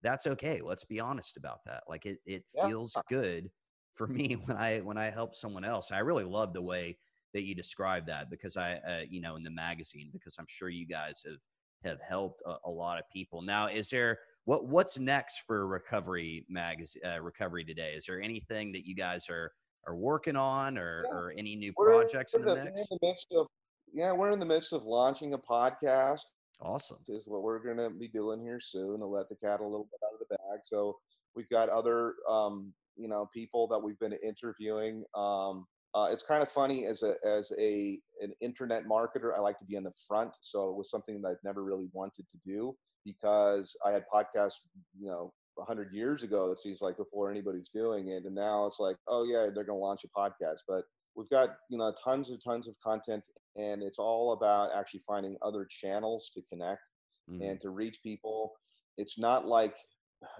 that's 0.01 0.27
okay. 0.27 0.61
Let's 0.63 0.83
be 0.83 0.99
honest 0.99 1.37
about 1.37 1.65
that. 1.65 1.83
Like 1.87 2.05
it, 2.05 2.19
it 2.25 2.43
yeah. 2.53 2.67
feels 2.67 2.95
good 3.09 3.49
for 3.93 4.07
me 4.07 4.33
when 4.45 4.57
I, 4.57 4.79
when 4.79 4.97
I 4.97 5.09
help 5.09 5.35
someone 5.35 5.65
else. 5.65 5.91
I 5.91 5.99
really 5.99 6.25
love 6.25 6.53
the 6.53 6.61
way 6.61 6.97
that 7.33 7.43
you 7.43 7.53
describe 7.53 8.07
that 8.07 8.29
because 8.29 8.57
I, 8.57 8.75
uh, 8.87 9.03
you 9.09 9.21
know, 9.21 9.35
in 9.35 9.43
the 9.43 9.51
magazine, 9.51 10.09
because 10.13 10.37
I'm 10.39 10.47
sure 10.47 10.69
you 10.69 10.87
guys 10.87 11.21
have, 11.25 11.39
have 11.83 12.01
helped 12.01 12.41
a, 12.45 12.55
a 12.65 12.71
lot 12.71 12.97
of 12.97 13.05
people. 13.13 13.41
Now, 13.41 13.67
is 13.67 13.89
there, 13.89 14.19
what 14.45 14.67
what's 14.67 14.97
next 14.99 15.41
for 15.45 15.67
recovery 15.67 16.45
magazine 16.47 17.01
uh, 17.03 17.19
recovery 17.19 17.65
today 17.65 17.93
is 17.95 18.05
there 18.05 18.21
anything 18.21 18.71
that 18.71 18.85
you 18.85 18.95
guys 18.95 19.27
are 19.27 19.51
are 19.87 19.95
working 19.95 20.35
on 20.35 20.77
or, 20.77 21.03
yeah. 21.05 21.11
or 21.11 21.33
any 21.37 21.55
new 21.55 21.73
we're 21.77 21.91
projects 21.91 22.33
in 22.33 22.43
the, 22.43 22.55
the 22.55 22.63
mix? 22.63 22.79
In 22.79 22.85
the 22.89 22.99
midst 23.01 23.27
of, 23.35 23.47
yeah, 23.93 24.11
we're 24.11 24.31
in 24.31 24.39
the 24.39 24.45
midst 24.45 24.73
of 24.73 24.83
launching 24.83 25.33
a 25.33 25.37
podcast. 25.37 26.21
Awesome. 26.61 26.97
Is 27.07 27.27
what 27.27 27.43
we're 27.43 27.59
going 27.59 27.77
to 27.77 27.89
be 27.89 28.07
doing 28.07 28.41
here 28.41 28.59
soon 28.61 28.99
to 28.99 29.05
let 29.05 29.29
the 29.29 29.35
cat 29.35 29.59
a 29.59 29.63
little 29.63 29.87
bit 29.91 29.99
out 30.05 30.13
of 30.13 30.19
the 30.19 30.35
bag. 30.35 30.59
So 30.63 30.97
we've 31.35 31.49
got 31.49 31.69
other, 31.69 32.15
um, 32.29 32.73
you 32.95 33.07
know, 33.07 33.29
people 33.33 33.67
that 33.67 33.79
we've 33.79 33.99
been 33.99 34.13
interviewing. 34.23 35.03
Um, 35.15 35.65
uh, 35.93 36.09
it's 36.11 36.23
kind 36.23 36.43
of 36.43 36.49
funny 36.49 36.85
as 36.85 37.03
a 37.03 37.15
as 37.25 37.53
a 37.57 37.99
an 38.21 38.33
internet 38.41 38.85
marketer. 38.85 39.35
I 39.35 39.39
like 39.39 39.57
to 39.59 39.65
be 39.65 39.75
in 39.75 39.83
the 39.83 39.93
front, 40.07 40.35
so 40.41 40.69
it 40.69 40.75
was 40.75 40.89
something 40.89 41.21
that 41.21 41.29
I've 41.29 41.43
never 41.43 41.63
really 41.63 41.89
wanted 41.93 42.27
to 42.29 42.37
do 42.45 42.75
because 43.05 43.77
I 43.85 43.91
had 43.91 44.03
podcasts, 44.13 44.59
you 44.99 45.07
know, 45.07 45.31
100 45.55 45.93
years 45.93 46.23
ago 46.23 46.51
it 46.51 46.59
seems 46.59 46.81
like 46.81 46.97
before 46.97 47.31
anybody's 47.31 47.69
doing 47.69 48.09
it 48.09 48.25
and 48.25 48.35
now 48.35 48.65
it's 48.65 48.79
like 48.79 48.97
oh 49.07 49.23
yeah 49.23 49.47
they're 49.53 49.63
going 49.63 49.67
to 49.67 49.73
launch 49.75 50.03
a 50.03 50.19
podcast 50.19 50.59
but 50.67 50.83
we've 51.15 51.29
got 51.29 51.57
you 51.69 51.77
know 51.77 51.93
tons 52.03 52.29
and 52.29 52.41
tons 52.43 52.67
of 52.67 52.75
content 52.81 53.23
and 53.55 53.81
it's 53.81 53.99
all 53.99 54.33
about 54.33 54.71
actually 54.75 55.01
finding 55.07 55.37
other 55.41 55.65
channels 55.65 56.29
to 56.33 56.41
connect 56.49 56.81
mm-hmm. 57.29 57.41
and 57.41 57.61
to 57.61 57.69
reach 57.69 58.01
people. 58.03 58.53
It's 58.97 59.17
not 59.17 59.47
like 59.47 59.75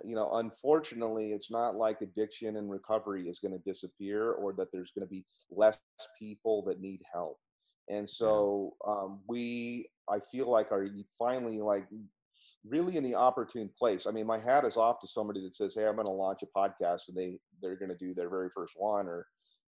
you 0.04 0.16
know 0.16 0.32
unfortunately 0.34 1.32
it's 1.32 1.52
not 1.52 1.76
like 1.76 2.02
addiction 2.02 2.56
and 2.56 2.72
recovery 2.72 3.28
is 3.28 3.40
going 3.40 3.52
to 3.52 3.60
disappear 3.60 4.32
or 4.32 4.54
that 4.54 4.72
there's 4.72 4.92
going 4.92 5.06
to 5.06 5.12
be 5.12 5.26
less 5.52 5.78
people 6.18 6.64
that 6.68 6.82
need 6.82 7.02
help. 7.12 7.38
And 7.90 8.10
so 8.10 8.74
um, 8.88 9.22
we 9.28 9.88
i 10.10 10.20
feel 10.20 10.50
like 10.50 10.72
are 10.72 10.88
finally 11.18 11.62
like 11.62 11.88
really 12.68 12.98
in 12.98 13.04
the 13.04 13.16
opportune 13.16 13.70
place. 13.78 14.08
I 14.08 14.12
mean, 14.12 14.26
my 14.26 14.40
hat 14.40 14.66
is 14.66 14.78
off 14.78 15.00
to 15.02 15.08
somebody 15.08 15.42
that 15.44 15.56
says, 15.56 15.76
"Hey, 15.76 15.86
I'm 15.86 15.96
going 15.96 16.08
to 16.08 16.12
launch 16.12 16.44
a 16.44 16.58
podcast," 16.58 17.08
and 17.08 17.18
they 17.18 17.38
they're 17.62 17.78
going 17.78 17.92
to 17.92 17.98
do 17.98 18.14
their 18.14 18.30
very 18.30 18.50
first 18.50 18.74
one, 18.78 19.08
or 19.08 19.28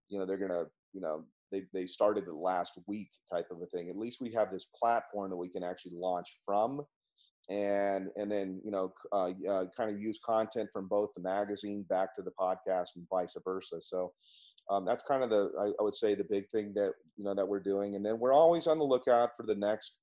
you 0.10 0.20
know, 0.20 0.26
they're 0.26 0.38
going 0.38 0.52
to 0.52 0.68
you 0.93 1.02
know 1.02 1.26
they, 1.52 1.64
they 1.74 1.86
started 1.86 2.26
it 2.26 2.34
last 2.34 2.78
week 2.88 3.10
type 3.32 3.48
of 3.52 3.62
a 3.62 3.66
thing. 3.68 3.89
At 3.89 3.98
least 3.98 4.22
we 4.22 4.32
have 4.34 4.52
this 4.52 4.68
platform 4.78 5.30
that 5.30 5.38
we 5.38 5.50
can 5.50 5.64
actually 5.64 5.93
launch 5.95 6.39
from 6.45 6.82
and 7.50 8.10
and 8.18 8.32
then 8.32 8.60
you 8.64 8.72
know 8.72 8.93
uh, 9.14 9.32
uh, 9.50 9.66
kind 9.76 9.89
of 9.89 10.02
use 10.02 10.20
content 10.26 10.70
from 10.74 10.88
both 10.88 11.14
the 11.16 11.22
magazine 11.22 11.86
back 11.89 12.14
to 12.16 12.22
the 12.22 12.32
podcast 12.39 12.89
and 12.95 13.08
vice 13.10 13.36
versa 13.43 13.82
so 13.82 14.12
um, 14.70 14.84
that's 14.84 15.04
kind 15.04 15.24
of 15.24 15.30
the 15.30 15.50
I, 15.58 15.68
I, 15.80 15.84
would 15.84 15.93
say 15.93 16.14
the 16.14 16.26
big 16.26 16.50
thing 16.50 16.74
that 16.76 16.91
you 17.16 17.24
know 17.24 17.34
that 17.34 17.48
we're 17.48 17.62
doing 17.62 17.95
and 17.95 18.06
then 18.06 18.20
we're 18.20 18.34
always 18.34 18.68
on 18.68 18.80
the 18.80 18.84
lookout 18.84 19.30
for 19.38 19.43
the 19.43 19.56
next 19.56 19.98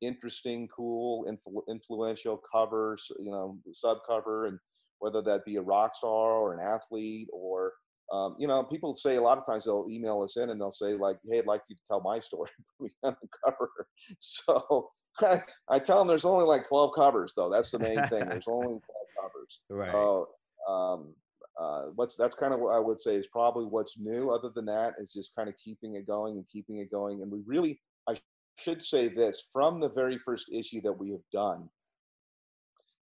interesting 0.00 0.68
cool 0.68 1.24
influ- 1.24 1.66
influential 1.68 2.40
covers 2.52 3.10
you 3.18 3.30
know 3.30 3.58
subcover 3.84 4.48
and 4.48 4.58
whether 5.00 5.22
that 5.22 5.44
be 5.44 5.56
a 5.56 5.62
rock 5.62 5.94
star 5.94 6.32
or 6.32 6.52
an 6.52 6.60
athlete 6.60 7.28
or 7.32 7.72
um, 8.12 8.36
you 8.38 8.46
know 8.46 8.62
people 8.62 8.94
say 8.94 9.16
a 9.16 9.20
lot 9.20 9.38
of 9.38 9.46
times 9.46 9.64
they'll 9.64 9.86
email 9.88 10.22
us 10.22 10.36
in 10.36 10.50
and 10.50 10.60
they'll 10.60 10.70
say 10.70 10.94
like 10.94 11.18
hey 11.24 11.38
i'd 11.38 11.46
like 11.46 11.62
you 11.68 11.76
to 11.76 11.82
tell 11.86 12.00
my 12.00 12.18
story 12.18 12.50
on 13.02 13.16
the 13.20 13.28
cover 13.44 13.70
so 14.20 14.90
I, 15.20 15.42
I 15.68 15.78
tell 15.78 15.98
them 15.98 16.08
there's 16.08 16.24
only 16.24 16.44
like 16.44 16.66
12 16.66 16.94
covers 16.94 17.32
though 17.36 17.50
that's 17.50 17.70
the 17.70 17.78
main 17.78 18.02
thing 18.08 18.28
there's 18.28 18.46
only 18.48 18.66
12 18.66 18.80
covers 19.20 19.60
right 19.68 19.92
so 19.92 20.28
um, 20.68 21.14
uh, 21.58 21.86
what's 21.96 22.16
that's 22.16 22.36
kind 22.36 22.54
of 22.54 22.60
what 22.60 22.74
I 22.74 22.78
would 22.78 23.00
say 23.00 23.16
is 23.16 23.26
probably 23.26 23.64
what's 23.64 23.98
new. 23.98 24.30
Other 24.30 24.50
than 24.54 24.64
that, 24.66 24.94
is 24.98 25.12
just 25.12 25.34
kind 25.34 25.48
of 25.48 25.56
keeping 25.56 25.96
it 25.96 26.06
going 26.06 26.36
and 26.36 26.46
keeping 26.48 26.78
it 26.78 26.90
going. 26.90 27.22
And 27.22 27.30
we 27.30 27.40
really, 27.46 27.80
I 28.08 28.16
should 28.58 28.82
say 28.82 29.08
this 29.08 29.48
from 29.52 29.80
the 29.80 29.88
very 29.88 30.18
first 30.18 30.50
issue 30.52 30.80
that 30.82 30.92
we 30.92 31.10
have 31.10 31.22
done. 31.32 31.68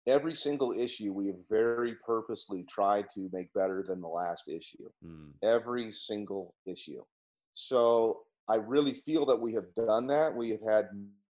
Every 0.06 0.34
single 0.34 0.72
issue 0.72 1.12
we 1.12 1.28
have 1.28 1.48
very 1.48 1.94
purposely 2.04 2.64
tried 2.64 3.08
to 3.14 3.30
make 3.32 3.52
better 3.52 3.84
than 3.86 4.00
the 4.00 4.08
last 4.08 4.48
issue. 4.48 4.88
Mm. 5.06 5.30
Every 5.44 5.92
single 5.92 6.54
issue. 6.66 7.02
So 7.52 8.22
I 8.48 8.56
really 8.56 8.92
feel 8.92 9.24
that 9.26 9.40
we 9.40 9.54
have 9.54 9.72
done 9.76 10.08
that. 10.08 10.34
We 10.34 10.50
have 10.50 10.62
had 10.66 10.88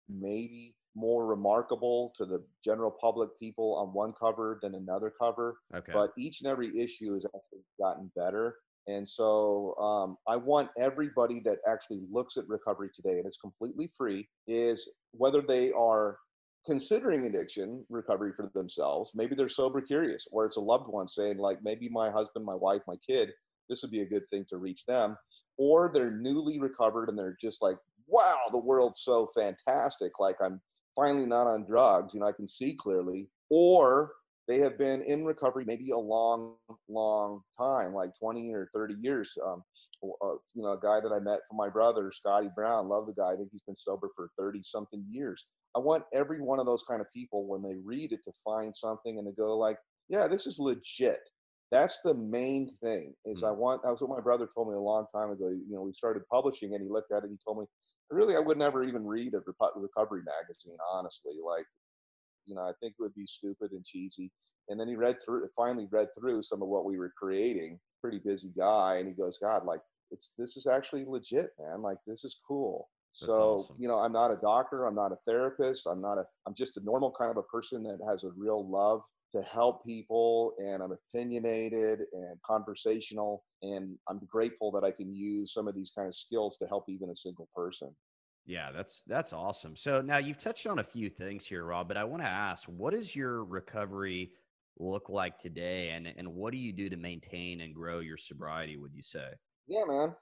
maybe 0.08 0.74
more 0.96 1.26
remarkable 1.26 2.10
to 2.16 2.24
the 2.24 2.42
general 2.64 2.90
public 2.90 3.38
people 3.38 3.76
on 3.76 3.92
one 3.92 4.12
cover 4.18 4.58
than 4.62 4.74
another 4.74 5.12
cover. 5.20 5.58
Okay. 5.74 5.92
But 5.92 6.12
each 6.18 6.40
and 6.40 6.50
every 6.50 6.76
issue 6.76 7.14
has 7.14 7.26
actually 7.26 7.64
gotten 7.78 8.10
better. 8.16 8.56
And 8.88 9.08
so 9.08 9.74
um, 9.78 10.16
I 10.28 10.36
want 10.36 10.70
everybody 10.78 11.40
that 11.40 11.58
actually 11.68 12.02
looks 12.10 12.36
at 12.36 12.48
recovery 12.48 12.90
today, 12.94 13.18
and 13.18 13.26
it's 13.26 13.36
completely 13.36 13.90
free, 13.96 14.28
is 14.46 14.88
whether 15.12 15.42
they 15.42 15.72
are 15.72 16.18
considering 16.64 17.26
addiction 17.26 17.84
recovery 17.88 18.32
for 18.36 18.50
themselves, 18.54 19.12
maybe 19.14 19.34
they're 19.34 19.48
sober 19.48 19.80
curious, 19.80 20.26
or 20.32 20.44
it's 20.44 20.56
a 20.56 20.60
loved 20.60 20.88
one 20.88 21.08
saying, 21.08 21.38
like, 21.38 21.58
maybe 21.62 21.88
my 21.88 22.10
husband, 22.10 22.44
my 22.44 22.54
wife, 22.54 22.82
my 22.86 22.96
kid, 23.08 23.32
this 23.68 23.82
would 23.82 23.90
be 23.90 24.02
a 24.02 24.08
good 24.08 24.28
thing 24.30 24.44
to 24.48 24.58
reach 24.58 24.84
them, 24.86 25.16
or 25.58 25.90
they're 25.92 26.10
newly 26.10 26.58
recovered 26.58 27.08
and 27.08 27.18
they're 27.18 27.36
just 27.40 27.62
like, 27.62 27.76
wow, 28.06 28.38
the 28.52 28.58
world's 28.58 29.00
so 29.00 29.28
fantastic. 29.36 30.12
Like, 30.18 30.36
I'm 30.42 30.60
finally 30.94 31.26
not 31.26 31.46
on 31.46 31.66
drugs, 31.66 32.14
you 32.14 32.20
know, 32.20 32.26
I 32.26 32.32
can 32.32 32.48
see 32.48 32.74
clearly, 32.74 33.28
or 33.50 34.12
they 34.48 34.58
have 34.58 34.78
been 34.78 35.02
in 35.02 35.24
recovery 35.24 35.64
maybe 35.66 35.90
a 35.90 35.98
long, 35.98 36.54
long 36.88 37.40
time, 37.58 37.92
like 37.92 38.10
20 38.18 38.52
or 38.54 38.70
30 38.74 38.94
years. 39.00 39.36
Um, 39.44 39.62
uh, 40.02 40.34
you 40.54 40.62
know, 40.62 40.72
a 40.72 40.80
guy 40.80 41.00
that 41.00 41.12
I 41.12 41.20
met 41.20 41.40
from 41.48 41.56
my 41.56 41.68
brother, 41.68 42.10
Scotty 42.12 42.48
Brown, 42.54 42.88
love 42.88 43.06
the 43.06 43.14
guy. 43.14 43.32
I 43.32 43.36
think 43.36 43.48
he's 43.50 43.62
been 43.62 43.76
sober 43.76 44.10
for 44.14 44.30
30 44.38 44.60
something 44.62 45.04
years. 45.08 45.46
I 45.74 45.78
want 45.78 46.04
every 46.14 46.40
one 46.40 46.60
of 46.60 46.66
those 46.66 46.84
kind 46.88 47.00
of 47.00 47.10
people 47.12 47.48
when 47.48 47.62
they 47.62 47.74
read 47.84 48.12
it 48.12 48.22
to 48.24 48.32
find 48.44 48.74
something 48.74 49.18
and 49.18 49.26
to 49.26 49.32
go 49.32 49.56
like, 49.56 49.78
yeah, 50.08 50.28
this 50.28 50.46
is 50.46 50.58
legit. 50.58 51.20
That's 51.72 52.00
the 52.02 52.14
main 52.14 52.70
thing 52.82 53.14
is 53.24 53.42
mm-hmm. 53.42 53.48
I 53.48 53.58
want, 53.58 53.82
that 53.82 53.90
was 53.90 54.00
what 54.00 54.16
my 54.16 54.22
brother 54.22 54.48
told 54.54 54.68
me 54.68 54.74
a 54.74 54.80
long 54.80 55.06
time 55.14 55.30
ago. 55.30 55.48
You 55.48 55.74
know, 55.74 55.82
we 55.82 55.92
started 55.92 56.22
publishing 56.30 56.74
and 56.74 56.82
he 56.82 56.88
looked 56.88 57.10
at 57.10 57.18
it 57.18 57.24
and 57.24 57.32
he 57.32 57.38
told 57.44 57.58
me, 57.58 57.66
really, 58.10 58.36
I 58.36 58.40
would 58.40 58.58
never 58.58 58.84
even 58.84 59.04
read 59.04 59.34
a 59.34 59.40
recovery 59.74 60.22
magazine, 60.24 60.76
honestly. 60.92 61.32
Like, 61.44 61.66
you 62.46 62.54
know, 62.54 62.62
I 62.62 62.72
think 62.80 62.94
it 62.98 63.02
would 63.02 63.14
be 63.14 63.26
stupid 63.26 63.72
and 63.72 63.84
cheesy. 63.84 64.30
And 64.68 64.80
then 64.80 64.88
he 64.88 64.96
read 64.96 65.16
through, 65.24 65.48
finally 65.56 65.88
read 65.90 66.08
through 66.18 66.42
some 66.42 66.62
of 66.62 66.68
what 66.68 66.84
we 66.84 66.98
were 66.98 67.12
creating. 67.16 67.78
Pretty 68.00 68.18
busy 68.18 68.52
guy, 68.56 68.96
and 68.96 69.08
he 69.08 69.14
goes, 69.14 69.38
"God, 69.38 69.64
like, 69.64 69.80
it's 70.10 70.32
this 70.38 70.56
is 70.56 70.66
actually 70.66 71.04
legit, 71.04 71.50
man. 71.58 71.82
Like, 71.82 71.98
this 72.06 72.24
is 72.24 72.40
cool." 72.46 72.88
That's 73.12 73.26
so, 73.26 73.54
awesome. 73.54 73.76
you 73.78 73.88
know, 73.88 73.98
I'm 73.98 74.12
not 74.12 74.30
a 74.30 74.36
doctor. 74.36 74.84
I'm 74.84 74.94
not 74.94 75.12
a 75.12 75.18
therapist. 75.26 75.86
I'm 75.86 76.00
not 76.00 76.18
a. 76.18 76.26
I'm 76.46 76.54
just 76.54 76.76
a 76.76 76.84
normal 76.84 77.12
kind 77.18 77.30
of 77.30 77.36
a 77.36 77.42
person 77.42 77.82
that 77.84 78.00
has 78.06 78.24
a 78.24 78.30
real 78.36 78.68
love 78.68 79.02
to 79.34 79.42
help 79.42 79.84
people 79.84 80.54
and 80.58 80.82
I'm 80.82 80.92
opinionated 80.92 82.00
and 82.12 82.40
conversational 82.44 83.44
and 83.62 83.96
I'm 84.08 84.20
grateful 84.26 84.70
that 84.72 84.84
I 84.84 84.90
can 84.90 85.12
use 85.12 85.52
some 85.52 85.68
of 85.68 85.74
these 85.74 85.90
kind 85.90 86.06
of 86.06 86.14
skills 86.14 86.56
to 86.58 86.66
help 86.66 86.88
even 86.88 87.10
a 87.10 87.16
single 87.16 87.48
person. 87.54 87.94
Yeah, 88.46 88.70
that's 88.70 89.02
that's 89.06 89.32
awesome. 89.32 89.74
So 89.74 90.00
now 90.00 90.18
you've 90.18 90.38
touched 90.38 90.66
on 90.66 90.78
a 90.78 90.84
few 90.84 91.10
things 91.10 91.46
here, 91.46 91.64
Rob, 91.64 91.88
but 91.88 91.96
I 91.96 92.04
want 92.04 92.22
to 92.22 92.28
ask, 92.28 92.68
what 92.68 92.94
does 92.94 93.14
your 93.14 93.44
recovery 93.44 94.30
look 94.78 95.08
like 95.08 95.38
today 95.38 95.90
and 95.90 96.06
and 96.06 96.32
what 96.34 96.52
do 96.52 96.58
you 96.58 96.72
do 96.72 96.88
to 96.88 96.96
maintain 96.96 97.60
and 97.62 97.74
grow 97.74 97.98
your 97.98 98.16
sobriety, 98.16 98.76
would 98.76 98.94
you 98.94 99.02
say? 99.02 99.28
Yeah, 99.66 99.84
man. 99.86 100.14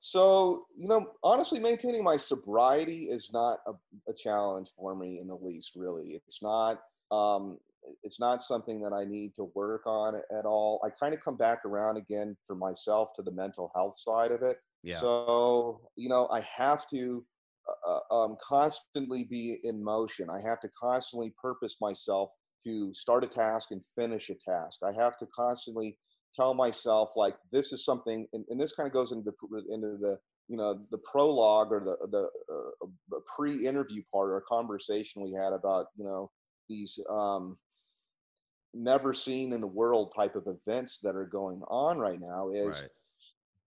So, 0.00 0.64
you 0.74 0.88
know, 0.88 1.12
honestly, 1.22 1.60
maintaining 1.60 2.02
my 2.02 2.16
sobriety 2.16 3.04
is 3.04 3.30
not 3.32 3.58
a, 3.66 3.72
a 4.08 4.14
challenge 4.14 4.70
for 4.74 4.96
me 4.96 5.20
in 5.20 5.28
the 5.28 5.36
least, 5.36 5.72
really. 5.76 6.20
It's 6.26 6.42
not 6.42 6.80
um, 7.12 7.58
it's 8.02 8.18
not 8.18 8.42
something 8.42 8.80
that 8.80 8.92
I 8.92 9.04
need 9.04 9.34
to 9.36 9.50
work 9.54 9.82
on 9.86 10.14
at 10.16 10.44
all. 10.44 10.80
I 10.84 10.90
kind 10.90 11.14
of 11.14 11.20
come 11.20 11.36
back 11.36 11.64
around 11.64 11.96
again 11.96 12.36
for 12.46 12.56
myself 12.56 13.12
to 13.14 13.22
the 13.22 13.30
mental 13.30 13.70
health 13.74 13.98
side 13.98 14.32
of 14.32 14.42
it. 14.42 14.58
Yeah. 14.82 14.96
So, 14.96 15.80
you 15.96 16.08
know, 16.08 16.28
I 16.30 16.40
have 16.40 16.86
to 16.88 17.24
uh, 17.86 17.98
uh, 18.10 18.14
um, 18.24 18.36
constantly 18.42 19.24
be 19.24 19.58
in 19.64 19.82
motion. 19.82 20.28
I 20.30 20.40
have 20.40 20.60
to 20.60 20.68
constantly 20.80 21.32
purpose 21.40 21.76
myself 21.80 22.30
to 22.64 22.92
start 22.92 23.24
a 23.24 23.26
task 23.26 23.70
and 23.70 23.82
finish 23.96 24.30
a 24.30 24.34
task. 24.34 24.80
I 24.84 24.92
have 24.92 25.16
to 25.18 25.26
constantly 25.34 25.96
tell 26.34 26.54
myself 26.54 27.10
like 27.16 27.36
this 27.52 27.72
is 27.72 27.84
something, 27.84 28.26
and, 28.32 28.44
and 28.48 28.60
this 28.60 28.72
kind 28.72 28.86
of 28.86 28.92
goes 28.92 29.12
into 29.12 29.30
the, 29.30 29.74
into 29.74 29.96
the 30.00 30.18
you 30.48 30.56
know 30.56 30.80
the 30.90 30.98
prologue 30.98 31.68
or 31.70 31.80
the 31.80 31.96
the 32.08 32.28
uh, 32.52 33.18
pre-interview 33.36 34.02
part 34.12 34.30
or 34.30 34.42
conversation 34.48 35.22
we 35.22 35.32
had 35.32 35.52
about 35.52 35.86
you 35.96 36.04
know 36.04 36.30
these 36.68 36.98
um, 37.08 37.56
never 38.74 39.14
seen 39.14 39.52
in 39.52 39.60
the 39.60 39.66
world 39.66 40.12
type 40.14 40.34
of 40.34 40.46
events 40.46 40.98
that 41.02 41.14
are 41.14 41.26
going 41.26 41.62
on 41.68 41.98
right 41.98 42.20
now 42.20 42.50
is 42.50 42.80
right. 42.80 42.90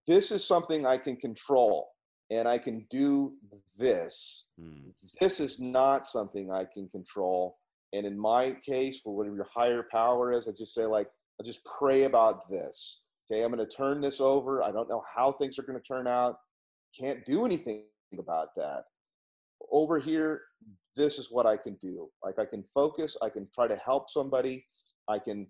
this 0.08 0.30
is 0.30 0.46
something 0.46 0.86
I 0.86 0.98
can 0.98 1.16
control 1.16 1.93
and 2.30 2.48
I 2.48 2.58
can 2.58 2.86
do 2.90 3.34
this. 3.78 4.46
Hmm. 4.60 4.90
This 5.20 5.40
is 5.40 5.60
not 5.60 6.08
something 6.08 6.52
I 6.52 6.66
can 6.72 6.88
control. 6.90 7.58
And 7.94 8.06
in 8.06 8.18
my 8.18 8.56
case, 8.66 9.00
for 9.00 9.16
whatever 9.16 9.36
your 9.36 9.48
higher 9.54 9.86
power 9.92 10.32
is, 10.32 10.48
I 10.48 10.52
just 10.58 10.74
say, 10.74 10.86
like, 10.86 11.08
I 11.40 11.44
just 11.44 11.62
pray 11.80 12.04
about 12.04 12.50
this. 12.50 13.02
Okay, 13.32 13.44
I'm 13.44 13.52
going 13.52 13.66
to 13.66 13.76
turn 13.76 14.02
this 14.02 14.20
over. 14.20 14.64
I 14.64 14.72
don't 14.72 14.90
know 14.90 15.04
how 15.16 15.32
things 15.32 15.60
are 15.60 15.64
going 15.64 15.80
to 15.80 15.86
turn 15.86 16.08
out. 16.08 16.38
Can't 17.00 17.24
do 17.26 17.46
anything 17.46 17.84
about 18.18 18.50
that. 18.58 18.84
Over 19.72 20.00
here, 20.00 20.42
this 20.96 21.18
is 21.18 21.30
what 21.32 21.46
I 21.46 21.58
can 21.58 21.76
do. 21.82 22.10
Like, 22.24 22.40
I 22.40 22.46
can 22.46 22.64
focus, 22.74 23.16
I 23.22 23.30
can 23.30 23.48
try 23.54 23.68
to 23.68 23.76
help 23.78 24.10
somebody, 24.10 24.66
I 25.08 25.20
can 25.20 25.48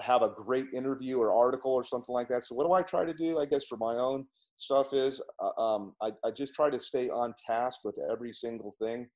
have 0.00 0.22
a 0.22 0.30
great 0.30 0.66
interview 0.74 1.18
or 1.18 1.32
article 1.32 1.72
or 1.72 1.84
something 1.84 2.12
like 2.12 2.28
that. 2.28 2.44
So 2.44 2.54
what 2.54 2.66
do 2.66 2.72
I 2.72 2.82
try 2.82 3.04
to 3.04 3.14
do? 3.14 3.38
I 3.38 3.46
guess 3.46 3.64
for 3.64 3.78
my 3.78 3.94
own 3.94 4.26
stuff 4.56 4.92
is 4.92 5.20
uh, 5.40 5.62
um, 5.62 5.94
I, 6.02 6.12
I, 6.24 6.30
just 6.30 6.54
try 6.54 6.70
to 6.70 6.78
stay 6.78 7.08
on 7.08 7.34
task 7.46 7.80
with 7.84 7.96
every 8.10 8.32
single 8.32 8.74
thing 8.80 9.08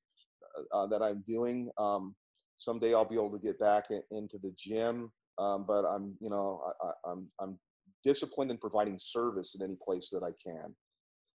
uh, 0.73 0.87
that 0.87 1.03
I'm 1.03 1.23
doing. 1.27 1.71
Um, 1.79 2.15
someday 2.57 2.95
I'll 2.95 3.05
be 3.05 3.17
able 3.17 3.33
to 3.33 3.39
get 3.39 3.59
back 3.59 3.85
in, 3.91 4.03
into 4.11 4.39
the 4.43 4.53
gym, 4.57 5.13
um, 5.39 5.65
but 5.67 5.85
I'm 5.85 6.17
you 6.21 6.31
know 6.31 6.61
I, 6.83 7.11
I'm 7.11 7.29
I'm 7.41 7.59
disciplined 8.05 8.51
in 8.51 8.59
providing 8.59 8.99
service 8.99 9.55
in 9.59 9.65
any 9.65 9.77
place 9.85 10.09
that 10.13 10.23
I 10.23 10.33
can. 10.45 10.75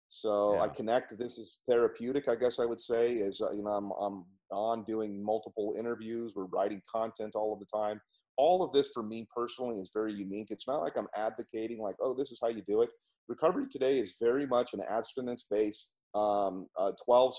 So 0.09 0.55
yeah. 0.55 0.61
I 0.61 0.67
connect. 0.69 1.17
This 1.19 1.37
is 1.37 1.59
therapeutic, 1.67 2.27
I 2.27 2.35
guess 2.35 2.59
I 2.59 2.65
would 2.65 2.81
say. 2.81 3.13
Is 3.13 3.41
uh, 3.41 3.51
you 3.51 3.63
know 3.63 3.71
I'm 3.71 3.91
I'm 4.01 4.25
on 4.51 4.83
doing 4.85 5.23
multiple 5.23 5.75
interviews. 5.77 6.33
We're 6.35 6.45
writing 6.45 6.81
content 6.91 7.35
all 7.35 7.53
of 7.53 7.59
the 7.59 7.67
time 7.73 8.01
all 8.39 8.63
of 8.63 8.71
this 8.71 8.87
for 8.93 9.03
me 9.03 9.27
personally 9.35 9.81
is 9.81 9.91
very 9.93 10.13
unique. 10.13 10.47
It's 10.49 10.65
not 10.65 10.77
like 10.77 10.97
I'm 10.97 11.09
advocating 11.13 11.79
like, 11.81 11.97
oh, 12.01 12.13
this 12.13 12.31
is 12.31 12.39
how 12.41 12.47
you 12.47 12.63
do 12.65 12.81
it. 12.81 12.89
Recovery 13.29 13.67
today 13.71 13.99
is 13.99 14.15
very 14.19 14.47
much 14.47 14.73
an 14.73 14.81
abstinence-based, 14.89 15.91
um, 16.15 16.67
uh, 16.77 16.91
12 17.05 17.33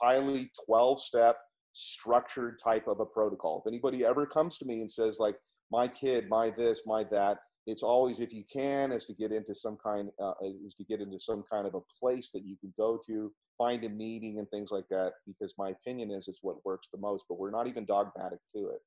highly 0.00 0.50
12-step 0.68 1.36
structured 1.72 2.58
type 2.62 2.86
of 2.86 3.00
a 3.00 3.06
protocol. 3.06 3.60
If 3.64 3.68
anybody 3.68 4.04
ever 4.04 4.24
comes 4.24 4.56
to 4.58 4.64
me 4.64 4.80
and 4.80 4.90
says 4.90 5.18
like, 5.18 5.36
my 5.72 5.88
kid, 5.88 6.28
my 6.28 6.50
this, 6.50 6.82
my 6.86 7.02
that, 7.10 7.38
it's 7.66 7.82
always 7.82 8.20
if 8.20 8.32
you 8.32 8.44
can 8.50 8.92
is 8.92 9.04
to 9.06 9.14
get 9.14 9.32
into 9.32 9.54
some 9.54 9.76
kind 9.84 10.08
uh, 10.22 10.34
is 10.64 10.74
to 10.74 10.84
get 10.84 11.00
into 11.00 11.18
some 11.18 11.42
kind 11.50 11.66
of 11.66 11.74
a 11.74 11.80
place 12.00 12.30
that 12.30 12.44
you 12.44 12.56
can 12.58 12.72
go 12.78 12.98
to 13.04 13.32
find 13.58 13.84
a 13.84 13.88
meeting 13.88 14.38
and 14.38 14.48
things 14.50 14.70
like 14.70 14.86
that 14.90 15.14
because 15.26 15.54
my 15.58 15.70
opinion 15.70 16.10
is 16.10 16.28
it's 16.28 16.42
what 16.42 16.64
works 16.64 16.86
the 16.92 16.98
most 16.98 17.24
but 17.28 17.38
we're 17.38 17.50
not 17.50 17.66
even 17.66 17.84
dogmatic 17.84 18.38
to 18.54 18.68
it 18.68 18.80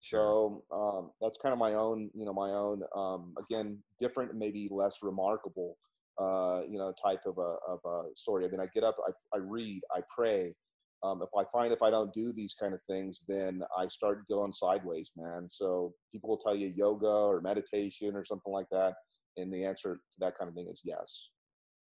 so 0.00 0.62
um, 0.72 1.10
that's 1.20 1.38
kind 1.42 1.52
of 1.52 1.58
my 1.58 1.74
own, 1.74 2.10
you 2.14 2.24
know, 2.24 2.32
my 2.32 2.50
own, 2.50 2.82
um, 2.96 3.34
again, 3.38 3.78
different, 4.00 4.34
maybe 4.34 4.68
less 4.70 4.98
remarkable 5.02 5.76
uh, 6.20 6.60
you 6.68 6.78
know, 6.78 6.92
type 7.02 7.20
of 7.26 7.38
a, 7.38 7.56
of 7.66 7.80
a 7.84 8.02
story. 8.14 8.44
I 8.44 8.48
mean, 8.48 8.60
I 8.60 8.66
get 8.74 8.84
up, 8.84 8.96
I, 9.06 9.36
I 9.36 9.38
read, 9.40 9.80
I 9.94 10.00
pray. 10.14 10.54
Um, 11.02 11.22
if 11.22 11.30
I 11.34 11.44
find 11.50 11.72
if 11.72 11.80
I 11.80 11.88
don't 11.88 12.12
do 12.12 12.30
these 12.30 12.54
kind 12.60 12.74
of 12.74 12.80
things, 12.86 13.24
then 13.26 13.62
I 13.76 13.88
start 13.88 14.28
going 14.28 14.52
sideways, 14.52 15.10
man. 15.16 15.46
So 15.48 15.94
people 16.12 16.28
will 16.28 16.36
tell 16.36 16.54
you 16.54 16.70
yoga 16.76 17.06
or 17.06 17.40
meditation 17.40 18.14
or 18.14 18.24
something 18.24 18.52
like 18.52 18.66
that, 18.70 18.94
and 19.38 19.52
the 19.52 19.64
answer 19.64 19.94
to 19.94 20.16
that 20.18 20.36
kind 20.38 20.50
of 20.50 20.54
thing 20.54 20.68
is 20.68 20.82
yes. 20.84 21.30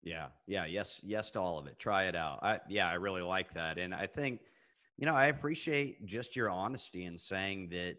Yeah, 0.02 0.28
yeah, 0.48 0.66
yes, 0.66 1.02
yes 1.04 1.30
to 1.32 1.42
all 1.42 1.60
of 1.60 1.68
it. 1.68 1.78
Try 1.78 2.06
it 2.06 2.16
out. 2.16 2.40
I, 2.42 2.60
yeah, 2.70 2.88
I 2.88 2.94
really 2.94 3.22
like 3.22 3.54
that, 3.54 3.78
and 3.78 3.94
I 3.94 4.08
think, 4.08 4.40
you 4.98 5.06
know, 5.06 5.16
I 5.16 5.28
appreciate 5.28 6.06
just 6.06 6.36
your 6.36 6.50
honesty 6.50 7.06
in 7.06 7.18
saying 7.18 7.70
that 7.70 7.96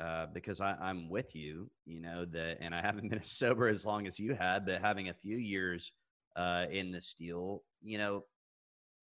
uh, 0.00 0.26
because 0.32 0.60
I, 0.60 0.76
I'm 0.80 1.08
with 1.08 1.34
you, 1.34 1.70
you 1.84 2.00
know, 2.00 2.24
that, 2.26 2.58
and 2.60 2.74
I 2.74 2.80
haven't 2.80 3.08
been 3.10 3.20
as 3.20 3.30
sober 3.30 3.68
as 3.68 3.84
long 3.84 4.06
as 4.06 4.18
you 4.18 4.34
had, 4.34 4.64
but 4.66 4.80
having 4.80 5.08
a 5.08 5.14
few 5.14 5.36
years 5.36 5.92
uh, 6.36 6.66
in 6.70 6.90
the 6.92 7.00
steel, 7.00 7.62
you 7.82 7.98
know, 7.98 8.24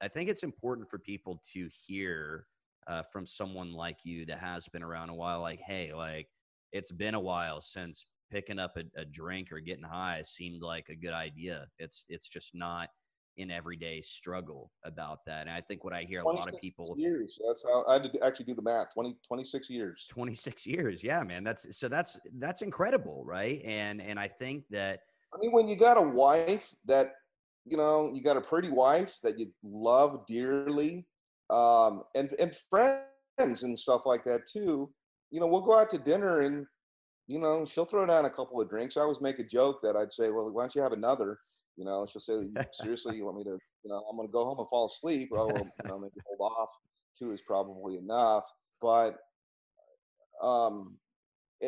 I 0.02 0.08
think 0.08 0.30
it's 0.30 0.44
important 0.44 0.90
for 0.90 1.00
people 1.00 1.42
to 1.54 1.70
hear 1.88 2.48
uh, 2.88 3.04
from 3.04 3.26
someone 3.26 3.74
like 3.74 4.00
you 4.04 4.26
that 4.28 4.40
has 4.40 4.68
been 4.68 4.84
around 4.84 5.10
a 5.10 5.16
while, 5.16 5.42
like, 5.42 5.60
hey, 5.60 5.92
like, 5.94 6.28
it's 6.72 6.92
been 6.92 7.16
a 7.16 7.20
while 7.20 7.62
since 7.62 8.06
picking 8.30 8.60
up 8.60 8.78
a, 8.78 8.84
a 9.00 9.06
drink 9.06 9.52
or 9.52 9.60
getting 9.60 9.84
high 9.84 10.22
seemed 10.24 10.62
like 10.62 10.90
a 10.90 10.96
good 10.96 11.14
idea. 11.14 11.68
It's 11.80 12.06
it's 12.10 12.28
just 12.28 12.54
not 12.54 12.90
in 13.38 13.52
everyday 13.52 14.02
struggle 14.02 14.72
about 14.84 15.26
that. 15.26 15.42
And 15.42 15.50
I 15.50 15.62
think 15.62 15.84
what 15.84 15.94
I 15.94 16.04
hear 16.04 16.22
a 16.22 16.28
lot 16.28 16.48
of 16.48 16.60
people 16.60 16.96
years. 16.98 17.38
That's 17.48 17.64
how 17.64 17.86
I 17.88 17.94
had 17.94 18.12
to 18.12 18.24
actually 18.24 18.46
do 18.46 18.56
the 18.56 18.62
math. 18.62 18.94
20, 18.94 19.16
26 19.28 19.70
years. 19.70 20.06
26 20.10 20.66
years. 20.66 21.04
Yeah, 21.04 21.24
man. 21.24 21.44
That's 21.44 21.78
so 21.78 21.88
that's 21.88 22.20
that's 22.40 22.62
incredible, 22.62 23.24
right? 23.26 23.62
And 23.66 24.02
and 24.02 24.20
I 24.20 24.28
think 24.28 24.64
that 24.70 25.02
I 25.34 25.38
mean 25.40 25.52
when 25.52 25.68
you 25.68 25.78
got 25.78 25.98
a 25.98 26.02
wife 26.02 26.74
that 26.86 27.14
you 27.66 27.78
know, 27.78 28.12
you 28.14 28.22
got 28.22 28.38
a 28.38 28.42
pretty 28.42 28.70
wife 28.70 29.18
that 29.24 29.40
you 29.40 29.52
love 29.64 30.26
dearly, 30.28 31.08
um, 31.50 32.04
and 32.16 32.32
and 32.40 32.56
friends 32.70 33.64
and 33.64 33.78
stuff 33.78 34.06
like 34.06 34.24
that 34.26 34.48
too. 34.48 34.92
You 35.32 35.40
know, 35.40 35.48
we'll 35.48 35.62
go 35.62 35.78
out 35.78 35.90
to 35.92 35.98
dinner 35.98 36.42
and 36.42 36.66
you 37.28 37.40
know, 37.40 37.66
she'll 37.66 37.86
throw 37.86 38.06
down 38.06 38.26
a 38.26 38.30
couple 38.30 38.62
of 38.62 38.70
drinks. 38.70 38.98
I 38.98 39.02
always 39.02 39.20
make 39.20 39.40
a 39.40 39.44
joke 39.44 39.82
that 39.82 39.96
I'd 39.96 40.14
say, 40.14 40.30
"Well, 40.30 40.52
why 40.54 40.64
don't 40.64 40.76
you 40.76 40.84
have 40.84 40.94
another?" 40.94 41.40
You 41.78 41.86
know, 41.86 42.06
she'll 42.06 42.22
say, 42.22 42.50
seriously, 42.74 43.18
you 43.18 43.26
want 43.26 43.38
me 43.38 43.44
to, 43.44 43.58
you 43.84 43.90
know, 43.90 44.04
I'm 44.10 44.16
going 44.16 44.28
to 44.28 44.32
go 44.32 44.46
home 44.46 44.60
and 44.60 44.70
fall 44.70 44.86
asleep. 44.86 45.30
Oh, 45.34 45.48
well, 45.48 45.58
you 45.58 45.90
know, 45.90 46.00
maybe 46.00 46.14
hold 46.26 46.52
off. 46.52 46.70
Two 47.18 47.32
is 47.32 47.42
probably 47.42 47.98
enough. 47.98 48.46
But, 48.82 49.18
um, 50.42 50.98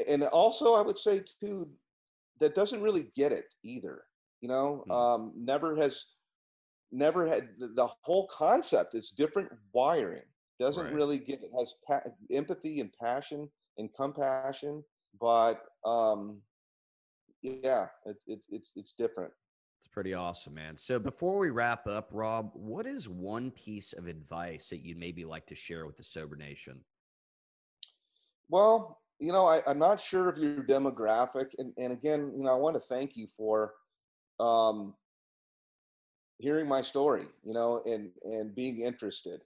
and 0.08 0.24
also 0.24 0.76
I 0.76 0.82
would 0.82 0.98
say 0.98 1.22
too, 1.42 1.70
that 2.40 2.56
doesn't 2.56 2.82
really 2.82 3.12
get 3.16 3.32
it 3.32 3.54
either. 3.64 4.04
You 4.42 4.50
know, 4.50 4.84
mm. 4.90 4.96
um, 4.96 5.34
never 5.36 5.76
has, 5.78 6.06
never 6.92 7.28
had 7.28 7.50
the, 7.58 7.68
the, 7.70 7.88
whole 8.04 8.28
concept 8.28 8.94
is 8.94 9.10
different 9.10 9.50
wiring. 9.74 10.22
Doesn't 10.60 10.86
right. 10.86 10.94
really 10.94 11.20
get 11.20 11.42
it 11.44 11.52
has 11.58 11.76
pa- 11.88 12.10
empathy 12.32 12.80
and 12.82 12.92
passion 13.02 13.50
and 13.78 13.90
compassion, 13.94 14.84
but 15.20 15.62
um, 15.86 16.42
yeah, 17.42 17.88
it's 18.06 18.24
it, 18.28 18.40
it's 18.50 18.72
it's 18.76 18.94
different. 18.94 19.32
Pretty 19.98 20.14
awesome, 20.14 20.54
man. 20.54 20.78
So 20.78 21.00
before 21.00 21.40
we 21.40 21.50
wrap 21.50 21.88
up, 21.88 22.10
Rob, 22.12 22.52
what 22.54 22.86
is 22.86 23.10
one 23.10 23.50
piece 23.50 23.94
of 23.94 24.06
advice 24.06 24.70
that 24.70 24.86
you'd 24.86 25.00
maybe 25.00 25.26
like 25.26 25.48
to 25.48 25.56
share 25.56 25.88
with 25.88 25.98
the 25.98 26.04
Sober 26.04 26.36
Nation? 26.36 26.82
Well, 28.48 29.02
you 29.18 29.32
know, 29.32 29.48
I, 29.48 29.64
am 29.66 29.80
not 29.80 30.00
sure 30.00 30.30
of 30.30 30.38
your 30.38 30.62
demographic. 30.62 31.48
And, 31.58 31.74
and 31.80 31.92
again, 31.92 32.32
you 32.38 32.44
know, 32.44 32.52
I 32.52 32.58
want 32.58 32.76
to 32.76 32.80
thank 32.80 33.18
you 33.18 33.26
for 33.26 33.74
um, 34.40 34.94
hearing 36.38 36.68
my 36.68 36.84
story, 36.84 37.26
you 37.42 37.54
know, 37.54 37.82
and, 37.88 38.12
and 38.22 38.54
being 38.54 38.82
interested. 38.82 39.42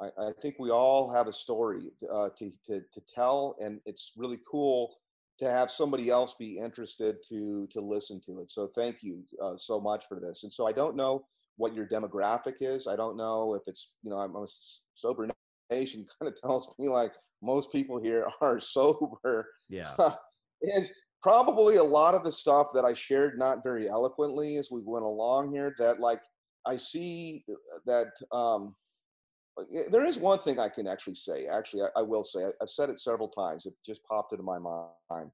I, 0.00 0.06
I 0.18 0.30
think 0.40 0.54
we 0.58 0.70
all 0.70 1.12
have 1.12 1.26
a 1.26 1.34
story 1.34 1.90
uh, 2.10 2.30
to, 2.38 2.50
to, 2.64 2.80
to 2.80 3.00
tell, 3.06 3.56
and 3.60 3.78
it's 3.84 4.12
really 4.16 4.38
cool 4.50 4.96
to 5.42 5.50
have 5.50 5.72
somebody 5.72 6.08
else 6.08 6.36
be 6.38 6.58
interested 6.58 7.16
to 7.28 7.66
to 7.72 7.80
listen 7.80 8.20
to 8.26 8.38
it. 8.38 8.50
So 8.50 8.68
thank 8.68 9.02
you 9.02 9.24
uh, 9.42 9.56
so 9.56 9.80
much 9.80 10.04
for 10.06 10.20
this. 10.20 10.44
And 10.44 10.52
so 10.52 10.68
I 10.68 10.72
don't 10.72 10.94
know 10.94 11.24
what 11.56 11.74
your 11.74 11.86
demographic 11.86 12.54
is. 12.60 12.86
I 12.86 12.94
don't 12.94 13.16
know 13.16 13.54
if 13.54 13.62
it's 13.66 13.90
you 14.02 14.10
know 14.10 14.18
I'm 14.18 14.36
a 14.36 14.46
sober 14.94 15.28
nation 15.68 16.06
kind 16.20 16.32
of 16.32 16.40
tells 16.40 16.72
me 16.78 16.88
like 16.88 17.12
most 17.42 17.72
people 17.72 18.00
here 18.00 18.28
are 18.40 18.60
sober. 18.60 19.48
Yeah, 19.68 19.94
is 20.62 20.92
probably 21.24 21.76
a 21.76 21.84
lot 21.84 22.14
of 22.14 22.22
the 22.22 22.32
stuff 22.32 22.68
that 22.74 22.84
I 22.84 22.94
shared 22.94 23.36
not 23.36 23.64
very 23.64 23.88
eloquently 23.88 24.56
as 24.58 24.70
we 24.70 24.82
went 24.84 25.04
along 25.04 25.52
here. 25.52 25.74
That 25.76 25.98
like 25.98 26.20
I 26.66 26.76
see 26.76 27.44
uh, 27.50 27.78
that 27.86 28.12
um, 28.30 28.76
there 29.90 30.06
is 30.06 30.18
one 30.18 30.38
thing 30.38 30.58
I 30.58 30.68
can 30.68 30.86
actually 30.86 31.14
say. 31.14 31.46
Actually, 31.46 31.82
I, 31.82 32.00
I 32.00 32.02
will 32.02 32.24
say. 32.24 32.44
I, 32.44 32.50
have 32.60 32.70
said 32.70 32.90
it 32.90 32.98
several 32.98 33.28
times. 33.28 33.66
It 33.66 33.74
just 33.84 34.02
popped 34.04 34.32
into 34.32 34.44
my 34.44 34.58
mind. 34.58 35.30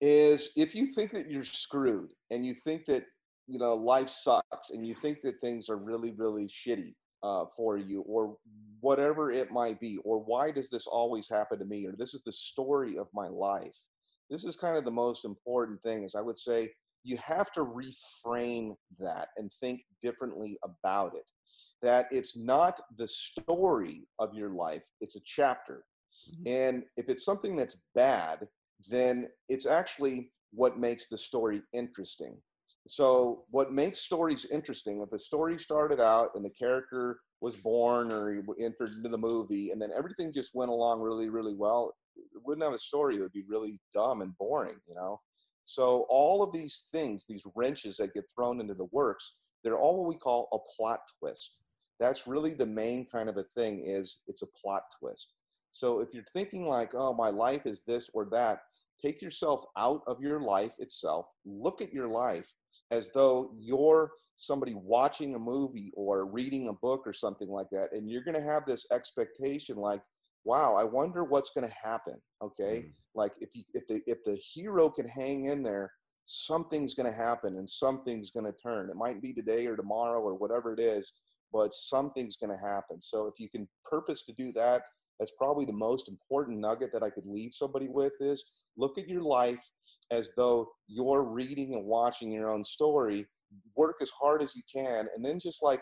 Is 0.00 0.50
if 0.56 0.74
you 0.74 0.86
think 0.86 1.12
that 1.12 1.30
you're 1.30 1.44
screwed 1.44 2.12
and 2.30 2.44
you 2.44 2.52
think 2.52 2.84
that 2.86 3.04
you 3.46 3.58
know 3.58 3.74
life 3.74 4.08
sucks 4.08 4.70
and 4.70 4.86
you 4.86 4.94
think 4.94 5.18
that 5.22 5.40
things 5.40 5.68
are 5.68 5.76
really 5.76 6.12
really 6.12 6.46
shitty 6.46 6.94
uh, 7.22 7.44
for 7.56 7.76
you 7.76 8.02
or 8.02 8.36
whatever 8.80 9.30
it 9.30 9.50
might 9.50 9.80
be 9.80 9.98
or 10.04 10.18
why 10.18 10.50
does 10.50 10.68
this 10.68 10.86
always 10.86 11.28
happen 11.28 11.58
to 11.58 11.64
me 11.64 11.86
or 11.86 11.92
this 11.96 12.14
is 12.14 12.22
the 12.22 12.32
story 12.32 12.98
of 12.98 13.06
my 13.14 13.28
life 13.28 13.76
this 14.30 14.44
is 14.44 14.56
kind 14.56 14.76
of 14.76 14.84
the 14.84 14.90
most 14.90 15.24
important 15.24 15.80
thing 15.82 16.02
is 16.02 16.14
i 16.14 16.20
would 16.20 16.38
say 16.38 16.70
you 17.02 17.16
have 17.16 17.50
to 17.52 17.64
reframe 17.64 18.74
that 18.98 19.28
and 19.36 19.50
think 19.52 19.82
differently 20.02 20.58
about 20.64 21.14
it 21.14 21.30
that 21.82 22.06
it's 22.10 22.36
not 22.36 22.80
the 22.96 23.08
story 23.08 24.06
of 24.18 24.34
your 24.34 24.50
life, 24.50 24.84
it's 25.00 25.16
a 25.16 25.20
chapter. 25.24 25.84
Mm-hmm. 26.30 26.42
And 26.46 26.84
if 26.96 27.08
it's 27.08 27.24
something 27.24 27.56
that's 27.56 27.76
bad, 27.94 28.46
then 28.88 29.28
it's 29.48 29.66
actually 29.66 30.32
what 30.52 30.78
makes 30.78 31.08
the 31.08 31.18
story 31.18 31.62
interesting. 31.72 32.36
So, 32.86 33.44
what 33.50 33.72
makes 33.72 34.00
stories 34.00 34.46
interesting, 34.52 35.00
if 35.00 35.12
a 35.12 35.18
story 35.18 35.58
started 35.58 36.00
out 36.00 36.30
and 36.34 36.44
the 36.44 36.50
character 36.50 37.18
was 37.40 37.56
born 37.56 38.12
or 38.12 38.32
he 38.32 38.40
entered 38.64 38.90
into 38.90 39.08
the 39.08 39.18
movie 39.18 39.70
and 39.70 39.80
then 39.80 39.90
everything 39.96 40.32
just 40.32 40.54
went 40.54 40.70
along 40.70 41.00
really, 41.00 41.28
really 41.28 41.54
well, 41.54 41.92
it 42.16 42.42
wouldn't 42.44 42.64
have 42.64 42.74
a 42.74 42.78
story. 42.78 43.16
It 43.16 43.20
would 43.20 43.32
be 43.32 43.44
really 43.48 43.80
dumb 43.94 44.20
and 44.20 44.36
boring, 44.38 44.76
you 44.86 44.94
know? 44.94 45.18
So, 45.62 46.06
all 46.10 46.42
of 46.42 46.52
these 46.52 46.84
things, 46.92 47.24
these 47.26 47.44
wrenches 47.54 47.96
that 47.96 48.12
get 48.12 48.24
thrown 48.34 48.60
into 48.60 48.74
the 48.74 48.88
works, 48.92 49.32
they're 49.64 49.78
all 49.78 49.98
what 49.98 50.08
we 50.08 50.16
call 50.16 50.48
a 50.52 50.76
plot 50.76 51.00
twist. 51.18 51.58
That's 51.98 52.26
really 52.26 52.54
the 52.54 52.66
main 52.66 53.06
kind 53.06 53.28
of 53.28 53.38
a 53.38 53.44
thing 53.44 53.82
is 53.84 54.18
it's 54.28 54.42
a 54.42 54.46
plot 54.60 54.82
twist. 54.98 55.32
So 55.72 56.00
if 56.00 56.12
you're 56.12 56.24
thinking 56.32 56.68
like 56.68 56.94
oh 56.94 57.14
my 57.14 57.30
life 57.30 57.66
is 57.66 57.82
this 57.86 58.10
or 58.14 58.26
that 58.32 58.60
take 59.02 59.20
yourself 59.20 59.64
out 59.76 60.02
of 60.06 60.20
your 60.20 60.40
life 60.40 60.74
itself. 60.78 61.26
Look 61.44 61.82
at 61.82 61.92
your 61.92 62.08
life 62.08 62.54
as 62.90 63.10
though 63.12 63.52
you're 63.58 64.12
somebody 64.36 64.74
watching 64.74 65.34
a 65.34 65.38
movie 65.38 65.92
or 65.94 66.26
reading 66.26 66.68
a 66.68 66.72
book 66.72 67.02
or 67.06 67.12
something 67.12 67.48
like 67.48 67.68
that 67.70 67.92
and 67.92 68.10
you're 68.10 68.24
going 68.24 68.34
to 68.34 68.42
have 68.42 68.66
this 68.66 68.84
expectation 68.92 69.76
like 69.76 70.02
wow 70.44 70.74
i 70.74 70.82
wonder 70.82 71.22
what's 71.22 71.50
going 71.50 71.66
to 71.66 71.74
happen 71.74 72.20
okay? 72.42 72.84
Mm. 72.86 72.92
like 73.14 73.32
if 73.40 73.50
you 73.54 73.62
if 73.74 73.86
the 73.86 74.00
if 74.06 74.24
the 74.24 74.34
hero 74.34 74.90
can 74.90 75.06
hang 75.06 75.44
in 75.44 75.62
there 75.62 75.92
something's 76.24 76.94
going 76.94 77.10
to 77.10 77.16
happen 77.16 77.56
and 77.58 77.68
something's 77.68 78.30
going 78.30 78.46
to 78.46 78.52
turn 78.52 78.88
it 78.88 78.96
might 78.96 79.20
be 79.20 79.32
today 79.32 79.66
or 79.66 79.76
tomorrow 79.76 80.20
or 80.20 80.34
whatever 80.34 80.72
it 80.72 80.80
is 80.80 81.12
but 81.54 81.72
something's 81.72 82.36
going 82.36 82.50
to 82.50 82.62
happen. 82.62 83.00
So 83.00 83.28
if 83.28 83.38
you 83.38 83.48
can 83.48 83.68
purpose 83.88 84.22
to 84.24 84.32
do 84.32 84.50
that, 84.52 84.82
that's 85.20 85.32
probably 85.38 85.64
the 85.64 85.72
most 85.72 86.08
important 86.08 86.58
nugget 86.58 86.92
that 86.92 87.04
I 87.04 87.10
could 87.10 87.26
leave 87.26 87.52
somebody 87.54 87.86
with 87.88 88.12
is 88.18 88.44
look 88.76 88.98
at 88.98 89.08
your 89.08 89.22
life 89.22 89.62
as 90.10 90.32
though 90.36 90.68
you're 90.88 91.22
reading 91.22 91.74
and 91.74 91.84
watching 91.84 92.32
your 92.32 92.50
own 92.50 92.64
story, 92.64 93.24
work 93.76 93.96
as 94.02 94.10
hard 94.10 94.42
as 94.42 94.56
you 94.56 94.62
can, 94.70 95.06
and 95.14 95.24
then 95.24 95.38
just 95.38 95.62
like 95.62 95.80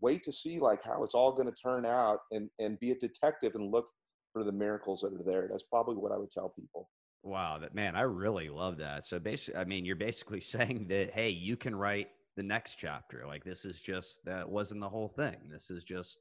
wait 0.00 0.22
to 0.22 0.32
see 0.32 0.60
like 0.60 0.84
how 0.84 1.02
it's 1.02 1.16
all 1.16 1.32
going 1.32 1.52
to 1.52 1.60
turn 1.60 1.84
out 1.84 2.20
and, 2.30 2.48
and 2.60 2.78
be 2.78 2.92
a 2.92 2.94
detective 2.94 3.52
and 3.56 3.72
look 3.72 3.88
for 4.32 4.44
the 4.44 4.52
miracles 4.52 5.00
that 5.00 5.12
are 5.12 5.24
there. 5.26 5.48
That's 5.50 5.64
probably 5.64 5.96
what 5.96 6.12
I 6.12 6.16
would 6.16 6.30
tell 6.30 6.50
people. 6.50 6.88
Wow, 7.22 7.58
that 7.58 7.74
man, 7.74 7.96
I 7.96 8.02
really 8.02 8.48
love 8.48 8.78
that. 8.78 9.04
So 9.04 9.18
basically, 9.18 9.60
I 9.60 9.64
mean, 9.64 9.84
you're 9.84 9.96
basically 9.96 10.40
saying 10.42 10.86
that 10.88 11.10
hey, 11.12 11.30
you 11.30 11.56
can 11.56 11.74
write 11.74 12.08
the 12.36 12.42
next 12.42 12.76
chapter. 12.76 13.24
Like 13.26 13.44
this 13.44 13.64
is 13.64 13.80
just 13.80 14.24
that 14.24 14.48
wasn't 14.48 14.80
the 14.80 14.88
whole 14.88 15.08
thing. 15.08 15.36
This 15.50 15.70
is 15.70 15.84
just 15.84 16.18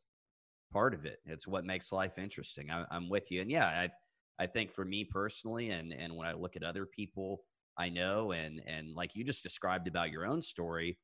part 0.71 0.93
of 0.93 1.05
it. 1.05 1.19
It's 1.25 1.47
what 1.47 1.65
makes 1.65 1.91
life 1.91 2.17
interesting. 2.17 2.71
I, 2.71 2.85
am 2.91 3.09
with 3.09 3.31
you, 3.31 3.41
and 3.41 3.51
yeah, 3.51 3.67
I 3.67 4.43
I 4.43 4.47
think 4.47 4.71
for 4.71 4.85
me 4.85 5.03
personally, 5.05 5.69
and 5.71 5.93
and 5.93 6.15
when 6.15 6.27
I 6.27 6.33
look 6.33 6.55
at 6.55 6.63
other 6.63 6.85
people 6.85 7.43
I 7.77 7.89
know, 7.89 8.31
and 8.31 8.61
and 8.67 8.95
like 8.95 9.15
you 9.15 9.23
just 9.23 9.43
described 9.43 9.87
about 9.87 10.11
your 10.11 10.25
own 10.25 10.41
story, 10.41 10.97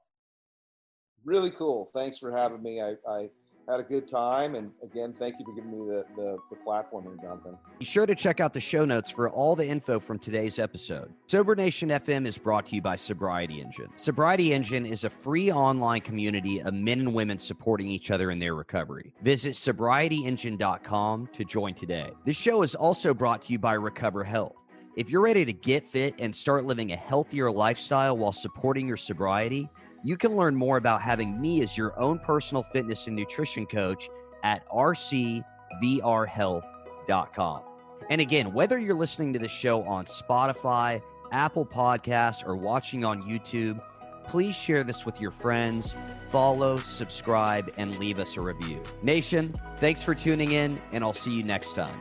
Really 1.24 1.52
cool. 1.52 1.88
Thanks 1.94 2.18
for 2.18 2.32
having 2.32 2.62
me. 2.62 2.82
I, 2.82 2.96
I 3.08 3.30
had 3.68 3.80
a 3.80 3.84
good 3.84 4.08
time. 4.08 4.56
And 4.56 4.72
again, 4.84 5.14
thank 5.14 5.40
you 5.40 5.46
for 5.46 5.54
giving 5.54 5.72
me 5.72 5.78
the, 5.80 6.06
the, 6.16 6.38
the 6.50 6.56
platform 6.58 7.06
here, 7.06 7.18
Jonathan. 7.22 7.58
Be 7.80 7.86
sure 7.86 8.06
to 8.06 8.16
check 8.16 8.40
out 8.40 8.54
the 8.54 8.60
show 8.60 8.86
notes 8.86 9.12
for 9.12 9.30
all 9.30 9.56
the 9.56 9.66
info 9.66 10.00
from 10.00 10.20
today's 10.20 10.60
episode. 10.60 11.14
Sober 11.28 11.56
Nation 11.56 11.90
FM 11.90 12.26
is 12.28 12.38
brought 12.38 12.66
to 12.68 12.76
you 12.76 12.82
by 12.82 12.96
Sobriety 12.96 13.62
Engine. 13.62 13.90
Sobriety 13.96 14.54
Engine 14.54 14.86
is 14.86 15.04
a 15.04 15.10
free 15.10 15.52
online 15.52 16.02
community 16.02 16.62
of 16.62 16.74
men 16.74 17.00
and 17.00 17.14
women 17.14 17.40
supporting 17.40 17.88
each 17.88 18.12
other 18.12 18.32
in 18.32 18.40
their 18.40 18.56
recovery. 18.56 19.14
Visit 19.22 19.56
sobrietyengine.com 19.56 21.30
to 21.34 21.46
join 21.46 21.74
today. 21.74 22.10
This 22.26 22.38
show 22.38 22.62
is 22.62 22.76
also 22.76 23.14
brought 23.14 23.42
to 23.44 23.52
you 23.52 23.60
by 23.60 23.74
Recover 23.74 24.24
Health. 24.24 24.56
If 24.96 25.10
you're 25.10 25.22
ready 25.22 25.44
to 25.44 25.52
get 25.52 25.86
fit 25.86 26.16
and 26.20 26.34
start 26.34 26.64
living 26.64 26.94
a 26.94 26.96
healthier 26.96 27.52
lifestyle 27.52 28.18
while 28.18 28.32
supporting 28.32 28.88
your 28.88 28.96
sobriety, 28.96 29.70
you 30.06 30.16
can 30.18 30.38
learn 30.38 30.56
more 30.56 30.78
about 30.78 31.02
having 31.02 31.42
me 31.42 31.64
as 31.64 31.76
your 31.76 32.00
own 32.00 32.20
personal 32.20 32.62
fitness 32.72 33.08
and 33.08 33.16
nutrition 33.16 33.66
coach 33.66 34.08
at 34.44 34.64
rcvrhealth.com. 34.70 37.62
And 38.12 38.22
again, 38.22 38.54
whether 38.54 38.78
you're 38.78 38.94
listening 38.94 39.34
to 39.34 39.40
the 39.40 39.50
show 39.50 39.82
on 39.82 40.06
Spotify, 40.06 41.02
Apple 41.32 41.66
Podcasts, 41.66 42.46
or 42.46 42.56
watching 42.56 43.04
on 43.04 43.24
YouTube, 43.24 43.82
please 44.28 44.56
share 44.56 44.84
this 44.84 45.08
with 45.08 45.20
your 45.20 45.32
friends, 45.32 45.96
follow, 46.30 46.78
subscribe, 46.78 47.74
and 47.78 47.98
leave 47.98 48.20
us 48.20 48.38
a 48.38 48.42
review. 48.42 48.84
Nation, 49.02 49.60
thanks 49.78 50.04
for 50.04 50.14
tuning 50.14 50.52
in, 50.52 50.80
and 50.92 51.04
I'll 51.04 51.14
see 51.14 51.32
you 51.32 51.44
next 51.44 51.74
time. 51.74 52.00